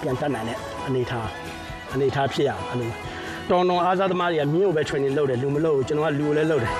[0.00, 1.28] ပြန်တက်နိုင်တဲ့အနေထား
[1.94, 2.90] အနေထားဖြစ်ရအဲ့လို
[3.50, 6.74] တော်တော်အားစားသမားတွေကမြင်းကိုပဲ training လုပ်တယ်လူမလုပ်ဘူးကျွန်တော်ကလူကိုလည်းလုပ်တယ်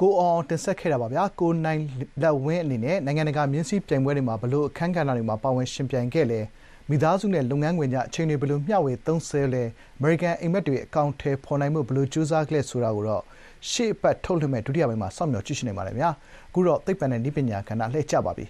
[0.00, 1.82] ကိုအောင်တင်ဆက်ခဲ့တာပါဗျာကိုနိုင်
[2.22, 6.40] လက်ဝင်းအနေနဲ့နိုင်ငံတကာမြင်းစည်းပြိုင်ပွဲတွေမှာဘလို့အခမ်းကဏ္ဍတွေမှာပါဝင်ရှင်ပြိုင်ခဲ့လဲ
[6.88, 9.62] မိသားစုနဲ့လုပ်ငန်းခွင်ကြအချိန်တွေဘလို့မျှဝေသုံးဆဲလဲ
[9.98, 13.22] အမေရိကန်အိမ်မက်တွေအကောင့်ထဲပေါ်နိုင်မှုဘလို့ကြိုးစားခဲ့လဲဆိုတာကိုတော့
[13.70, 16.10] ရှေ့အပတ်ထုတ်လွှင့်မဲ့ဒုတိယပိုင်းမှာစောင့်မျှော်ကြည့်ရှုနိုင်ပါတယ်ဗျာ
[16.48, 18.46] အခုတော့သိပ္ပံနဲ့နည်းပညာကဏ္ဍလှည့်ကျပါပြီ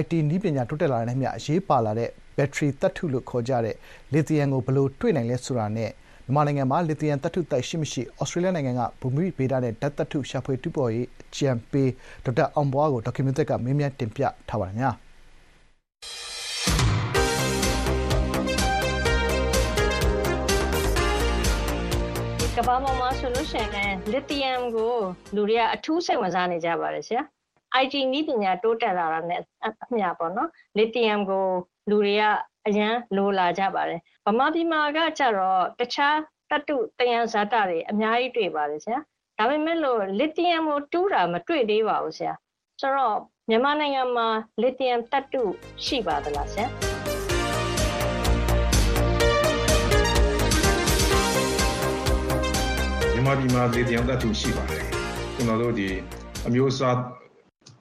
[0.00, 3.76] IT နည်းပညာတိုးတက်လာတဲ့မြအရေးပါလာတဲ့ဘက်ထရီသတ္တုလို့ခေါ်ကြတဲ့
[4.12, 5.90] လီသီယမ်ကိုဘလို့တွေ့နိုင်လဲဆိုတာနဲ့
[6.26, 11.90] မြန်မာနိုင်ငံမှာလီသီယမ်သတ္တုတိုက်ရှိမရှိ ဩစတြေးလျနိုင်ငံက ဘူမိဗေဒနဲ့ ဓာတ်သတ္တုရှာဖွေတူပေါ်ရေး အကြံပေး
[12.24, 14.90] ဒေါက်တာအောင်ဘွားကို ဒေါက်ကူမင့်တက်က မေးမြန်းတင်ပြထားပါတယ်ညာ
[22.56, 24.94] ကဘာပေါ်မှာဆိုလို့ရှိရင်လစ်သီယမ်ကို
[25.34, 27.22] လူတွေကအထူးစိတ်ဝင်စားနေကြပါတယ်ဆရာ
[27.82, 31.44] IT နည်းပညာ တိုးတက်လာတာနဲ့အမျှပေါ့နော် လစ်သီယမ်ကို
[31.90, 32.24] လူတွေက
[32.66, 36.16] အရန်လိုလာကြပါတယ်ဗမာပြည်မှာကကြတော့တခြား
[36.50, 38.98] တတ္တုတယံဇာတတွေအများကြီးတွေ့ပါတယ်ဆရာ
[39.38, 42.32] ဒါပေမဲ့လို့လစ်သီယမ်ကိုတူးတာမတွေ့သေးပါဘူးဆရာ
[42.80, 44.28] ဆိုတော့မြန်မာနိုင်ငံမှာ
[44.60, 45.42] လစ်သီယမ်တတ္တု
[45.84, 46.66] ရှိပါသလားဆရာ
[53.12, 54.84] မြန်မာပြည်မှာလစ်သီယမ်တတ္တုရှိပါတယ်
[55.34, 55.88] ကျွန်တော်တို့ဒီ
[56.46, 56.96] အမျိုးအစား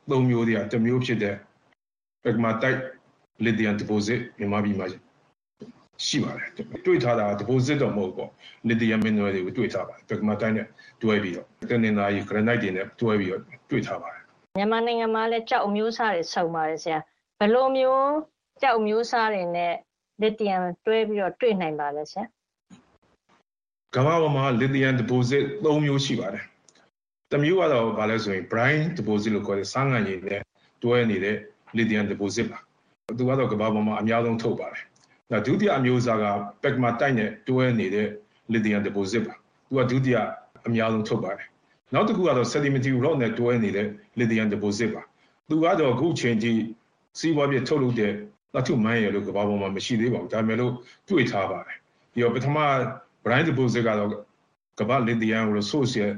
[0.10, 1.36] သုံးမျိုးတည်းတစ်မျိုးဖြစ်တဲ့
[2.24, 2.82] pegmatite
[3.44, 4.88] lithium deposit မြန်မာပြည်မှာ
[6.08, 6.50] ရှိပါတယ်
[6.86, 8.30] တွေ့ထားတာ deposit တော့မဟုတ်ပေါ့
[8.70, 10.68] lithium mineral တွေကိုတွေ့ထားပါတယ် pegmatite နဲ့
[11.02, 14.24] တွဲပြီးတော့တနင်္လာရီ granite တွေနဲ့တွဲပြီးတော့တွေ့ထားပါတယ်
[14.58, 17.00] မြန်မာနိုင်ငံမှာလည်းကြောက်အမျိုးအစားတွေစုံပါတယ်ဆရာ
[17.40, 18.06] ဘယ်လိုမျိုး
[18.62, 19.74] ကြောက်အမျိုးအစားတွေနဲ့
[20.22, 22.24] lithium တွဲပြီးတော့တွေ့နိုင်ပါလဲဆရာ
[23.96, 26.44] ကမ္ဘာပေါ်မှာ lithium deposit ၃မျိုးရှိပါတယ်။
[27.32, 30.42] တစ်မျိုးကတော့ဘာလဲဆိုရင် brine deposit လို့ခေါ်တဲ့စမ်းငံရည်နဲ့
[30.84, 31.38] တွဲနေတဲ့
[31.78, 32.60] lithium deposit ပါ။
[33.18, 34.84] သူကတော့ ကမ္ဘာပေါ်မှာအများဆုံးထုတ်ပါတယ်။
[35.32, 36.26] နောက်ဒုတိယအမျိုးအစားက
[36.64, 38.08] pegmatite နဲ့တွဲနေတဲ့
[38.54, 39.36] lithium deposit ပါ။
[39.68, 40.18] သူကဒုတိယ
[40.68, 41.48] အများဆုံးထုတ်ပါတယ်။
[41.94, 43.88] နောက်တစ်ခုကတော့ sedimentary rock နဲ့တွဲနေတဲ့
[44.20, 45.04] lithium deposit ပါ။
[45.50, 46.52] သူကတော့အခုချိန်ထိ
[47.20, 48.12] စီးပွားပြထုတ်လုပ်တဲ့
[48.54, 50.74] သတ္တုမိုင်းရလို့ကမ္ဘာပေါ်မှာမရှိသေးပါဘူး။ဒါပေမဲ့လို့
[51.10, 51.78] တွေ့ထားပါတယ်။
[52.14, 52.58] ပြီးတော့ပထမ
[53.24, 54.10] brine deposit ကတော့
[54.80, 56.14] ကမ္ဘာ lithium resource ရဲ့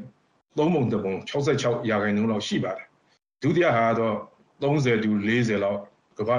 [0.58, 2.88] သုံးပုံတစ်ပုံ66ရာခိုင်နှုန်းလောက်ရှိပါတယ်
[3.42, 4.16] ဒုတိယဟာတော့
[4.62, 5.80] 30တူ40လောက်
[6.20, 6.38] ကမ္ဘာ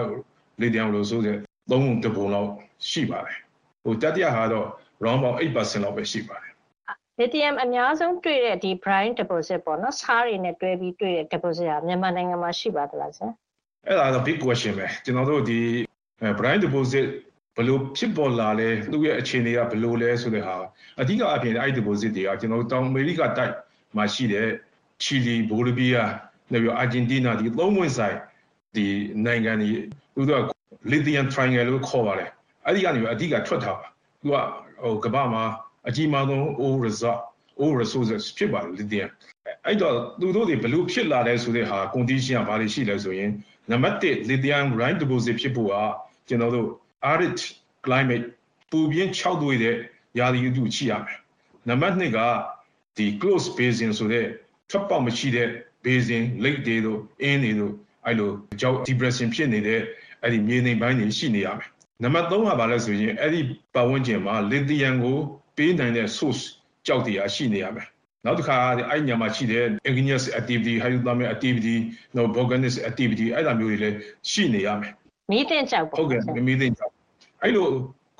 [0.61, 1.39] lithium resource ရဲ့
[1.71, 2.51] သုံးပုံတစ်ပုံလောက်
[2.91, 3.39] ရှိပါတယ်
[3.85, 4.67] ဟိုတတိယဟာတော့
[5.05, 6.53] round about 8%လောက်ပဲရှိပါတယ်
[7.21, 13.29] lithium အများဆုံးတွေ့တဲ့ဒီ brine deposit ပေါ့နော်ဆားတွေနဲ့တွဲပြီးတွေ့တဲ့ deposit ဟာမြန်မာနိုင်ငံမှာရှိပါသလားဆရာ
[13.87, 15.61] အဲ့ဒါတော့ big question ပဲကျွန်တော်တို့ဒီ
[16.39, 17.07] brine deposit
[17.57, 20.57] ဘလို့ဖြစ်ပေါ်လာလဲသူ့ရဲ့အခြေအနေကဘလို့လဲဆိုတဲ့ဟာ
[21.01, 23.55] အဓိကအပြင်အဲ့ deposit တွေကကျွန်တော်တို့တောင်အမေရိကတိုက်
[23.97, 24.49] မှာရှိတဲ့
[25.03, 26.11] ချီလီဘိုလီဗီးယား
[26.53, 28.17] နောက်ပြီးအာဂျင်တီးနာဒီသုံးဝင်ဆိုင်
[28.75, 28.87] ဒီ
[29.27, 29.71] နိုင်ငံတွေ
[30.15, 30.51] သူတို့က
[30.93, 32.31] lithium triangle လို့ခေါ်ပါတယ်
[32.67, 33.89] အဲ့ဒီကနေအဓိကထွက်ထားပါ
[34.21, 34.35] သူက
[34.83, 35.45] ဟိုကမ္ဘာမှာ
[35.89, 37.21] အကြီးမားဆုံး ore reserve
[37.63, 39.09] ore resources ဖြစ်ပါတယ် lithium
[39.67, 43.31] အဲ့တော့သူတို့တွေဘလို့ဖြစ်လာလဲဆိုတဲ့ဟာ condition ကဘာတွေရှိလဲဆိုရင်
[43.71, 45.75] နံပါတ်1 lithium brine deposit ဖြစ်ဖို့က
[46.29, 46.69] ကျွန်တော်တို့
[47.13, 47.39] arid
[47.87, 48.27] climate
[48.71, 49.77] ပူပြင်းခြောက်သွေးတဲ့
[50.19, 51.19] ရာသီဥတုရှိရမယ်
[51.69, 52.19] နံပါတ်2က
[52.97, 54.27] ဒီ close basin ဆိုတဲ့
[54.71, 55.49] ထွက်ပေါက်မရှိတဲ့
[55.85, 57.75] basin lake တွေတို့အင်းတွေတို့
[58.09, 58.31] အဲ့လို
[58.61, 59.81] ကြောက် depression ဖြစ်နေတဲ့
[60.23, 61.69] အဲ့ဒီမြေနေပိုင်းတွေရှိနေရမယ်
[62.03, 63.41] နံပါတ်3ကဘာလဲဆိုရင်အဲ့ဒီ
[63.75, 65.19] ပတ်ဝန်းကျင်မှာ lithium ကို
[65.57, 66.43] ပေးနိုင်တဲ့ source
[66.87, 67.89] ကြောက်တရားရှိနေရမယ်
[68.25, 68.57] နောက်တစ်ခါ
[68.91, 71.77] အဲ့ညမှာရှိတဲ့ igneous activity hydrothermal activity
[72.17, 73.97] နောက် volcanic activity အဲ့ဒါမျိုးတွေလည်း
[74.31, 74.93] ရှိနေရမယ်
[75.31, 76.93] မီးတင်ကြောက်ပေါ့ဟုတ်ကဲ့မီးတင်ကြောက်
[77.43, 77.69] အဲ့လို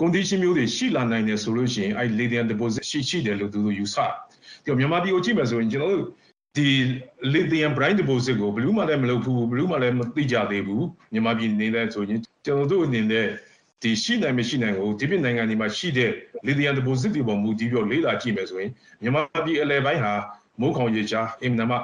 [0.01, 3.97] condition မျိုးတွေရှိလာနိုင်တယ်ဆိုလို့ရှိရင်အဲ့ lithium deposit ရှိရှိတယ်လို့သူတို့ယူဆ
[4.65, 6.07] တယ်။မြန်မာပြည်ကိုကြည့်မယ်ဆိုရင်ကျွန်တော်တို့
[6.57, 6.69] ဒီ
[7.33, 13.27] lithium brine deposit ကိုဘယ်လို့မှလည်းမလုပ်ဘူးဘယ်လို့မှလည်းမသိကြသေးဘူးမြန်မာပြည်နေလဲဆိုရင်ကျွန်တော်တို့အနေနဲ့
[13.83, 16.11] ဒီရှိနိုင်မရှိနိုင်ကိုဒီပြည်နိုင်ငံတွေမှာရှိတဲ့
[16.47, 18.71] lithium deposit တွေပေါ်မူတည်ပြီးလေးလာကြည့်မယ်ဆိုရင်
[19.03, 20.13] မြန်မာပြည်အလဲပိုင်းဟာ
[20.61, 21.77] မိုးခေါင်ရေချာအင်မတန်မှ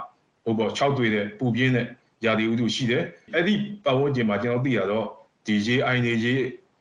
[0.45, 1.87] ဟိုပေါ်6တွေ့တဲ့ပူပြင်းတဲ့
[2.25, 3.03] ရာသီဥတုရှိတယ်
[3.35, 3.55] အဲ့ဒီ
[3.85, 5.07] ပတ်ဝန်းကျင်မှာကျွန်တော်သိရတော့
[5.47, 6.35] ဒီရေအိုင်တွေရေ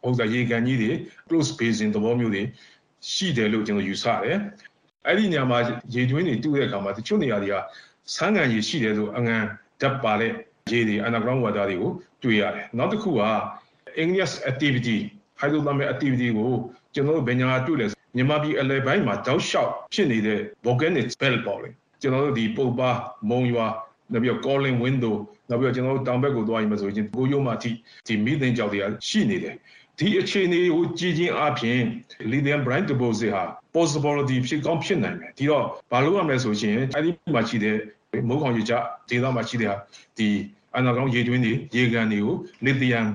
[0.06, 0.92] ဥစ္စာရေကန်ကြီးတွေ
[1.28, 2.44] close basin သဘောမျိုးတွေ
[3.12, 4.38] ရှိတယ်လို့ကျွန်တော်ယူဆတယ်
[5.08, 5.60] အဲ့ဒီနေရာမှာ
[5.96, 7.56] ရေတွင်းတွေတူးတဲ့အခါမှာတချို့နေရာတွေက
[8.16, 9.38] ဆန်းငံရေရှိတယ်ဆိုအငံ
[9.82, 10.32] ဓာတ်ပါတဲ့
[10.72, 11.92] ရေတွေ underground water တွေကို
[12.24, 13.22] တွေ့ရတယ်နောက်တစ်ခုက
[14.02, 14.98] igneous activity
[15.42, 16.52] hydrothermal activity ကို
[16.94, 17.86] ကျွန်တော်တို့ဘယ်ညာတွေ့လဲ
[18.16, 21.70] မြန်မာပြည်အလယ်ပိုင်းမှာတောက်လျှောက်ဖြစ်နေတဲ့ volcanic belt ပေါ့လေ
[22.02, 22.92] ကျွန်တော်တို့ဒီပုပ်ပါ
[23.30, 23.68] မုံရွာ
[24.12, 25.16] နောက်ပြီးတော့ calling window
[25.50, 27.72] နောက်ပြီးတော့ကျွန်တော်တို့တောင်ဘက်ကိုသွားရင်မဆိုရင်ကိုရိုးမှအထိ
[28.08, 29.56] ဒီမိသိန်းကြောက်တွေကရှိနေတယ်
[30.00, 31.82] ဒီအခြေအနေကိုကြည်ချင်းအပြင်
[32.32, 33.44] lithium brine deposit ဟာ
[33.76, 37.78] possibility ဖြစ်ကောင်းဖြစ်နိုင်တယ်ဒီတော့ဘာလို့ရမလဲဆိုရင်အဲဒီမှာရှိတဲ့
[38.28, 38.74] မိုးခေါင်ရေချ
[39.10, 39.74] ဒေသမှာရှိတဲ့
[40.18, 40.28] ဒီ
[40.78, 42.36] အနာကောင်ရေတွင်းတွေရေကန်တွေကို
[42.66, 43.08] lithium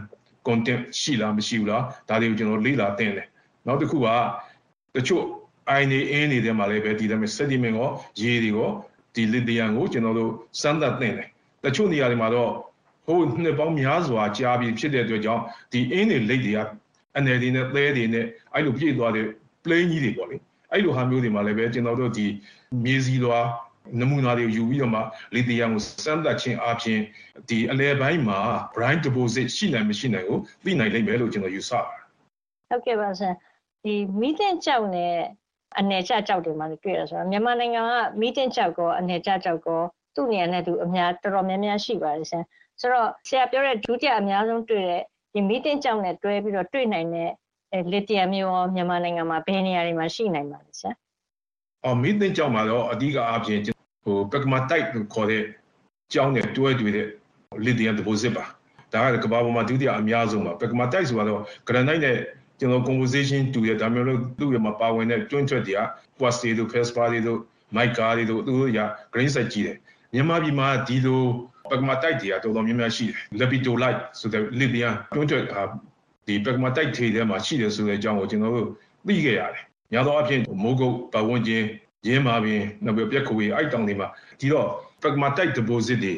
[0.47, 3.27] content ရှိလားမရှိဘူးလားဒါတွေကိုကျွန်တော်လေ့လာသင်တယ်
[3.67, 4.07] နောက်တစ်ခုက
[4.95, 5.25] တချို့
[5.79, 7.91] iron နေအင်းနေတဲ့မှာလည်းပဲဒီတိုင်း sediment ရော
[8.23, 8.71] ရေတွေရော
[9.15, 11.29] ဒီ lithium ကိုကျွန်တော်တို့စမ်းသပ်သင်တယ်
[11.65, 12.51] တချို့နေရာတွေမှာတော့
[13.09, 15.43] ဟိုနှစ်ပေါင်းများစွာကြာပြီဖြစ်တဲ့အတွက်ကြောင့်
[15.73, 16.59] ဒီအင်းတွေလိတ်တွေက
[17.17, 19.27] အနယ်တွေနဲ့သဲတွေနဲ့အဲ့လိုပြည့်သွားတဲ့
[19.65, 20.37] plain ကြီးတွေပေါ့လေ
[20.73, 22.27] အဲ့လိုဟာမျိုးတွေမှာလည်းပဲကျွန်တော်တို့ဒီ
[22.85, 23.41] မြေစီလွာ
[24.01, 25.01] နမူနာတွေယူပြီးတော့မှ
[25.35, 27.01] လီသီယမ်ကိုစမ်းသပ်ခြင်းအပြင်
[27.49, 28.41] ဒီအလဲပိုင်းမှာ
[28.75, 32.01] brine deposit ရှိနိုင်မရှိနိုင်ကိုသိနိုင်လိမ့်မယ်လို့ကျွန်တော်ယူဆပါတယ်
[32.71, 33.33] ဟုတ်ကဲ့ပါဆရာ
[33.85, 35.15] ဒီမီးတင်ကြောက်နဲ့
[35.79, 37.91] အနေချကြောက်တွေမှာတွေ့ရဆိုတော့မြန်မာနိုင်ငံက
[38.21, 39.81] မီးတင်ကြောက်ကောအနေချကြောက်ကော
[40.15, 42.43] သူ့နေရာနဲ့သူအများတော်တော်များများရှိပါတယ်ဆရာ
[42.81, 45.03] ဆိုတော့ဆရာပြောတဲ့ဒုတိယအများဆုံးတွေ့တဲ့
[45.33, 47.31] ဒီမီတင်ကြောင့်နဲ့တွဲပြီးတော့တွေ့နိုင်တဲ့
[47.93, 50.93] လစ်တီယမ်မျိုးရောမြန်မာနိုင်ငံမှာဘယ်နေရာတွေမှာရှိနိုင်ပါလဲဆရာ။
[51.85, 53.61] အော်မီတင်ကြောင့်မှာတော့အဓိကအပြင်
[54.05, 55.43] ဟိုပကမာတိုက်ကိုခေါ်တဲ့
[56.13, 57.07] ကြောင်းနဲ့တွဲတွေ့တဲ့
[57.65, 58.45] လစ်တီယမ် deposit ပါ။
[58.93, 62.17] ဒါကကမ္ဘာပေါ်မှာဒုတိယအများဆုံးပါပကမာတိုက်ဆိုတော့ granite နဲ့
[62.59, 65.81] ကျွန်တော် conversation တူရဒါမျိုးလို့သူ့ရမှာပါဝင်တဲ့ကျွန်းထွက်တွေက
[66.19, 67.39] quest တွေတို့ fespa တွေတို့
[67.77, 68.81] mic ကားတွေတို့သူတို့ရ
[69.13, 69.77] green set ကြီးတယ်
[70.15, 71.23] မြန်မာပြည်မှာဒီလို
[71.71, 75.63] ပကမာတိုက်တွေကတော်တော်များများရှိတယ် lepito light ဆိုတဲ့ lithium ကျွန်းထွက်ဟာ
[76.27, 78.69] ဒီပကမာတိုက်ထေထဲမှာရှိတယ်ဆိုတဲ့အကြောင်းကိုကျွန်တော်တို့
[79.07, 79.63] သိခဲ့ရတယ်။
[79.93, 81.65] များသောအားဖြင့်မိုးကုတ်ပတ်ဝန်းကျင်
[82.07, 84.09] ရင်းမာပင်နောက်ပြီးပြက်ခွေအိုက်တောင်တွေမှာ
[84.41, 84.69] ဒီတော့
[85.03, 86.15] ပကမာတိုက် deposit တွေ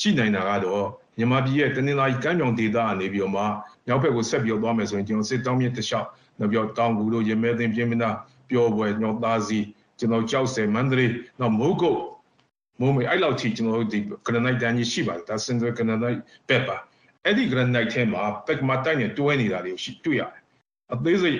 [0.00, 0.84] ရှိနိုင်တာကတော့
[1.18, 3.42] မြန်မာပြည်ရဲ့တနင်္လာရီကမ်းမြောင်ဒေသကနေပြီးတော့မှ
[3.86, 8.10] မြောက်ဘက်ကိုဆက်ပြီးတော့သွားမယ်ဆိုရင်ကျွန်တော်စစ်တောင်းမြစ်တစ်လျှောက်နောက်ပြီးတော့တောင်ကူတို့ရမဲသိမ်းပြင်းမနာ
[8.50, 9.58] ပျော်ပွဲညောသားစီ
[9.98, 12.00] ကျွန်တော်ကြောက်စဲမန္တလေးနောက်မိုးကုတ်
[12.80, 16.18] မိုးမေအဲ့လောက်ထိကျွန်တော်တို့ဒီ granite တန်းကြီးရှိပါတယ်ဒါစင်စ granite
[16.48, 16.76] ပက်ပါ
[17.24, 20.42] အဲ့ဒီ granite ထဲမှာ pek မှာတိုက်နေတွဲနေတာတွေကိုရှိတွေ့ရတယ်
[20.94, 21.38] အသေးစိတ်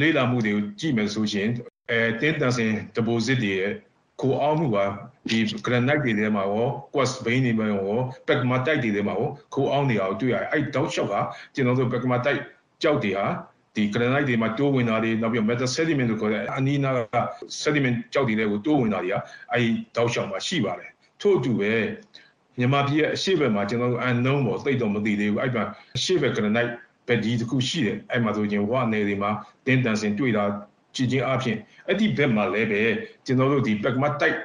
[0.00, 1.48] လေးလာမှုတွေကိုကြည့်မယ်ဆိုရင်
[1.90, 3.72] အဲတင်းတန်စင် deposit တွေရဲ့
[4.20, 4.84] ကိုအောင်မှုပါ
[5.28, 11.14] ဒီ granite တွေထဲမှာရော quartz vein တွေမှာရော pegmatite တွေထဲမှာရောကိုအောင်နေတာကိုတွေ့ရတယ်အဲ့တောက်လျှောက်က
[11.54, 12.40] ကျွန်တော်တို့ pegmatite
[12.82, 13.26] ကြောက်တွေဟာ
[13.78, 17.16] ဒီ granite တွေမှာတိုးဝင်တာတွေနောက်ပြီး metal sediment လို့ခေါ်တဲ့အနီးနားက
[17.62, 19.16] sediment ကြောက်တွေတွေကိုတိုးဝင်တာတွေက
[19.52, 19.66] အဲ့
[19.96, 21.72] တောက်လျှောက်မှာရှိပါတယ်ထို့အတူပဲ
[22.58, 25.64] မြန်မာပြည်ရဲ့အရှိဘက်မှာကျွန်တော်တို့ unknown ပေါ့သိတော့မသိသေးဘူးအဲ့မှာ
[25.96, 26.72] အရှိဘက် granite
[27.08, 29.30] ဘက်ဒီတစ်ခုရှိတယ်အဲ့မှာဆိုရင်ဝါနယ်တွေမှာ
[29.66, 30.44] တင်းတန်စင်တွေ့တာ
[30.94, 31.56] ကြည့်ချင်းအပြင်
[31.86, 32.80] အဲ့ဒီဘက်မှာလည်းပဲ
[33.26, 34.38] ကျွန်တော်တို့ဒီ pegma type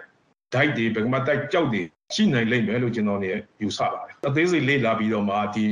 [0.53, 1.81] ဓာတ်တွေ pegma type ကြောက်တွေ
[2.15, 3.29] ရှိနိုင်လိမ့်မယ်လို့ကျွန်တော်နေ
[3.61, 5.65] ယူဆပါတယ်အသေးစိတ်လေ့လာပြီးတော့မှဒီ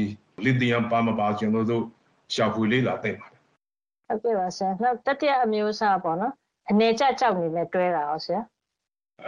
[0.46, 1.84] lithium ပါမပါကျွန်တော်တို့
[2.36, 3.31] ရှာဖွေလေ့လာသိပါတယ်
[4.12, 6.34] ဟုတ်ကဲ့ပါဆရာနောက်တတိယအမျိုးအစားပေါ့နော်
[6.70, 8.40] အနေကျကြောက်နေလဲတွဲတာရောဆရာ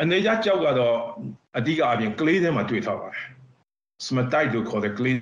[0.01, 0.95] အနေကျကြောက်ကတော့
[1.57, 3.23] အဓိကအပြင်ကလေးထဲမှာတွေ့ထားပါတယ်
[4.05, 5.13] စမတိုက်လို့ခေါ်တဲ့ clay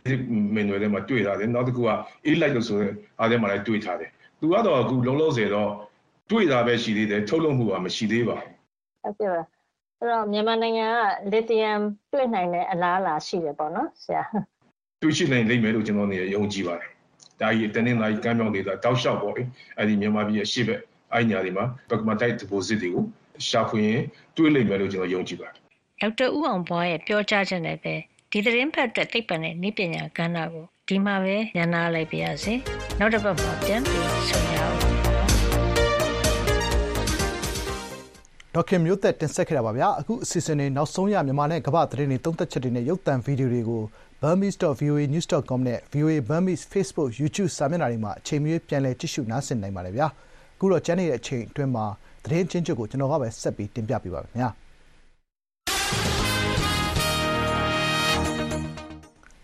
[0.56, 1.90] mineral ထဲမှာတွေ့ထားတယ်နောက်တစ်ခုက
[2.30, 4.10] elite လို့ဆိုတဲ့အားထဲမှာလည်းတွေ့ထားတယ်
[4.40, 5.72] သူကတော့အခုလုံးလုံးစေတော့
[6.32, 8.52] တွေ့တာပဲရှိသေးတယ်ထုတ်လုပ်မှုကမရှိသေးပါဘူး
[9.04, 9.42] ဟုတ်ကဲ့ပါ
[10.00, 11.80] အဲ့တော့မြန်မာနိုင်ငံကလစ်သီယမ်
[12.14, 14.24] တွေ့နိုင်တဲ့အလားအလာရှိတယ်ပေါ့နော်ဆရာ
[15.02, 16.91] တွေ့ရှိနိုင်လိမ့်မယ်လို့ကျွန်တော်နေယုံကြည်ပါတယ်
[17.42, 20.80] ဒါကြီးတနင်္လာရီကမ်းမြောင်ဒေသတောက်လျှောက်ပေါ့အဲ့ဒီမြန်မာပြည်ရဲ့ရှေ့ဘက်
[21.14, 23.04] အဲ့ညာတွေမှာပကမတိုက် deposit တွေကို
[23.48, 24.02] ရှာဖွေရင်
[24.38, 25.62] တွေ့လိမ့်မယ်လို့ကျွန်တော်ယုံကြည်ပါတယ်
[26.02, 27.94] ဒေါက်တာဦးအောင်ဘွားရဲ့ပြောကြားချက်နဲ့ပဲ
[28.32, 32.54] ဒီသတင်းဖတ်တဲ့သိပ္ပံနဲ့နည်းပညာကဏ္ဍကိုဒီမှာပဲညနာလိုက်ပါရစေ
[33.00, 34.91] နောက်တစ်ပတ်မှာပြန်ပြီးဆုံရအောင်
[38.56, 43.84] ဒေါခင်မျိုးသက်တင်ဆက်ခဲ့တာပါဗျာအခုအစီအစဉ်တွေနောက်ဆုံးရမြန်မာနဲ့ကမ္ဘာသတင်းတွေသုံးသက်ချက်တွေနဲ့ရုပ်သံဗီဒီယိုတွေကို
[44.22, 50.08] burmese.voanews.com နဲ့ VOA Burmese Facebook YouTube စာမျက်နှာတွေမှာအချိန်မရွေးပြန်လည်ကြည့်ရှုနားဆင်နိုင်ပါတယ်ဗျာ
[50.56, 51.86] အခုတော့ကျန်နေတဲ့အချိန်အတွင်းမှာ
[52.26, 54.50] သတင်းချင်းချုပ်ကိုကျွန်တော်ကပဲဆက်ပြီးတင်ပြပေးပါမယ်ဗျာ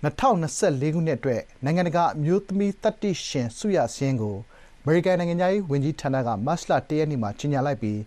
[0.04, 4.38] 2024ခုနှစ်အတွက်နိုင်ငံတကာအမျိုးသမီးသတ္တိရှင်ဆုရစင်းကို
[4.82, 8.00] အမေရိကန်နိုင်ငံသားရေးဝန်ကြီးဌာနကမတ်လ၁ရက်နေ့မှာကြီးညာလိုက်ပြီး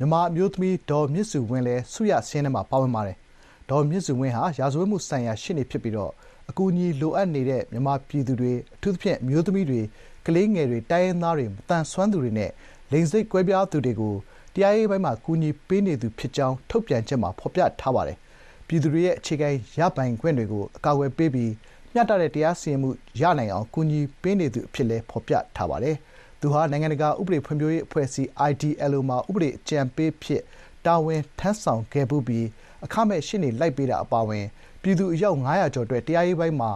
[0.00, 3.16] မြန်မာအမျိုးသမီးဒေါ်မြင့်စုဝင်းလည်းဆုရစင်းထဲမှာပါဝင်ပါတယ်။
[3.70, 6.12] ဒေါ်မြင့်စုဝင်းဟာရာဇဝတ်မှုဆိုင်ရာရှင်းနေဖြစ်ပြီးတော့
[6.50, 9.80] အကူအညီလိုအပ်နေတဲ့မြန်မာပြည်သူတွေအထူးသဖြင့်အမျိုးသမီးတွေ
[10.26, 12.50] ကလေးငယ်တွေတိုင်းရင်းသားတွေမတန်ဆွမ်းသူတွေနဲ့
[12.92, 14.14] လိင်စိတ်ကွဲပြားသူတွေကို
[14.54, 18.18] တရားရေးပိုင်းမှာကူညီပေးနေသူဖြစ်ကြောင်းထုတ်ပြန်ချက်မှာဖော်ပြထားပါတယ်
[18.66, 21.52] ပြည်သူတွေရဲ့အခြေခံရပိုင်ခွင့်တွေကိုအကာအကွယ်ပေးပြီး
[21.94, 22.90] မျှတတဲ့တရားစီရင်မှု
[23.20, 25.96] ရနိုင်အောင်ကူညီပေးနေသူအဖြစ်လည်းဖော်ပြထားပါတယ်။
[26.40, 30.42] သူဟာ နိုင်ငံတကာ ဥပဒေဖွံ့ဖြိုးရေးအဖွဲ့အစည်း IDLO မှာ ဥပဒေအကြံပေးအဖြစ်
[30.86, 32.46] တာဝန်ထမ်းဆောင်ခဲ့ဖူးပြီး
[32.84, 34.44] အခမဲ့ရှေ့နေလိုက်ပေးတာ အပါအဝင်
[34.82, 36.70] ပြည်သူ အယောက် ၅၀၀ ကျော်အတွက် တရားရေးပိုင်းမှာ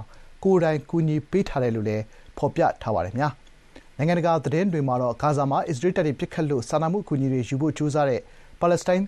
[0.45, 2.03] ကိုယ်တိုင် ကူညီပေးထားတယ်လို့လည်း
[2.39, 3.15] ဖော်ပြထားပါတယ်။
[3.97, 8.21] နိုင်ငံတကာ သတင်းတွေမှာတော့ ဂါဇာမှာ အစ္စရေးတပ်တွေ ပစ်ခတ်လို့ စာနာမှု အကူအညီတွေ ယူဖို့ ကြိုးစားတဲ့
[8.61, 9.05] ပါလက်စတိုင်း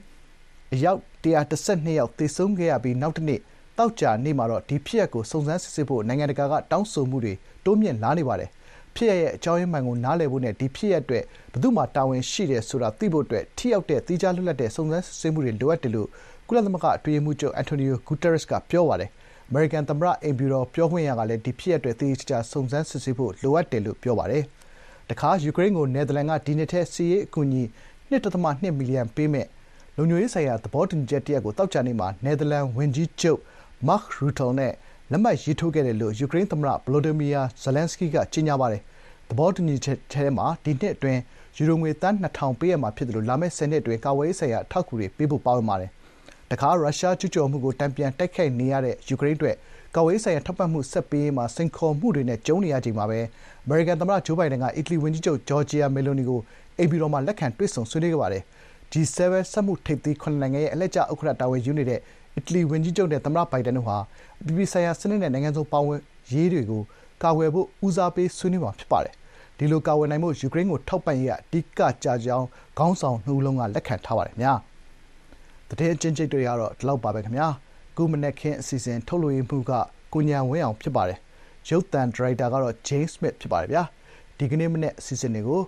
[0.75, 1.27] အယောက် ၁
[1.65, 3.41] ၁၂ ယောက် သေဆုံးခဲ့ရပြီး နောက်တနေ့
[3.79, 7.35] သောကြာနေ့မှာတော့ ဒီဖြစ်ရပ်ကို စုံစမ်းစစ်ဆေးဖို့ နိုင်ငံတကာက တောင်းဆိုမှုတွေ
[7.65, 8.51] တိုးမြင့်လာနေပါတယ်။
[8.97, 16.09] ဖြစ်ရပ်ရဲ့အကြောင်းရင်းမှန်ကိုနားလည်ဖို့နဲ့ဒီဖြစ်ရပ်အတွက်ဘယ်သူ့မှာတာဝန်ရှိတယ်ဆိုတာသိဖို့အတွက်ထိရောက်တဲ့သီးခြားလွတ်လပ်တဲ့စုံစမ်းစစ်ဆေးမှုတွေလိုအပ်တယ်လို့
[16.49, 19.11] ကုလသမဂ္ဂအတွင်းရေးမှူးချုပ်အန်တိုနီယိုဂူတာရက်စ်ကပြောပါတယ်။
[19.49, 24.43] အမေရိကန်သမ္မတအိမ်ဖြူတော်ပြောခွင့်ရကလည်းဒီဖြစ်ရပ်အတွက်သေသေချာချာစုံစမ်းစစ်ဆေးဖို့လိုအပ်တယ်လို့ပြောပါတယ်။
[25.11, 27.63] တခါယူကရိန်းကိုနယ်သာလန်ကဒီနှစ်ထဲစစ်ရေးအကူအညီ
[28.11, 28.15] ၂.
[28.45, 28.47] ၂
[28.79, 29.49] မီလီယံပေးမယ့်
[29.97, 33.41] လုံခြုံရေးဆိုင်ရာသဘောတူညီချက်တရပ်ကိုသောကြာနေ့မှာနယ်သာလန်ဝန်ကြီးချုပ်
[33.89, 34.73] မာ့ခ်ရူတာနဲ့
[35.13, 38.83] လက်မှတ်ရေးထိုးခဲ့တယ်လို့ ယူကရိန်းသမ္မတ ဗလိုဒီမီယာဇလန်းစကီးက ကြေညာပါတယ်။
[39.29, 41.21] သဘောတူညီချက်ထဲမှာ ဒီနှစ်အတွင်း
[41.57, 45.91] ယူရိုငွေ သန်း ၂,၀၀၀ ပေးအပ်မှာဖြစ်သလို လာမယ့် ၁၀ နှစ်အတွင်း ကာကွယ်ရေးဆိုင်ရာ အထောက်အကူတွေပေးဖို့ ပါဝင်ပါတယ်။
[46.51, 49.57] တခါ ရုရှားကျူးကျော်မှုကို တန်ပြန်တိုက်ခိုက်နေရတဲ့ ယူကရိန်းအတွက်
[49.95, 53.21] ကာကွယ်ရေးဆိုင်ရာ ထောက်ပံ့မှု ဆက်ပေးရေးမှာ စိန်ခေါ်မှုတွေနဲ့ ကြုံနေရချိန်မှာပဲ
[53.65, 56.41] အမေရိကန်သမ္မတ ဂျိုးဘိုင်ဒန်က အီတလီဝန်ကြီးချုပ် ဂျော်ဂျီယာ မယ်လိုနီကို
[56.79, 58.43] အိမ်ဖြူတော်မှာ လက်ခံ တွေ့ဆုံဆွေးနွေးခဲ့ပါတယ်။
[58.93, 59.19] G7
[59.53, 62.01] စက်မှုထိပ်သီး ၇ နိုင်ငံရဲ့ အလှည့်ကျ ဥက္ကဋ္ဌ တာဝန်ယူနေတဲ့
[62.37, 63.97] အီတလီဝန်ကြီးချုပ်နဲ့ သမ္မတ ဘိုင်ဒန်တို့ဟာ
[64.41, 66.01] အပြည်ပြည်ဆိုင်ရာစနစ်နဲ့ နိုင်ငံစုံပါဝင်
[66.33, 66.83] ရေးတွေကို
[67.23, 69.15] ကာကွယ်ဖို့ ဦးစားပေးဆွေးနွေးမှာ ဖြစ်ပါတယ်။
[69.59, 72.47] ဒီလို ကာကွယ်နိုင်ဖို့ ယူကရိန်းကို ထောက်ပံ့ရေးက အဓိကကျကြောင်း
[72.79, 74.35] ခေါင်းဆောင် နှစ်ဦးလုံးက လက်ခံထားပါတယ်။
[75.69, 77.49] သတင်းအကျဉ်းချုပ်တွေကတော့ ဒီလောက်ပါပဲခင်ဗျာ။
[77.93, 79.73] အခုမနက်ခင်းအစီအစဉ် ထုတ်လွှင့်မှုက
[80.13, 81.19] ကိုဉာဏ်ဝင်းအောင် ဖြစ်ပါတယ်။
[81.69, 83.83] ရုပ်သံဒါရိုက်တာကတော့ James Smith ဖြစ်ပါတယ်ဗျာ။
[84.39, 85.63] ဒီကနေ့မနက် အစီအစဉ်တွေကို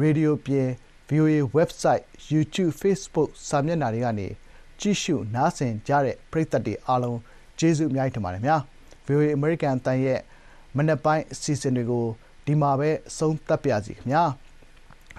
[0.00, 0.68] ရေဒီယိုပြင်
[1.08, 4.28] VOA website YouTube Facebook စာမျက်နှာတွေကနေ
[4.82, 7.18] ကြည့်ရှုနားဆင်ကြတဲ့ပရိသတ်တွေအားလုံး
[7.58, 8.56] ကျေးဇူးအများကြီးတင်ပါတယ်ဗျာ
[9.06, 10.20] VOA American တန်ရဲ့
[10.76, 12.04] မနက်ပိုင်းအစီအစဉ်တွေကို
[12.46, 14.24] ဒီမှာပဲအဆုံးသတ်ပါရစီခင်ဗျာ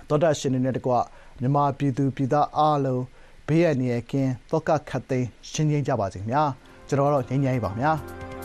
[0.07, 0.93] သောတာရှင်တွေနဲ့တကွ
[1.39, 3.03] မြန်မာပြည်သူပြည်သားအားလုံး
[3.47, 6.43] ဘေးရန်ရကင်းသောကခတ်သိမ်းရှင်းချင်းကြပါစေခင်ဗျာ
[6.87, 8.42] ကျွန်တော်ကတော့ငြိမ်းချမ်းရေးပါခင်ဗျာ